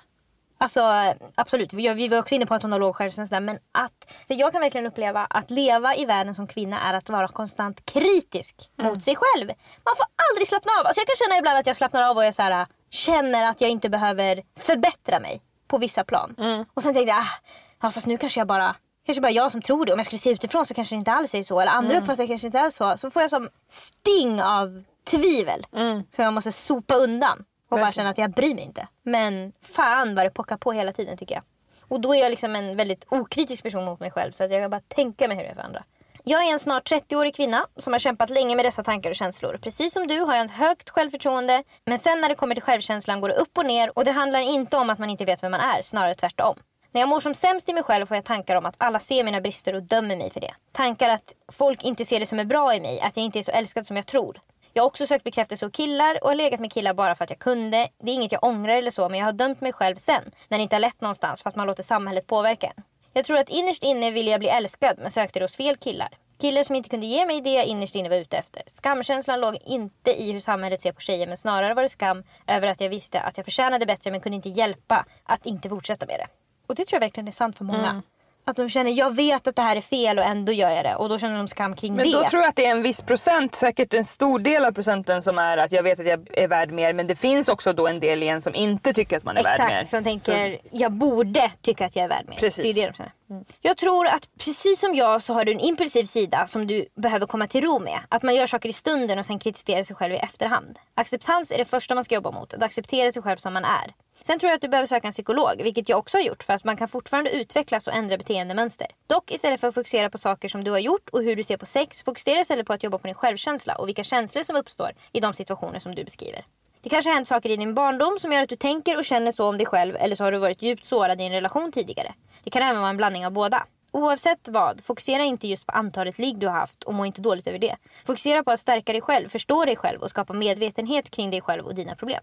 Alltså 0.58 1.14
absolut, 1.34 1.72
vi, 1.72 2.08
var 2.08 2.18
också 2.18 2.34
inne 2.34 2.46
på 2.46 2.54
att 2.54 2.62
hon 2.62 2.72
har 2.72 2.78
låg 2.78 2.96
självkänsla 2.96 3.40
men 3.40 3.58
att, 3.72 4.06
för 4.26 4.34
jag 4.34 4.52
kan 4.52 4.60
verkligen 4.60 4.86
uppleva 4.86 5.26
att 5.30 5.50
leva 5.50 5.96
i 5.96 6.04
världen 6.04 6.34
som 6.34 6.46
kvinna 6.46 6.80
är 6.80 6.94
att 6.94 7.08
vara 7.08 7.28
konstant 7.28 7.84
kritisk 7.84 8.70
mot 8.76 9.02
sig 9.02 9.16
själv. 9.16 9.46
Man 9.84 9.94
får 9.96 10.06
aldrig 10.30 10.48
slappna 10.48 10.72
av. 10.80 10.86
Alltså 10.86 11.00
jag 11.00 11.06
kan 11.06 11.26
känna 11.26 11.38
ibland 11.38 11.58
att 11.58 11.66
jag 11.66 11.76
slappnar 11.76 12.02
av 12.02 12.16
och 12.16 12.24
jag 12.24 12.34
så 12.34 12.42
här, 12.42 12.66
känner 12.90 13.50
att 13.50 13.60
jag 13.60 13.70
inte 13.70 13.88
behöver 13.88 14.42
förbättra 14.56 15.20
mig 15.20 15.42
på 15.66 15.78
vissa 15.78 16.04
plan. 16.04 16.34
Och 16.74 16.82
sen 16.82 16.94
tänkte 16.94 17.10
jag, 17.10 17.18
ah, 17.18 17.48
ja 17.82 17.90
fast 17.90 18.06
nu 18.06 18.16
kanske 18.16 18.40
jag 18.40 18.46
bara 18.46 18.76
Kanske 19.06 19.20
bara 19.22 19.32
jag 19.32 19.52
som 19.52 19.62
tror 19.62 19.86
det. 19.86 19.92
Om 19.92 19.98
jag 19.98 20.06
skulle 20.06 20.18
se 20.18 20.30
utifrån 20.30 20.66
så 20.66 20.74
kanske 20.74 20.94
det 20.94 20.98
inte 20.98 21.12
alls 21.12 21.34
är 21.34 21.42
så. 21.42 21.60
Eller 21.60 21.72
andra 21.72 21.98
uppfattar 21.98 22.22
det 22.22 22.26
kanske 22.28 22.46
inte 22.46 22.60
alls 22.60 22.76
så. 22.76 22.96
Så 22.96 23.10
får 23.10 23.22
jag 23.22 23.30
som 23.30 23.48
sting 23.68 24.42
av 24.42 24.84
tvivel. 25.04 25.66
Som 26.14 26.24
jag 26.24 26.32
måste 26.32 26.52
sopa 26.52 26.94
undan. 26.94 27.38
Och 27.38 27.44
bara 27.68 27.76
Verkligen. 27.76 27.92
känna 27.92 28.10
att 28.10 28.18
jag 28.18 28.30
bryr 28.30 28.54
mig 28.54 28.64
inte. 28.64 28.88
Men 29.02 29.52
fan 29.62 30.14
vad 30.14 30.26
det 30.26 30.30
pockar 30.30 30.56
på 30.56 30.72
hela 30.72 30.92
tiden 30.92 31.16
tycker 31.16 31.34
jag. 31.34 31.44
Och 31.80 32.00
då 32.00 32.14
är 32.14 32.18
jag 32.20 32.30
liksom 32.30 32.56
en 32.56 32.76
väldigt 32.76 33.04
okritisk 33.08 33.62
person 33.62 33.84
mot 33.84 34.00
mig 34.00 34.10
själv. 34.10 34.32
Så 34.32 34.44
att 34.44 34.50
jag 34.50 34.62
kan 34.62 34.70
bara 34.70 34.80
tänka 34.80 35.28
mig 35.28 35.36
hur 35.36 35.44
det 35.44 35.50
är 35.50 35.54
för 35.54 35.62
andra. 35.62 35.84
Jag 36.30 36.46
är 36.46 36.52
en 36.52 36.58
snart 36.58 36.90
30-årig 36.90 37.34
kvinna 37.34 37.66
som 37.76 37.92
har 37.92 38.00
kämpat 38.00 38.30
länge 38.30 38.56
med 38.56 38.64
dessa 38.64 38.82
tankar 38.82 39.10
och 39.10 39.16
känslor. 39.16 39.58
Precis 39.62 39.92
som 39.92 40.06
du 40.06 40.20
har 40.20 40.36
jag 40.36 40.44
ett 40.44 40.50
högt 40.50 40.90
självförtroende. 40.90 41.62
Men 41.84 41.98
sen 41.98 42.20
när 42.20 42.28
det 42.28 42.34
kommer 42.34 42.54
till 42.54 42.62
självkänslan 42.64 43.20
går 43.20 43.28
det 43.28 43.34
upp 43.34 43.58
och 43.58 43.66
ner. 43.66 43.98
Och 43.98 44.04
det 44.04 44.12
handlar 44.12 44.40
inte 44.40 44.76
om 44.76 44.90
att 44.90 44.98
man 44.98 45.10
inte 45.10 45.24
vet 45.24 45.42
vem 45.42 45.50
man 45.50 45.60
är, 45.60 45.82
snarare 45.82 46.14
tvärtom. 46.14 46.56
När 46.90 47.00
jag 47.00 47.08
mår 47.08 47.20
som 47.20 47.34
sämst 47.34 47.68
i 47.68 47.72
mig 47.72 47.82
själv 47.82 48.06
får 48.06 48.16
jag 48.16 48.24
tankar 48.24 48.56
om 48.56 48.66
att 48.66 48.74
alla 48.78 48.98
ser 48.98 49.24
mina 49.24 49.40
brister 49.40 49.74
och 49.74 49.82
dömer 49.82 50.16
mig 50.16 50.30
för 50.30 50.40
det. 50.40 50.54
Tankar 50.72 51.08
att 51.08 51.32
folk 51.52 51.82
inte 51.82 52.04
ser 52.04 52.20
det 52.20 52.26
som 52.26 52.38
är 52.38 52.44
bra 52.44 52.74
i 52.74 52.80
mig, 52.80 53.00
att 53.00 53.16
jag 53.16 53.24
inte 53.24 53.38
är 53.38 53.42
så 53.42 53.52
älskad 53.52 53.86
som 53.86 53.96
jag 53.96 54.06
tror. 54.06 54.40
Jag 54.72 54.82
har 54.82 54.86
också 54.86 55.06
sökt 55.06 55.24
bekräftelse 55.24 55.66
hos 55.66 55.72
killar 55.72 56.18
och 56.22 56.28
har 56.28 56.34
legat 56.34 56.60
med 56.60 56.72
killar 56.72 56.94
bara 56.94 57.14
för 57.14 57.24
att 57.24 57.30
jag 57.30 57.38
kunde. 57.38 57.88
Det 58.02 58.10
är 58.10 58.14
inget 58.14 58.32
jag 58.32 58.44
ångrar 58.44 58.76
eller 58.76 58.90
så, 58.90 59.08
men 59.08 59.18
jag 59.18 59.26
har 59.26 59.32
dömt 59.32 59.60
mig 59.60 59.72
själv 59.72 59.96
sen, 59.96 60.22
när 60.48 60.58
det 60.58 60.62
inte 60.62 60.76
har 60.76 60.80
lett 60.80 61.00
någonstans 61.00 61.42
för 61.42 61.50
att 61.50 61.56
man 61.56 61.66
låter 61.66 61.82
samhället 61.82 62.26
påverka 62.26 62.66
en. 62.76 62.82
Jag 63.12 63.24
tror 63.24 63.38
att 63.38 63.48
innerst 63.48 63.82
inne 63.82 64.10
ville 64.10 64.30
jag 64.30 64.40
bli 64.40 64.48
älskad, 64.48 64.98
men 64.98 65.10
sökte 65.10 65.38
det 65.38 65.44
hos 65.44 65.56
fel 65.56 65.76
killar. 65.76 66.08
Killar 66.40 66.62
som 66.62 66.76
inte 66.76 66.88
kunde 66.88 67.06
ge 67.06 67.26
mig 67.26 67.40
det 67.40 67.52
jag 67.52 67.66
innerst 67.66 67.94
inne 67.94 68.08
var 68.08 68.16
ute 68.16 68.36
efter. 68.36 68.62
Skamkänslan 68.66 69.40
låg 69.40 69.58
inte 69.66 70.22
i 70.22 70.32
hur 70.32 70.40
samhället 70.40 70.82
ser 70.82 70.92
på 70.92 71.00
tjejer, 71.00 71.26
men 71.26 71.36
snarare 71.36 71.74
var 71.74 71.82
det 71.82 71.88
skam 71.88 72.24
över 72.46 72.66
att 72.66 72.80
jag 72.80 72.88
visste 72.88 73.20
att 73.20 73.36
jag 73.36 73.44
förtjänade 73.44 73.86
bättre 73.86 74.10
men 74.10 74.20
kunde 74.20 74.36
inte 74.36 74.48
hjälpa 74.48 75.06
att 75.24 75.46
inte 75.46 75.68
fortsätta 75.68 76.06
med 76.06 76.20
det. 76.20 76.26
Och 76.66 76.74
det 76.74 76.84
tror 76.84 76.96
jag 76.96 77.00
verkligen 77.00 77.28
är 77.28 77.32
sant 77.32 77.58
för 77.58 77.64
många. 77.64 77.90
Mm. 77.90 78.02
Att 78.48 78.56
de 78.56 78.68
känner, 78.68 78.90
jag 78.90 79.14
vet 79.14 79.46
att 79.46 79.56
det 79.56 79.62
här 79.62 79.76
är 79.76 79.80
fel 79.80 80.18
och 80.18 80.24
ändå 80.24 80.52
gör 80.52 80.70
jag 80.70 80.84
det. 80.84 80.96
Och 80.96 81.08
då 81.08 81.18
känner 81.18 81.36
de 81.36 81.48
skam 81.48 81.76
kring 81.76 81.94
Men 81.94 82.10
det. 82.10 82.12
då 82.12 82.24
tror 82.24 82.42
jag 82.42 82.48
att 82.48 82.56
det 82.56 82.66
är 82.66 82.70
en 82.70 82.82
viss 82.82 83.02
procent, 83.02 83.54
säkert 83.54 83.94
en 83.94 84.04
stor 84.04 84.38
del 84.38 84.64
av 84.64 84.72
procenten 84.72 85.22
som 85.22 85.38
är 85.38 85.56
att 85.58 85.72
jag 85.72 85.82
vet 85.82 86.00
att 86.00 86.06
jag 86.06 86.28
är 86.32 86.48
värd 86.48 86.70
mer. 86.70 86.92
Men 86.92 87.06
det 87.06 87.16
finns 87.16 87.48
också 87.48 87.72
då 87.72 87.88
en 87.88 88.00
del 88.00 88.22
igen 88.22 88.40
som 88.40 88.54
inte 88.54 88.92
tycker 88.92 89.16
att 89.16 89.24
man 89.24 89.36
är 89.36 89.42
värd 89.42 89.60
mer. 89.60 89.66
Exakt, 89.66 89.90
som 89.90 90.04
tänker 90.04 90.58
jag 90.70 90.92
borde 90.92 91.50
tycka 91.62 91.86
att 91.86 91.96
jag 91.96 92.04
är 92.04 92.08
värd 92.08 92.28
mer. 92.28 92.36
Precis. 92.36 92.74
Det 92.74 92.82
är 92.82 92.86
det 92.86 92.90
de 92.90 92.96
känner. 92.96 93.12
Jag 93.60 93.76
tror 93.76 94.06
att 94.06 94.28
precis 94.38 94.80
som 94.80 94.94
jag 94.94 95.22
så 95.22 95.34
har 95.34 95.44
du 95.44 95.52
en 95.52 95.60
impulsiv 95.60 96.04
sida 96.04 96.46
som 96.46 96.66
du 96.66 96.86
behöver 96.94 97.26
komma 97.26 97.46
till 97.46 97.64
ro 97.64 97.78
med. 97.78 98.00
Att 98.08 98.22
man 98.22 98.34
gör 98.34 98.46
saker 98.46 98.68
i 98.68 98.72
stunden 98.72 99.18
och 99.18 99.26
sen 99.26 99.38
kritiserar 99.38 99.82
sig 99.82 99.96
själv 99.96 100.14
i 100.14 100.16
efterhand. 100.16 100.78
Acceptans 100.94 101.50
är 101.50 101.58
det 101.58 101.64
första 101.64 101.94
man 101.94 102.04
ska 102.04 102.14
jobba 102.14 102.30
mot. 102.30 102.54
Att 102.54 102.62
acceptera 102.62 103.12
sig 103.12 103.22
själv 103.22 103.36
som 103.36 103.52
man 103.52 103.64
är. 103.64 103.92
Sen 104.28 104.38
tror 104.38 104.50
jag 104.50 104.56
att 104.56 104.62
du 104.62 104.68
behöver 104.68 104.86
söka 104.86 105.06
en 105.06 105.12
psykolog, 105.12 105.62
vilket 105.62 105.88
jag 105.88 105.98
också 105.98 106.16
har 106.16 106.22
gjort 106.22 106.42
för 106.42 106.52
att 106.52 106.64
man 106.64 106.76
kan 106.76 106.88
fortfarande 106.88 107.30
utvecklas 107.30 107.86
och 107.86 107.94
ändra 107.94 108.18
beteendemönster. 108.18 108.86
Dock 109.06 109.30
istället 109.30 109.60
för 109.60 109.68
att 109.68 109.74
fokusera 109.74 110.10
på 110.10 110.18
saker 110.18 110.48
som 110.48 110.64
du 110.64 110.70
har 110.70 110.78
gjort 110.78 111.08
och 111.08 111.22
hur 111.22 111.36
du 111.36 111.44
ser 111.44 111.56
på 111.56 111.66
sex, 111.66 112.02
fokusera 112.02 112.40
istället 112.40 112.66
på 112.66 112.72
att 112.72 112.82
jobba 112.82 112.98
på 112.98 113.06
din 113.06 113.14
självkänsla 113.14 113.74
och 113.74 113.88
vilka 113.88 114.04
känslor 114.04 114.42
som 114.42 114.56
uppstår 114.56 114.90
i 115.12 115.20
de 115.20 115.34
situationer 115.34 115.78
som 115.78 115.94
du 115.94 116.04
beskriver. 116.04 116.44
Det 116.82 116.88
kanske 116.88 117.10
har 117.10 117.14
hänt 117.14 117.28
saker 117.28 117.50
i 117.50 117.56
din 117.56 117.74
barndom 117.74 118.18
som 118.20 118.32
gör 118.32 118.42
att 118.42 118.48
du 118.48 118.56
tänker 118.56 118.98
och 118.98 119.04
känner 119.04 119.32
så 119.32 119.48
om 119.48 119.58
dig 119.58 119.66
själv 119.66 119.96
eller 119.96 120.16
så 120.16 120.24
har 120.24 120.32
du 120.32 120.38
varit 120.38 120.62
djupt 120.62 120.84
sårad 120.84 121.20
i 121.20 121.24
en 121.24 121.32
relation 121.32 121.72
tidigare. 121.72 122.14
Det 122.44 122.50
kan 122.50 122.62
även 122.62 122.80
vara 122.80 122.90
en 122.90 122.96
blandning 122.96 123.26
av 123.26 123.32
båda. 123.32 123.66
Oavsett 123.92 124.48
vad, 124.48 124.84
fokusera 124.84 125.22
inte 125.22 125.48
just 125.48 125.66
på 125.66 125.72
antalet 125.72 126.18
ligg 126.18 126.38
du 126.38 126.46
har 126.46 126.54
haft 126.54 126.82
och 126.82 126.94
må 126.94 127.06
inte 127.06 127.20
dåligt 127.20 127.46
över 127.46 127.58
det. 127.58 127.76
Fokusera 128.06 128.44
på 128.44 128.50
att 128.50 128.60
stärka 128.60 128.92
dig 128.92 129.00
själv, 129.00 129.28
förstå 129.28 129.64
dig 129.64 129.76
själv 129.76 130.02
och 130.02 130.10
skapa 130.10 130.32
medvetenhet 130.32 131.10
kring 131.10 131.30
dig 131.30 131.40
själv 131.40 131.66
och 131.66 131.74
dina 131.74 131.96
problem. 131.96 132.22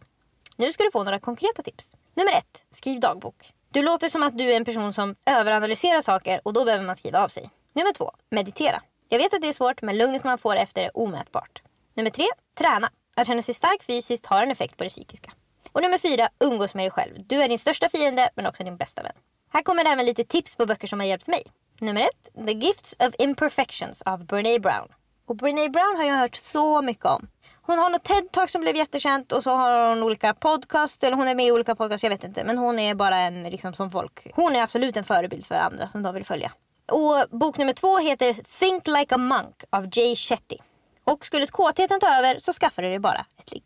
Nu 0.57 0.73
ska 0.73 0.83
du 0.83 0.91
få 0.91 1.03
några 1.03 1.19
konkreta 1.19 1.63
tips. 1.63 1.91
Nummer 2.13 2.31
ett, 2.31 2.65
skriv 2.71 2.99
dagbok. 2.99 3.53
Du 3.69 3.81
låter 3.81 4.09
som 4.09 4.23
att 4.23 4.37
du 4.37 4.43
är 4.43 4.55
en 4.55 4.65
person 4.65 4.93
som 4.93 5.15
överanalyserar 5.25 6.01
saker 6.01 6.41
och 6.43 6.53
då 6.53 6.65
behöver 6.65 6.85
man 6.85 6.95
skriva 6.95 7.23
av 7.23 7.27
sig. 7.27 7.49
Nummer 7.73 7.93
två, 7.93 8.11
meditera. 8.29 8.81
Jag 9.09 9.17
vet 9.19 9.33
att 9.33 9.41
det 9.41 9.47
är 9.47 9.53
svårt 9.53 9.81
men 9.81 9.97
lugnet 9.97 10.23
man 10.23 10.37
får 10.37 10.55
efter 10.55 10.81
är 10.83 10.97
omätbart. 10.97 11.61
Nummer 11.93 12.09
tre, 12.09 12.25
träna. 12.57 12.89
Att 13.15 13.27
känna 13.27 13.41
sig 13.41 13.53
stark 13.53 13.83
fysiskt 13.83 14.25
har 14.25 14.43
en 14.43 14.51
effekt 14.51 14.77
på 14.77 14.83
det 14.83 14.89
psykiska. 14.89 15.31
Och 15.71 15.81
nummer 15.81 15.97
fyra, 15.97 16.29
umgås 16.39 16.75
med 16.75 16.83
dig 16.83 16.91
själv. 16.91 17.13
Du 17.17 17.43
är 17.43 17.49
din 17.49 17.59
största 17.59 17.89
fiende 17.89 18.29
men 18.35 18.45
också 18.45 18.63
din 18.63 18.77
bästa 18.77 19.03
vän. 19.03 19.15
Här 19.49 19.63
kommer 19.63 19.85
även 19.85 20.05
lite 20.05 20.23
tips 20.23 20.55
på 20.55 20.65
böcker 20.65 20.87
som 20.87 20.99
har 20.99 21.07
hjälpt 21.07 21.27
mig. 21.27 21.43
Nummer 21.79 22.01
ett, 22.01 22.45
The 22.45 22.51
Gifts 22.51 22.95
of 22.99 23.13
Imperfections 23.19 24.01
av 24.01 24.25
Brene 24.25 24.59
Brown. 24.59 24.87
Och 25.25 25.35
Brene 25.35 25.69
Brown 25.69 25.97
har 25.97 26.03
jag 26.03 26.15
hört 26.15 26.35
så 26.35 26.81
mycket 26.81 27.05
om. 27.05 27.27
Hon 27.67 27.79
har 27.79 27.89
något 27.89 28.03
TED-talk 28.03 28.47
som 28.47 28.61
blev 28.61 28.75
jättekänt 28.75 29.31
och 29.31 29.43
så 29.43 29.51
har 29.51 29.89
hon 29.89 30.03
olika 30.03 30.33
podcast, 30.33 31.03
eller 31.03 31.17
hon 31.17 31.27
är 31.27 31.35
med 31.35 31.45
i 31.45 31.51
olika 31.51 31.75
podcast, 31.75 32.03
jag 32.03 32.09
vet 32.09 32.23
inte. 32.23 32.43
Men 32.43 32.57
hon 32.57 32.79
är 32.79 32.95
bara 32.95 33.17
en 33.17 33.43
liksom 33.43 33.73
som 33.73 33.91
folk. 33.91 34.27
Hon 34.33 34.55
är 34.55 34.63
absolut 34.63 34.97
en 34.97 35.03
förebild 35.03 35.45
för 35.45 35.55
andra 35.55 35.87
som 35.87 36.03
de 36.03 36.13
vill 36.13 36.25
följa. 36.25 36.51
Och 36.91 37.29
bok 37.29 37.57
nummer 37.57 37.73
två 37.73 37.97
heter 37.97 38.33
Think 38.59 38.87
Like 38.87 39.15
a 39.15 39.17
Monk 39.17 39.63
av 39.69 39.89
Jay 39.91 40.15
Shetty. 40.15 40.57
Och 41.03 41.25
skulle 41.25 41.47
kåtheten 41.47 41.99
ta 41.99 42.15
över 42.17 42.39
så 42.39 42.53
skaffar 42.53 42.81
du 42.81 42.89
dig 42.89 42.99
bara 42.99 43.25
ett 43.37 43.51
ligg. 43.51 43.63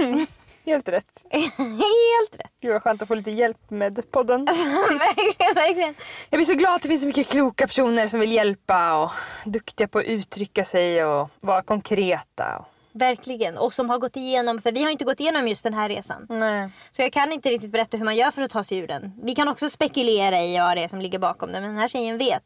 Helt 0.64 0.88
rätt. 0.88 1.24
Helt 1.30 2.32
rätt. 2.32 2.52
Gud 2.60 2.72
vad 2.72 2.82
skönt 2.82 3.02
att 3.02 3.08
få 3.08 3.14
lite 3.14 3.30
hjälp 3.30 3.70
med 3.70 4.10
podden. 4.10 4.44
verkligen, 4.44 5.54
verkligen. 5.54 5.94
Jag 6.30 6.38
blir 6.38 6.44
så 6.44 6.54
glad 6.54 6.74
att 6.74 6.82
det 6.82 6.88
finns 6.88 7.00
så 7.00 7.06
mycket 7.06 7.28
kloka 7.28 7.66
personer 7.66 8.06
som 8.06 8.20
vill 8.20 8.32
hjälpa 8.32 8.94
och 8.94 9.10
duktiga 9.44 9.88
på 9.88 9.98
att 9.98 10.04
uttrycka 10.04 10.64
sig 10.64 11.04
och 11.04 11.30
vara 11.40 11.62
konkreta. 11.62 12.64
Verkligen. 12.92 13.58
Och 13.58 13.72
som 13.74 13.90
har 13.90 13.98
gått 13.98 14.16
igenom, 14.16 14.62
för 14.62 14.72
vi 14.72 14.82
har 14.82 14.90
inte 14.90 15.04
gått 15.04 15.20
igenom 15.20 15.48
just 15.48 15.64
den 15.64 15.74
här 15.74 15.88
resan. 15.88 16.26
Nej. 16.28 16.70
Så 16.92 17.02
jag 17.02 17.12
kan 17.12 17.32
inte 17.32 17.48
riktigt 17.48 17.70
berätta 17.70 17.96
hur 17.96 18.04
man 18.04 18.16
gör 18.16 18.30
för 18.30 18.42
att 18.42 18.50
ta 18.50 18.64
sig 18.64 18.78
ur 18.78 18.86
den. 18.86 19.12
Vi 19.22 19.34
kan 19.34 19.48
också 19.48 19.70
spekulera 19.70 20.42
i 20.42 20.58
vad 20.58 20.76
det 20.76 20.84
är 20.84 20.88
som 20.88 21.00
ligger 21.00 21.18
bakom 21.18 21.52
det. 21.52 21.60
Men 21.60 21.70
den 21.70 21.78
här 21.78 21.88
tjejen 21.88 22.18
vet. 22.18 22.42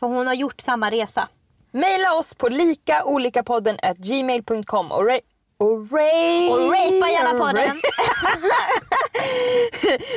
För 0.00 0.06
hon 0.06 0.26
har 0.26 0.34
gjort 0.34 0.60
samma 0.60 0.90
resa. 0.90 1.28
Maila 1.70 2.12
oss 2.12 2.34
på 2.34 2.48
likaolikapodden 2.48 3.78
at 3.82 3.96
gmail.com 3.96 4.92
och 4.92 5.02
ra- 5.02 5.20
och 5.58 5.86
ra- 5.88 6.50
Och 6.52 6.70
rapea 6.72 7.10
gärna 7.10 7.38
podden. 7.38 7.80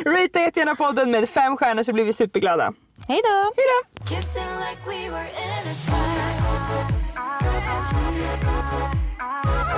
Ratea 0.05 0.41
jättegärna 0.41 0.75
podden 0.75 1.11
med 1.11 1.29
fem 1.29 1.57
stjärnor 1.57 1.83
så 1.83 1.93
blir 1.93 2.03
vi 2.03 2.13
superglada. 2.13 2.73
Hej 3.07 3.21
då! 3.23 3.51
Kissing 4.05 4.43
like 4.43 5.07